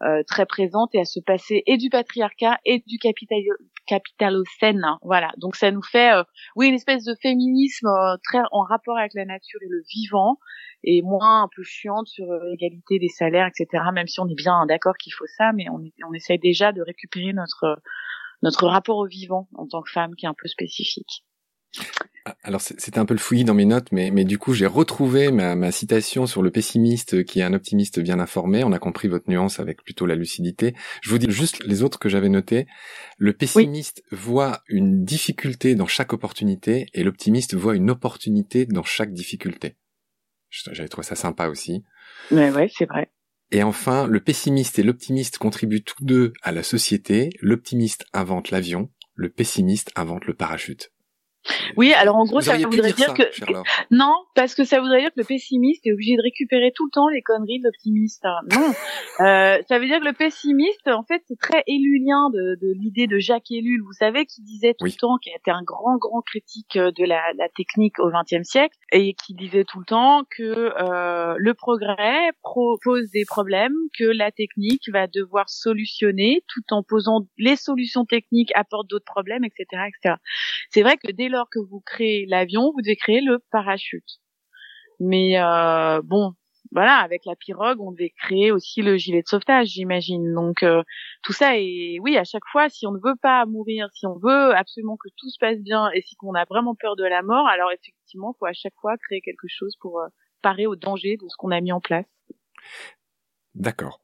euh, 0.04 0.22
très 0.26 0.46
présente 0.46 0.94
et 0.94 1.00
à 1.00 1.04
se 1.04 1.20
passer 1.20 1.62
et 1.66 1.76
du 1.76 1.88
patriarcat 1.90 2.58
et 2.64 2.82
du 2.86 2.98
capital 2.98 3.40
capitalocène. 3.86 4.82
Hein, 4.84 4.98
voilà. 5.02 5.32
Donc 5.38 5.56
ça 5.56 5.70
nous 5.70 5.82
fait, 5.82 6.12
euh, 6.12 6.22
oui, 6.56 6.68
une 6.68 6.74
espèce 6.74 7.04
de 7.04 7.14
féminisme 7.20 7.88
euh, 7.88 8.16
très 8.24 8.40
en 8.50 8.62
rapport 8.62 8.98
avec 8.98 9.14
la 9.14 9.24
nature 9.24 9.60
et 9.62 9.68
le 9.68 9.82
vivant, 9.92 10.38
et 10.84 11.02
moins 11.02 11.42
un 11.42 11.48
peu 11.54 11.62
chiante 11.62 12.08
sur 12.08 12.26
l'égalité 12.50 12.98
des 12.98 13.08
salaires, 13.08 13.48
etc. 13.48 13.84
Même 13.92 14.08
si 14.08 14.20
on 14.20 14.28
est 14.28 14.34
bien 14.34 14.66
d'accord 14.66 14.96
qu'il 14.96 15.12
faut 15.12 15.26
ça, 15.36 15.52
mais 15.52 15.68
on, 15.70 15.82
on 16.08 16.12
essaye 16.12 16.38
déjà 16.38 16.72
de 16.72 16.82
récupérer 16.82 17.32
notre 17.32 17.80
notre 18.42 18.66
rapport 18.66 18.98
au 18.98 19.06
vivant 19.06 19.48
en 19.54 19.66
tant 19.66 19.82
que 19.82 19.90
femme 19.90 20.16
qui 20.16 20.26
est 20.26 20.28
un 20.28 20.34
peu 20.34 20.48
spécifique. 20.48 21.24
Ah, 22.24 22.36
alors 22.44 22.60
c'était 22.60 23.00
un 23.00 23.04
peu 23.04 23.14
le 23.14 23.20
fouillis 23.20 23.44
dans 23.44 23.54
mes 23.54 23.64
notes, 23.64 23.90
mais, 23.90 24.12
mais 24.12 24.24
du 24.24 24.38
coup 24.38 24.54
j'ai 24.54 24.66
retrouvé 24.66 25.32
ma, 25.32 25.56
ma, 25.56 25.72
citation 25.72 26.26
sur 26.26 26.40
le 26.40 26.52
pessimiste 26.52 27.24
qui 27.24 27.40
est 27.40 27.42
un 27.42 27.52
optimiste 27.52 27.98
bien 27.98 28.20
informé. 28.20 28.62
On 28.62 28.70
a 28.70 28.78
compris 28.78 29.08
votre 29.08 29.28
nuance 29.28 29.58
avec 29.58 29.82
plutôt 29.82 30.06
la 30.06 30.14
lucidité. 30.14 30.74
Je 31.02 31.10
vous 31.10 31.18
dis 31.18 31.30
juste 31.30 31.64
les 31.64 31.82
autres 31.82 31.98
que 31.98 32.08
j'avais 32.08 32.28
notés. 32.28 32.66
Le 33.18 33.32
pessimiste 33.32 34.04
voit 34.12 34.60
une 34.68 35.04
difficulté 35.04 35.74
dans 35.74 35.88
chaque 35.88 36.12
opportunité 36.12 36.86
et 36.94 37.02
l'optimiste 37.02 37.54
voit 37.54 37.74
une 37.74 37.90
opportunité 37.90 38.66
dans 38.66 38.84
chaque 38.84 39.12
difficulté. 39.12 39.76
J'avais 40.50 40.88
trouvé 40.88 41.06
ça 41.06 41.16
sympa 41.16 41.48
aussi. 41.48 41.82
Mais 42.30 42.50
ouais, 42.50 42.70
c'est 42.72 42.86
vrai. 42.86 43.10
Et 43.50 43.62
enfin, 43.62 44.06
le 44.06 44.20
pessimiste 44.20 44.78
et 44.78 44.82
l'optimiste 44.82 45.38
contribuent 45.38 45.82
tous 45.82 46.04
deux 46.04 46.32
à 46.42 46.52
la 46.52 46.62
société. 46.62 47.30
L'optimiste 47.40 48.06
invente 48.12 48.50
l'avion, 48.50 48.90
le 49.14 49.28
pessimiste 49.28 49.90
invente 49.96 50.26
le 50.26 50.34
parachute. 50.34 50.92
Oui, 51.76 51.92
alors 51.92 52.16
en 52.16 52.24
gros, 52.24 52.40
ça 52.40 52.56
voudrait 52.56 52.92
dire, 52.92 53.14
que 53.14 53.22
non, 53.90 54.14
parce 54.34 54.54
que 54.54 54.64
ça 54.64 54.80
voudrait 54.80 55.00
dire 55.00 55.10
que 55.10 55.20
le 55.20 55.24
pessimiste 55.24 55.86
est 55.86 55.92
obligé 55.92 56.16
de 56.16 56.22
récupérer 56.22 56.72
tout 56.74 56.86
le 56.86 56.90
temps 56.90 57.08
les 57.08 57.22
conneries 57.22 57.58
de 57.58 57.64
l'optimiste. 57.64 58.24
Non, 58.50 58.72
euh, 59.20 59.58
ça 59.68 59.78
veut 59.78 59.86
dire 59.86 60.00
que 60.00 60.04
le 60.04 60.12
pessimiste, 60.12 60.86
en 60.88 61.02
fait, 61.02 61.22
c'est 61.26 61.38
très 61.38 61.62
élulien 61.66 62.30
de, 62.30 62.58
de 62.60 62.72
l'idée 62.78 63.06
de 63.06 63.18
Jacques 63.18 63.50
Ellul, 63.50 63.82
vous 63.82 63.92
savez, 63.92 64.26
qui 64.26 64.42
disait 64.42 64.74
tout 64.78 64.86
le 64.86 64.92
temps, 64.92 65.16
qui 65.20 65.30
était 65.30 65.50
un 65.50 65.62
grand 65.62 65.96
grand 65.98 66.20
critique 66.20 66.76
euh, 66.76 66.92
de 66.92 67.04
la, 67.04 67.20
la 67.36 67.48
technique 67.48 67.98
au 67.98 68.10
XXe 68.10 68.48
siècle, 68.48 68.76
et 68.92 69.14
qui 69.14 69.34
disait 69.34 69.64
tout 69.64 69.80
le 69.80 69.86
temps 69.86 70.22
que 70.30 70.42
euh, 70.42 71.34
le 71.38 71.54
progrès 71.54 72.30
propose 72.42 73.10
des 73.10 73.24
problèmes 73.24 73.74
que 73.98 74.04
la 74.04 74.30
technique 74.30 74.88
va 74.92 75.06
devoir 75.06 75.48
solutionner, 75.48 76.44
tout 76.48 76.62
en 76.74 76.82
posant 76.82 77.26
les 77.38 77.56
solutions 77.56 78.04
techniques 78.04 78.52
apportent 78.54 78.88
d'autres 78.88 79.04
problèmes, 79.04 79.44
etc., 79.44 79.64
etc. 79.88 80.16
C'est 80.70 80.82
vrai 80.82 80.96
que 80.96 81.10
dès 81.10 81.28
lors 81.32 81.48
que 81.50 81.58
vous 81.58 81.80
créez 81.80 82.26
l'avion, 82.26 82.72
vous 82.72 82.82
devez 82.82 82.96
créer 82.96 83.20
le 83.20 83.40
parachute. 83.50 84.20
Mais 85.00 85.40
euh, 85.40 86.00
bon, 86.04 86.34
voilà, 86.70 86.98
avec 86.98 87.24
la 87.26 87.36
pirogue, 87.36 87.80
on 87.80 87.92
devait 87.92 88.14
créer 88.16 88.50
aussi 88.50 88.80
le 88.82 88.96
gilet 88.96 89.22
de 89.22 89.28
sauvetage, 89.28 89.68
j'imagine. 89.68 90.32
Donc 90.32 90.62
euh, 90.62 90.82
tout 91.22 91.32
ça 91.32 91.58
est, 91.58 91.98
oui, 92.00 92.16
à 92.16 92.24
chaque 92.24 92.46
fois, 92.50 92.68
si 92.68 92.86
on 92.86 92.92
ne 92.92 93.00
veut 93.02 93.16
pas 93.20 93.44
mourir, 93.46 93.88
si 93.92 94.06
on 94.06 94.18
veut 94.18 94.54
absolument 94.54 94.96
que 94.96 95.08
tout 95.16 95.28
se 95.28 95.38
passe 95.38 95.58
bien, 95.58 95.90
et 95.92 96.00
si 96.02 96.16
on 96.22 96.34
a 96.34 96.44
vraiment 96.44 96.74
peur 96.74 96.96
de 96.96 97.04
la 97.04 97.22
mort, 97.22 97.46
alors 97.48 97.70
effectivement, 97.72 98.32
il 98.34 98.38
faut 98.38 98.46
à 98.46 98.52
chaque 98.52 98.74
fois 98.80 98.96
créer 98.96 99.20
quelque 99.20 99.48
chose 99.48 99.76
pour 99.80 100.00
euh, 100.00 100.06
parer 100.40 100.66
au 100.66 100.76
danger 100.76 101.16
de 101.16 101.28
ce 101.28 101.36
qu'on 101.36 101.50
a 101.50 101.60
mis 101.60 101.72
en 101.72 101.80
place. 101.80 102.06
D'accord. 103.54 104.00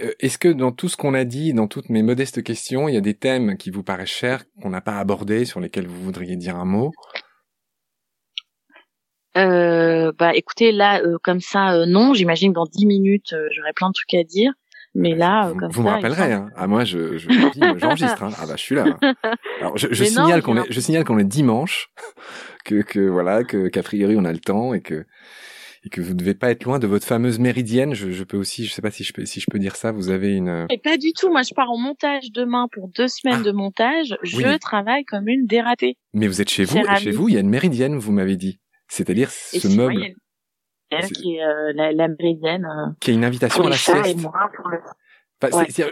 Euh, 0.00 0.12
est-ce 0.18 0.38
que 0.38 0.48
dans 0.48 0.72
tout 0.72 0.88
ce 0.88 0.96
qu'on 0.96 1.14
a 1.14 1.24
dit, 1.24 1.52
dans 1.52 1.68
toutes 1.68 1.88
mes 1.88 2.02
modestes 2.02 2.42
questions, 2.42 2.88
il 2.88 2.94
y 2.94 2.98
a 2.98 3.00
des 3.00 3.14
thèmes 3.14 3.56
qui 3.56 3.70
vous 3.70 3.82
paraissent 3.84 4.08
chers, 4.08 4.44
qu'on 4.60 4.70
n'a 4.70 4.80
pas 4.80 4.98
abordés, 4.98 5.44
sur 5.44 5.60
lesquels 5.60 5.86
vous 5.86 6.02
voudriez 6.02 6.36
dire 6.36 6.56
un 6.56 6.64
mot? 6.64 6.92
Euh, 9.38 10.10
bah 10.18 10.32
écoutez 10.34 10.72
là 10.72 11.00
euh, 11.02 11.16
comme 11.22 11.40
ça 11.40 11.74
euh, 11.74 11.84
non 11.86 12.12
j'imagine 12.12 12.52
dans 12.52 12.64
dix 12.64 12.86
minutes 12.86 13.36
j'aurai 13.52 13.72
plein 13.72 13.88
de 13.88 13.92
trucs 13.92 14.14
à 14.14 14.24
dire 14.24 14.52
mais 14.94 15.14
là 15.14 15.50
vous, 15.50 15.60
comme 15.60 15.70
vous 15.70 15.82
ça, 15.82 15.88
me 15.88 15.94
rappellerez 15.94 16.32
hein. 16.32 16.48
ah 16.56 16.66
moi 16.66 16.84
je 16.84 17.18
je 17.18 17.28
j'enregistre 17.78 18.24
hein. 18.24 18.30
ah 18.40 18.46
bah 18.46 18.54
je 18.56 18.62
suis 18.62 18.74
là 18.74 18.86
hein. 19.02 19.14
alors 19.60 19.76
je, 19.76 19.88
je 19.92 20.02
signale 20.02 20.42
qu'on 20.42 20.56
est 20.56 20.72
je 20.72 20.80
signale 20.80 21.04
qu'on 21.04 21.18
est 21.18 21.24
dimanche 21.24 21.90
que 22.64 22.82
que 22.82 23.00
voilà 23.00 23.44
que 23.44 23.68
qu'a 23.68 23.82
priori 23.82 24.16
on 24.18 24.24
a 24.24 24.32
le 24.32 24.40
temps 24.40 24.74
et 24.74 24.80
que 24.80 25.04
et 25.88 25.90
que 25.90 26.02
vous 26.02 26.12
ne 26.12 26.18
devez 26.18 26.34
pas 26.34 26.50
être 26.50 26.64
loin 26.64 26.78
de 26.78 26.86
votre 26.86 27.06
fameuse 27.06 27.38
méridienne. 27.38 27.94
Je, 27.94 28.10
je, 28.10 28.24
peux 28.24 28.36
aussi, 28.36 28.66
je 28.66 28.72
sais 28.74 28.82
pas 28.82 28.90
si 28.90 29.04
je 29.04 29.14
peux, 29.14 29.24
si 29.24 29.40
je 29.40 29.46
peux 29.50 29.58
dire 29.58 29.74
ça. 29.74 29.90
Vous 29.90 30.10
avez 30.10 30.36
une. 30.36 30.66
Et 30.68 30.76
pas 30.76 30.98
du 30.98 31.14
tout. 31.14 31.30
Moi, 31.30 31.40
je 31.42 31.54
pars 31.54 31.70
en 31.70 31.78
montage 31.78 32.30
demain 32.30 32.68
pour 32.70 32.88
deux 32.88 33.08
semaines 33.08 33.38
ah. 33.40 33.44
de 33.44 33.52
montage. 33.52 34.14
Je 34.22 34.58
travaille 34.58 35.04
comme 35.04 35.28
une 35.28 35.46
dératée. 35.46 35.96
Mais 36.12 36.26
vous 36.26 36.42
êtes 36.42 36.50
chez 36.50 36.64
vous. 36.64 36.76
Et 36.76 36.96
chez 36.96 37.10
vous, 37.10 37.28
il 37.30 37.34
y 37.34 37.38
a 37.38 37.40
une 37.40 37.48
méridienne. 37.48 37.96
Vous 37.96 38.12
m'avez 38.12 38.36
dit. 38.36 38.60
C'est-à-dire 38.88 39.30
ce 39.30 39.66
meuble. 39.68 39.94
Moi, 40.90 41.00
qui 41.00 41.36
est 41.36 41.42
euh, 41.42 41.72
la, 41.74 41.92
la, 41.92 42.08
méridienne. 42.08 42.66
Euh, 42.66 42.92
qui 43.00 43.10
est 43.10 43.14
une 43.14 43.24
invitation 43.24 43.64
à 43.64 43.70
la 43.70 43.76
sieste. 43.76 44.18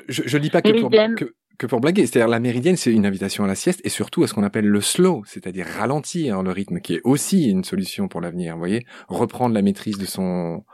je, 0.08 0.22
je 0.26 0.38
dis 0.38 0.50
pas 0.50 0.60
que 0.60 0.78
pour, 0.78 0.90
que, 0.90 1.34
que 1.58 1.66
pour 1.66 1.80
blaguer. 1.80 2.06
C'est-à-dire 2.06 2.28
la 2.28 2.40
méridienne, 2.40 2.76
c'est 2.76 2.92
une 2.92 3.06
invitation 3.06 3.44
à 3.44 3.46
la 3.46 3.54
sieste 3.54 3.80
et 3.84 3.88
surtout 3.88 4.22
à 4.22 4.26
ce 4.26 4.34
qu'on 4.34 4.42
appelle 4.42 4.66
le 4.66 4.80
slow, 4.80 5.22
c'est-à-dire 5.26 5.66
ralentir 5.66 6.42
le 6.42 6.50
rythme, 6.50 6.80
qui 6.80 6.94
est 6.94 7.00
aussi 7.04 7.50
une 7.50 7.64
solution 7.64 8.08
pour 8.08 8.20
l'avenir. 8.20 8.54
Vous 8.54 8.60
voyez, 8.60 8.86
reprendre 9.08 9.54
la 9.54 9.62
maîtrise 9.62 9.98
de 9.98 10.06
son 10.06 10.64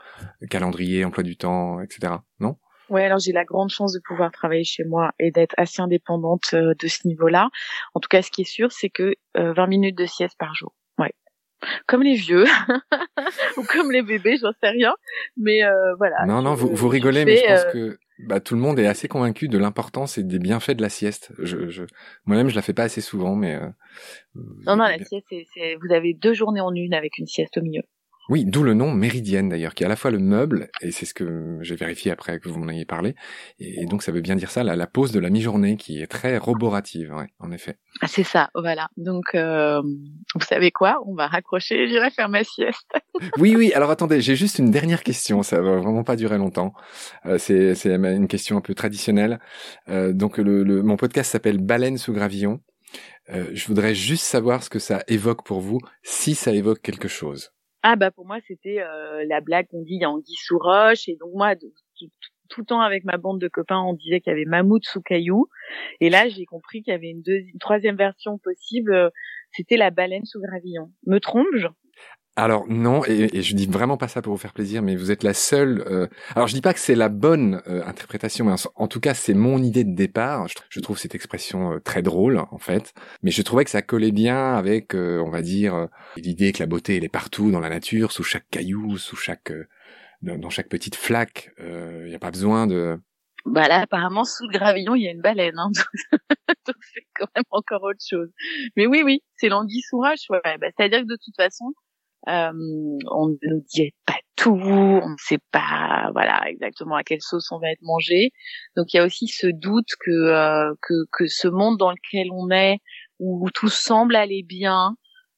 calendrier, 0.49 1.05
emploi 1.05 1.23
du 1.23 1.37
temps, 1.37 1.81
etc. 1.81 2.13
Non? 2.39 2.57
Ouais, 2.89 3.05
alors 3.05 3.19
j'ai 3.19 3.31
la 3.31 3.45
grande 3.45 3.69
chance 3.69 3.93
de 3.93 4.01
pouvoir 4.05 4.31
travailler 4.31 4.65
chez 4.65 4.83
moi 4.83 5.11
et 5.17 5.31
d'être 5.31 5.55
assez 5.57 5.81
indépendante 5.81 6.53
euh, 6.53 6.73
de 6.79 6.87
ce 6.87 7.07
niveau-là. 7.07 7.49
En 7.93 7.99
tout 7.99 8.09
cas, 8.09 8.21
ce 8.21 8.29
qui 8.29 8.41
est 8.41 8.49
sûr, 8.49 8.71
c'est 8.71 8.89
que 8.89 9.15
20 9.35 9.67
minutes 9.67 9.97
de 9.97 10.05
sieste 10.05 10.35
par 10.37 10.53
jour 10.53 10.73
comme 11.87 12.03
les 12.03 12.15
vieux 12.15 12.45
ou 13.57 13.63
comme 13.63 13.91
les 13.91 14.01
bébés, 14.01 14.37
j'en 14.41 14.51
sais 14.61 14.69
rien. 14.69 14.93
Mais 15.37 15.63
euh, 15.63 15.95
voilà. 15.97 16.25
Non, 16.25 16.41
non, 16.41 16.53
vous, 16.53 16.69
vous 16.73 16.87
rigolez, 16.87 17.25
mais 17.25 17.37
je 17.37 17.45
pense 17.45 17.65
euh, 17.65 17.71
que 17.71 17.97
bah, 18.19 18.39
tout 18.39 18.55
le 18.55 18.61
monde 18.61 18.79
est 18.79 18.87
assez 18.87 19.07
convaincu 19.07 19.47
de 19.47 19.57
l'importance 19.57 20.17
et 20.17 20.23
des 20.23 20.39
bienfaits 20.39 20.71
de 20.71 20.81
la 20.81 20.89
sieste. 20.89 21.33
Je, 21.39 21.69
je... 21.69 21.83
Moi-même, 22.25 22.49
je 22.49 22.55
la 22.55 22.61
fais 22.61 22.73
pas 22.73 22.83
assez 22.83 23.01
souvent, 23.01 23.35
mais. 23.35 23.55
Euh, 23.55 23.69
non, 24.35 24.75
non, 24.75 24.85
la 24.85 25.03
sieste, 25.03 25.27
c'est, 25.29 25.75
vous 25.81 25.93
avez 25.93 26.13
deux 26.13 26.33
journées 26.33 26.61
en 26.61 26.73
une 26.73 26.93
avec 26.93 27.17
une 27.17 27.27
sieste 27.27 27.57
au 27.57 27.61
milieu. 27.61 27.83
Oui, 28.29 28.45
d'où 28.45 28.63
le 28.63 28.73
nom 28.73 28.91
méridienne 28.91 29.49
d'ailleurs, 29.49 29.73
qui 29.73 29.83
est 29.83 29.85
à 29.85 29.89
la 29.89 29.95
fois 29.95 30.11
le 30.11 30.19
meuble, 30.19 30.69
et 30.81 30.91
c'est 30.91 31.05
ce 31.05 31.13
que 31.13 31.57
j'ai 31.61 31.75
vérifié 31.75 32.11
après 32.11 32.39
que 32.39 32.47
vous 32.47 32.59
m'en 32.59 32.69
ayez 32.69 32.85
parlé, 32.85 33.15
et 33.59 33.85
donc 33.85 34.01
ça 34.03 34.11
veut 34.11 34.21
bien 34.21 34.35
dire 34.35 34.49
ça, 34.49 34.63
la, 34.63 34.75
la 34.75 34.87
pause 34.87 35.11
de 35.11 35.19
la 35.19 35.29
mi-journée 35.29 35.75
qui 35.77 36.01
est 36.01 36.07
très 36.07 36.37
roborative, 36.37 37.13
ouais, 37.13 37.27
en 37.39 37.51
effet. 37.51 37.77
Ah, 38.01 38.07
c'est 38.07 38.23
ça, 38.23 38.49
voilà. 38.55 38.89
Donc, 38.97 39.35
euh, 39.35 39.81
vous 39.81 40.45
savez 40.45 40.71
quoi? 40.71 41.01
On 41.05 41.15
va 41.15 41.27
raccrocher, 41.27 41.87
j'irai 41.87 42.11
faire 42.11 42.29
ma 42.29 42.43
sieste. 42.43 42.91
oui, 43.37 43.55
oui, 43.55 43.73
alors 43.73 43.91
attendez, 43.91 44.21
j'ai 44.21 44.35
juste 44.35 44.59
une 44.59 44.71
dernière 44.71 45.03
question, 45.03 45.43
ça 45.43 45.61
va 45.61 45.77
vraiment 45.77 46.03
pas 46.03 46.15
durer 46.15 46.37
longtemps. 46.37 46.73
Euh, 47.25 47.37
c'est, 47.37 47.75
c'est 47.75 47.93
une 47.93 48.27
question 48.27 48.57
un 48.57 48.61
peu 48.61 48.73
traditionnelle. 48.73 49.39
Euh, 49.89 50.13
donc 50.13 50.37
le, 50.37 50.63
le, 50.63 50.81
mon 50.81 50.95
podcast 50.95 51.31
s'appelle 51.31 51.59
Baleine 51.59 51.97
sous 51.97 52.13
gravillon. 52.13 52.61
Euh, 53.29 53.49
je 53.53 53.67
voudrais 53.67 53.95
juste 53.95 54.25
savoir 54.25 54.63
ce 54.63 54.69
que 54.69 54.79
ça 54.79 55.03
évoque 55.07 55.45
pour 55.45 55.61
vous, 55.61 55.79
si 56.03 56.35
ça 56.35 56.51
évoque 56.51 56.81
quelque 56.81 57.07
chose. 57.07 57.51
Ah 57.83 57.95
bah 57.97 58.11
pour 58.11 58.25
moi 58.25 58.39
c'était 58.47 58.79
euh, 58.79 59.25
la 59.27 59.41
blague 59.41 59.67
qu'on 59.67 59.81
dit 59.81 59.95
il 59.95 60.01
y 60.01 60.05
a 60.05 60.09
sous 60.35 60.57
roche. 60.57 61.07
Et 61.09 61.17
donc 61.17 61.31
moi 61.33 61.55
tout, 61.55 62.61
le 62.61 62.65
temps 62.65 62.81
avec 62.81 63.03
ma 63.03 63.17
bande 63.17 63.39
de 63.39 63.47
copains 63.47 63.81
on 63.81 63.93
disait 63.93 64.21
qu'il 64.21 64.31
y 64.31 64.33
avait 64.35 64.45
mammouth 64.45 64.85
sous 64.85 65.01
caillou. 65.01 65.47
Et 65.99 66.09
là 66.09 66.29
j'ai 66.29 66.45
compris 66.45 66.81
qu'il 66.81 66.91
y 66.91 66.95
avait 66.95 67.09
une, 67.09 67.23
une 67.27 67.59
troisième 67.59 67.97
version 67.97 68.37
possible. 68.37 69.11
C'était 69.51 69.77
la 69.77 69.91
baleine 69.91 70.25
sous 70.25 70.41
gravillon. 70.41 70.91
Me 71.05 71.19
trompe-je? 71.19 71.67
Alors 72.35 72.65
non, 72.67 73.05
et, 73.05 73.29
et, 73.31 73.41
je 73.43 73.55
dis 73.55 73.67
vraiment 73.67 73.95
pas 73.95 74.07
ça 74.07 74.23
pour 74.23 74.33
vous 74.33 74.39
faire 74.39 74.53
plaisir, 74.53 74.81
mais 74.81 74.95
vous 74.95 75.11
êtes 75.11 75.21
la 75.21 75.35
seule. 75.35 75.83
Euh... 75.85 76.07
Alors 76.35 76.47
je 76.47 76.55
dis 76.55 76.61
pas 76.61 76.73
que 76.73 76.79
c'est 76.79 76.95
la 76.95 77.09
bonne 77.09 77.61
euh, 77.67 77.85
interprétation, 77.85 78.45
mais 78.45 78.55
en, 78.75 78.87
tout 78.87 78.99
cas 78.99 79.13
c'est 79.13 79.35
mon 79.35 79.61
idée 79.61 79.83
de 79.83 79.93
départ. 79.93 80.47
Je, 80.69 80.79
trouve 80.79 80.97
cette 80.97 81.13
expression 81.13 81.73
euh, 81.73 81.79
très 81.79 82.01
drôle 82.01 82.39
en 82.39 82.57
fait, 82.57 82.95
mais 83.21 83.29
je 83.29 83.41
trouvais 83.43 83.63
que 83.65 83.69
ça 83.69 83.83
collait 83.83 84.11
bien 84.11 84.55
avec, 84.55 84.95
euh, 84.95 85.19
on 85.19 85.29
va 85.29 85.43
dire, 85.43 85.87
l'idée 86.17 86.53
que 86.53 86.59
la 86.59 86.65
beauté 86.65 86.97
elle 86.97 87.03
est 87.03 87.09
partout 87.09 87.51
dans 87.51 87.59
la 87.59 87.69
nature, 87.69 88.11
sous 88.11 88.23
chaque 88.23 88.49
caillou, 88.49 88.97
sous 88.97 89.15
chaque, 89.15 89.53
dans 90.23 90.49
chaque 90.49 90.69
petite 90.69 90.95
flaque. 90.95 91.51
Il 91.59 92.05
n'y 92.07 92.15
a 92.15 92.19
pas 92.19 92.31
besoin 92.31 92.65
de. 92.65 92.97
Bah 93.45 93.67
là 93.67 93.81
apparemment 93.81 94.23
sous 94.23 94.47
le 94.47 94.57
gravillon 94.57 94.95
il 94.95 95.03
y 95.03 95.07
a 95.07 95.11
une 95.11 95.21
baleine, 95.21 95.59
hein, 95.59 95.69
donc 96.65 96.77
c'est 96.93 97.05
quand 97.13 97.27
même 97.35 97.43
encore 97.51 97.83
autre 97.83 98.03
chose. 98.03 98.29
Mais 98.75 98.87
oui 98.87 99.03
oui, 99.05 99.21
c'est 99.35 99.49
l'anguille 99.49 99.81
sous 99.81 99.97
roche. 99.97 100.29
Ouais, 100.29 100.57
bah, 100.59 100.67
c'est-à-dire 100.75 101.01
que 101.01 101.07
de 101.07 101.17
toute 101.23 101.35
façon 101.35 101.73
euh, 102.29 102.51
on 103.11 103.27
ne 103.27 103.35
nous 103.49 103.63
dit 103.73 103.91
pas 104.05 104.15
tout, 104.35 104.51
on 104.51 105.09
ne 105.09 105.15
sait 105.17 105.39
pas 105.51 106.09
voilà 106.13 106.41
exactement 106.47 106.95
à 106.95 107.03
quelle 107.03 107.21
sauce 107.21 107.51
on 107.51 107.59
va 107.59 107.71
être 107.71 107.81
mangé. 107.81 108.31
Donc 108.77 108.93
il 108.93 108.97
y 108.97 108.99
a 108.99 109.05
aussi 109.05 109.27
ce 109.27 109.47
doute 109.47 109.89
que 109.99 110.11
euh, 110.11 110.73
que, 110.81 110.93
que 111.11 111.27
ce 111.27 111.47
monde 111.47 111.77
dans 111.77 111.91
lequel 111.91 112.27
on 112.31 112.49
est 112.49 112.79
où, 113.19 113.49
tout 113.53 113.69
semble 113.69 114.15
aller 114.15 114.43
bien, 114.43 114.95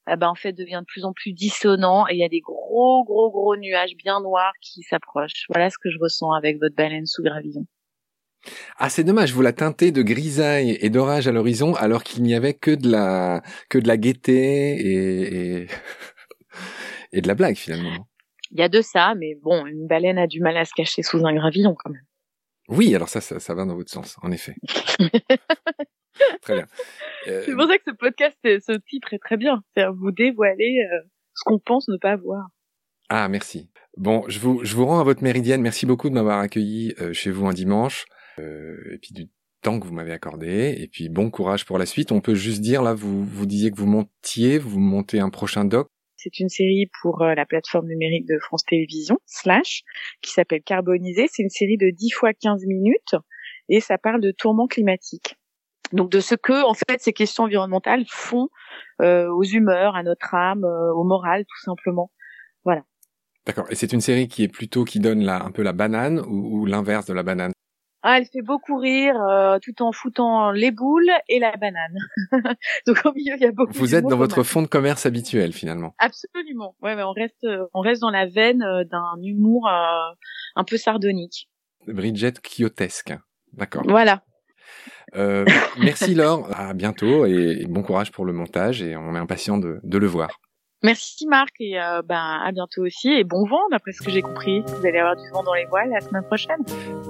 eh 0.09 0.15
ben 0.15 0.29
en 0.29 0.35
fait 0.35 0.53
devient 0.53 0.81
de 0.81 0.85
plus 0.85 1.05
en 1.05 1.13
plus 1.13 1.33
dissonant 1.33 2.07
et 2.07 2.13
il 2.13 2.19
y 2.19 2.23
a 2.23 2.29
des 2.29 2.41
gros 2.41 3.03
gros 3.03 3.31
gros 3.31 3.55
nuages 3.57 3.95
bien 3.97 4.21
noirs 4.21 4.53
qui 4.61 4.83
s'approchent. 4.83 5.45
Voilà 5.49 5.69
ce 5.69 5.77
que 5.81 5.89
je 5.89 5.97
ressens 5.99 6.31
avec 6.33 6.59
votre 6.59 6.75
baleine 6.75 7.05
sous 7.05 7.23
gravillon. 7.23 7.65
Ah, 8.77 8.89
c'est 8.89 9.03
dommage, 9.03 9.33
vous 9.33 9.41
la 9.41 9.53
teintez 9.53 9.91
de 9.91 10.03
grisaille 10.03 10.77
et 10.79 10.91
d'orage 10.91 11.27
à 11.27 11.31
l'horizon 11.31 11.73
alors 11.73 12.03
qu'il 12.03 12.21
n'y 12.21 12.35
avait 12.35 12.53
que 12.53 12.69
de 12.69 12.91
la 12.91 13.41
que 13.69 13.79
de 13.79 13.87
la 13.87 13.97
gaieté 13.97 14.75
et, 14.75 15.61
et 15.63 15.67
et 17.15 17.21
de 17.21 17.27
la 17.27 17.35
blague 17.35 17.55
finalement. 17.55 18.07
Il 18.51 18.59
y 18.59 18.63
a 18.63 18.69
de 18.69 18.81
ça, 18.81 19.15
mais 19.15 19.35
bon, 19.41 19.65
une 19.65 19.87
baleine 19.87 20.17
a 20.17 20.27
du 20.27 20.39
mal 20.41 20.55
à 20.57 20.65
se 20.65 20.73
cacher 20.75 21.01
sous 21.01 21.25
un 21.25 21.33
gravillon 21.33 21.75
quand 21.77 21.89
même. 21.89 22.05
Oui, 22.67 22.93
alors 22.95 23.09
ça, 23.09 23.21
ça, 23.21 23.53
va 23.53 23.65
dans 23.65 23.75
votre 23.75 23.91
sens, 23.91 24.17
en 24.21 24.31
effet. 24.31 24.55
très 26.41 26.55
bien. 26.55 26.67
Euh, 27.27 27.43
c'est 27.45 27.53
pour 27.53 27.67
ça 27.67 27.77
que 27.77 27.83
ce 27.87 27.91
podcast, 27.91 28.37
ce 28.43 28.77
titre 28.89 29.13
est 29.13 29.19
très 29.19 29.37
bien. 29.37 29.63
C'est 29.75 29.85
vous 29.87 30.11
dévoiler 30.11 30.79
euh, 30.91 31.07
ce 31.35 31.43
qu'on 31.45 31.59
pense 31.59 31.87
ne 31.87 31.97
pas 31.97 32.15
voir. 32.15 32.47
Ah, 33.09 33.27
merci. 33.29 33.69
Bon, 33.97 34.23
je 34.27 34.39
vous, 34.39 34.63
je 34.63 34.75
vous 34.75 34.85
rends 34.85 34.99
à 34.99 35.03
votre 35.03 35.23
méridienne. 35.23 35.61
Merci 35.61 35.85
beaucoup 35.85 36.09
de 36.09 36.15
m'avoir 36.15 36.39
accueilli 36.39 36.95
euh, 36.99 37.13
chez 37.13 37.29
vous 37.29 37.45
un 37.45 37.53
dimanche. 37.53 38.05
et 38.39 38.97
puis 39.01 39.13
du 39.13 39.29
temps 39.61 39.79
que 39.79 39.85
vous 39.85 39.93
m'avez 39.93 40.11
accordé. 40.11 40.75
Et 40.79 40.87
puis 40.87 41.09
bon 41.09 41.29
courage 41.29 41.65
pour 41.65 41.77
la 41.77 41.85
suite. 41.85 42.11
On 42.11 42.21
peut 42.21 42.35
juste 42.35 42.61
dire, 42.61 42.81
là, 42.81 42.95
vous, 42.95 43.23
vous 43.23 43.45
disiez 43.45 43.69
que 43.69 43.77
vous 43.77 43.85
montiez, 43.85 44.57
vous 44.57 44.79
montez 44.79 45.19
un 45.19 45.29
prochain 45.29 45.65
doc. 45.65 45.87
C'est 46.25 46.39
une 46.39 46.49
série 46.49 46.89
pour 47.03 47.21
euh, 47.21 47.35
la 47.35 47.45
plateforme 47.45 47.85
numérique 47.85 48.25
de 48.25 48.39
France 48.39 48.63
Télévisions, 48.65 49.19
Slash, 49.27 49.83
qui 50.21 50.31
s'appelle 50.31 50.63
Carbonisé. 50.63 51.27
C'est 51.31 51.43
une 51.43 51.51
série 51.51 51.77
de 51.77 51.91
10 51.91 52.09
fois 52.09 52.33
15 52.33 52.65
minutes 52.65 53.13
et 53.69 53.79
ça 53.79 53.99
parle 53.99 54.21
de 54.21 54.31
tourments 54.31 54.65
climatiques. 54.65 55.35
Donc 55.93 56.09
de 56.09 56.19
ce 56.19 56.33
que, 56.33 56.65
en 56.65 56.73
fait, 56.73 56.99
ces 56.99 57.13
questions 57.13 57.43
environnementales 57.43 58.05
font 58.09 58.49
euh, 59.03 59.29
aux 59.29 59.43
humeurs, 59.43 59.95
à 59.95 60.01
notre 60.01 60.33
âme, 60.33 60.63
euh, 60.63 60.91
au 60.95 61.03
moral, 61.03 61.45
tout 61.45 61.61
simplement. 61.63 62.09
Voilà. 62.63 62.81
D'accord. 63.45 63.67
Et 63.69 63.75
c'est 63.75 63.93
une 63.93 64.01
série 64.01 64.27
qui 64.27 64.41
est 64.41 64.47
plutôt 64.47 64.83
qui 64.83 64.99
donne 64.99 65.29
un 65.29 65.51
peu 65.51 65.61
la 65.61 65.73
banane 65.73 66.21
ou 66.27 66.65
l'inverse 66.65 67.05
de 67.05 67.13
la 67.13 67.21
banane? 67.21 67.51
Ah, 68.07 68.19
elle 68.19 68.27
fait 68.27 68.43
beaucoup 68.43 68.77
rire, 68.77 69.19
euh, 69.19 69.57
tout 69.59 69.81
en 69.81 69.91
foutant 69.91 70.51
les 70.51 70.69
boules 70.69 71.09
et 71.27 71.39
la 71.39 71.57
banane. 71.57 71.97
Donc 72.85 73.01
au 73.03 73.11
milieu, 73.13 73.33
il 73.35 73.41
y 73.41 73.45
a 73.45 73.51
beaucoup. 73.51 73.73
Vous 73.73 73.95
êtes 73.95 74.05
dans 74.05 74.15
votre 74.15 74.43
fond 74.43 74.61
de 74.61 74.67
commerce 74.67 75.07
habituel 75.07 75.53
finalement. 75.53 75.95
Absolument. 75.97 76.75
Ouais, 76.83 76.95
mais 76.95 77.01
on 77.01 77.13
reste, 77.13 77.47
on 77.73 77.79
reste 77.81 78.01
dans 78.01 78.11
la 78.11 78.27
veine 78.27 78.61
euh, 78.61 78.83
d'un 78.83 79.15
humour 79.23 79.67
euh, 79.67 80.13
un 80.55 80.63
peu 80.63 80.77
sardonique. 80.77 81.49
Bridget 81.87 82.33
Quiotesque. 82.43 83.15
D'accord. 83.53 83.81
Voilà. 83.87 84.21
merci 85.79 86.13
Laure, 86.13 86.47
à 86.55 86.75
bientôt 86.75 87.25
et 87.25 87.65
bon 87.67 87.81
courage 87.81 88.11
pour 88.11 88.25
le 88.25 88.33
montage 88.33 88.83
et 88.83 88.95
on 88.95 89.15
est 89.15 89.19
impatient 89.19 89.57
de, 89.57 89.79
de 89.81 89.97
le 89.97 90.05
voir. 90.05 90.29
Merci 90.83 91.25
Marc 91.27 91.53
et 91.59 91.79
euh, 91.79 92.01
ben 92.03 92.39
à 92.43 92.51
bientôt 92.51 92.83
aussi 92.83 93.09
et 93.09 93.23
bon 93.23 93.45
vent 93.47 93.61
d'après 93.71 93.91
ce 93.91 94.01
que 94.01 94.11
j'ai 94.11 94.21
compris. 94.21 94.61
Vous 94.61 94.85
allez 94.85 94.99
avoir 94.99 95.15
du 95.15 95.27
vent 95.29 95.43
dans 95.43 95.53
les 95.53 95.65
voiles 95.65 95.89
la 95.89 96.01
semaine 96.01 96.23
prochaine. 96.23 96.59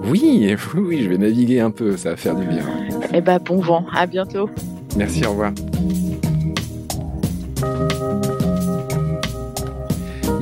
Oui, 0.03 0.55
oui, 0.76 1.03
je 1.03 1.09
vais 1.09 1.18
naviguer 1.18 1.59
un 1.59 1.72
peu, 1.72 1.97
ça 1.97 2.11
va 2.11 2.18
faire 2.18 2.36
du 2.36 2.45
bien. 2.45 2.66
Et 3.11 3.18
eh 3.18 3.22
ben 3.22 3.39
bon 3.39 3.59
vent, 3.59 3.86
à 3.93 4.05
bientôt. 4.05 4.49
Merci, 4.95 5.26
au 5.26 5.32
revoir. 5.32 5.51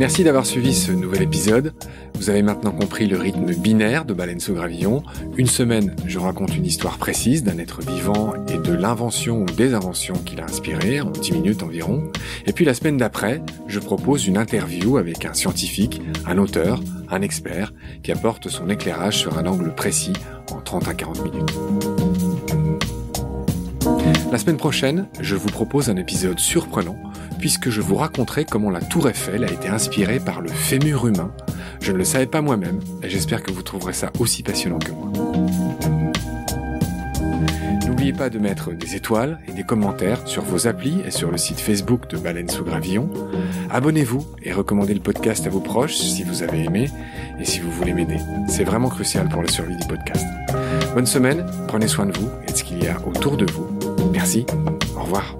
Merci 0.04 0.26
d'avoir 0.26 0.46
suivi 0.46 0.74
ce 0.74 0.92
nouvel 0.92 1.22
épisode. 1.22 1.74
Vous 2.16 2.30
avez 2.30 2.42
maintenant 2.42 2.74
compris 2.74 3.08
le 3.08 3.18
rythme 3.18 3.56
binaire 3.56 4.04
de 4.04 4.14
Baleine 4.14 4.42
gravillon. 4.50 5.02
Une 5.38 5.48
semaine, 5.48 5.96
je 6.06 6.20
raconte 6.20 6.58
une 6.58 6.66
histoire 6.66 6.98
précise 6.98 7.42
d'un 7.42 7.58
être 7.58 7.82
vivant 7.82 8.34
et 8.50 8.58
de 8.58 8.74
l'invention 8.74 9.44
ou 9.44 9.46
des 9.46 9.74
inventions 9.74 10.16
qu'il 10.16 10.42
a 10.42 10.44
inspiré, 10.44 11.00
en 11.00 11.10
10 11.10 11.32
minutes 11.32 11.64
environ. 11.64 12.12
Et 12.46 12.52
puis 12.52 12.66
la 12.66 12.74
semaine 12.74 12.98
d'après, 12.98 13.42
je 13.68 13.80
propose 13.80 14.28
une 14.28 14.38
interview 14.38 14.98
avec 14.98 15.24
un 15.24 15.34
scientifique, 15.34 16.02
un 16.26 16.38
auteur, 16.38 16.82
un 17.10 17.22
expert, 17.22 17.72
qui 18.04 18.12
apporte 18.12 18.50
son 18.50 18.70
éclairage 18.70 19.20
sur 19.20 19.38
un 19.38 19.46
angle 19.46 19.74
précis 19.74 20.12
en 20.52 20.60
30 20.60 20.90
à 20.90 20.94
40 20.96 21.24
minutes. 21.24 21.54
La 24.34 24.38
semaine 24.38 24.58
prochaine, 24.58 25.08
je 25.22 25.36
vous 25.36 25.48
propose 25.48 25.90
un 25.90 25.96
épisode 25.96 26.40
surprenant 26.40 26.98
puisque 27.44 27.70
je 27.70 27.82
vous 27.82 27.96
raconterai 27.96 28.46
comment 28.46 28.70
la 28.70 28.80
tour 28.80 29.10
Eiffel 29.10 29.44
a 29.44 29.52
été 29.52 29.68
inspirée 29.68 30.22
par 30.22 30.40
le 30.40 30.48
fémur 30.48 31.08
humain. 31.08 31.30
Je 31.82 31.92
ne 31.92 31.98
le 31.98 32.06
savais 32.06 32.26
pas 32.26 32.40
moi-même 32.40 32.80
et 33.04 33.10
j'espère 33.10 33.44
que 33.44 33.52
vous 33.52 33.64
trouverez 33.64 33.92
ça 33.92 34.14
aussi 34.18 34.44
passionnant 34.44 34.80
que 34.80 34.94
moi. 34.94 35.12
N'oubliez 37.86 38.14
pas 38.14 38.30
de 38.30 38.40
mettre 38.40 38.72
des 38.72 38.96
étoiles 38.96 39.40
et 39.46 39.52
des 39.52 39.66
commentaires 39.66 40.26
sur 40.26 40.42
vos 40.42 40.68
applis 40.68 41.02
et 41.06 41.12
sur 41.12 41.32
le 41.32 41.38
site 41.38 41.60
Facebook 41.60 42.10
de 42.10 42.16
Baleine 42.16 42.48
sous 42.48 42.64
Gravillon. 42.64 43.10
Abonnez-vous 43.70 44.26
et 44.44 44.54
recommandez 44.54 44.94
le 44.94 45.02
podcast 45.02 45.46
à 45.46 45.50
vos 45.50 45.60
proches 45.60 45.98
si 45.98 46.24
vous 46.24 46.44
avez 46.44 46.64
aimé 46.64 46.90
et 47.42 47.44
si 47.44 47.60
vous 47.60 47.72
voulez 47.72 47.94
m'aider. 47.94 48.20
C'est 48.48 48.64
vraiment 48.64 48.88
crucial 48.88 49.28
pour 49.28 49.42
la 49.42 49.50
survie 49.50 49.76
du 49.76 49.86
podcast. 49.86 50.26
Bonne 50.96 51.08
semaine, 51.08 51.46
prenez 51.68 51.90
soin 51.90 52.06
de 52.06 52.18
vous 52.18 52.30
et 52.48 52.54
de 52.54 52.58
ce 52.58 52.64
qu'il 52.64 52.82
y 52.82 52.88
a 52.88 53.06
autour 53.06 53.36
de 53.36 53.46
vous. 53.52 53.68
Merci, 54.14 54.46
au 54.96 55.02
revoir. 55.02 55.36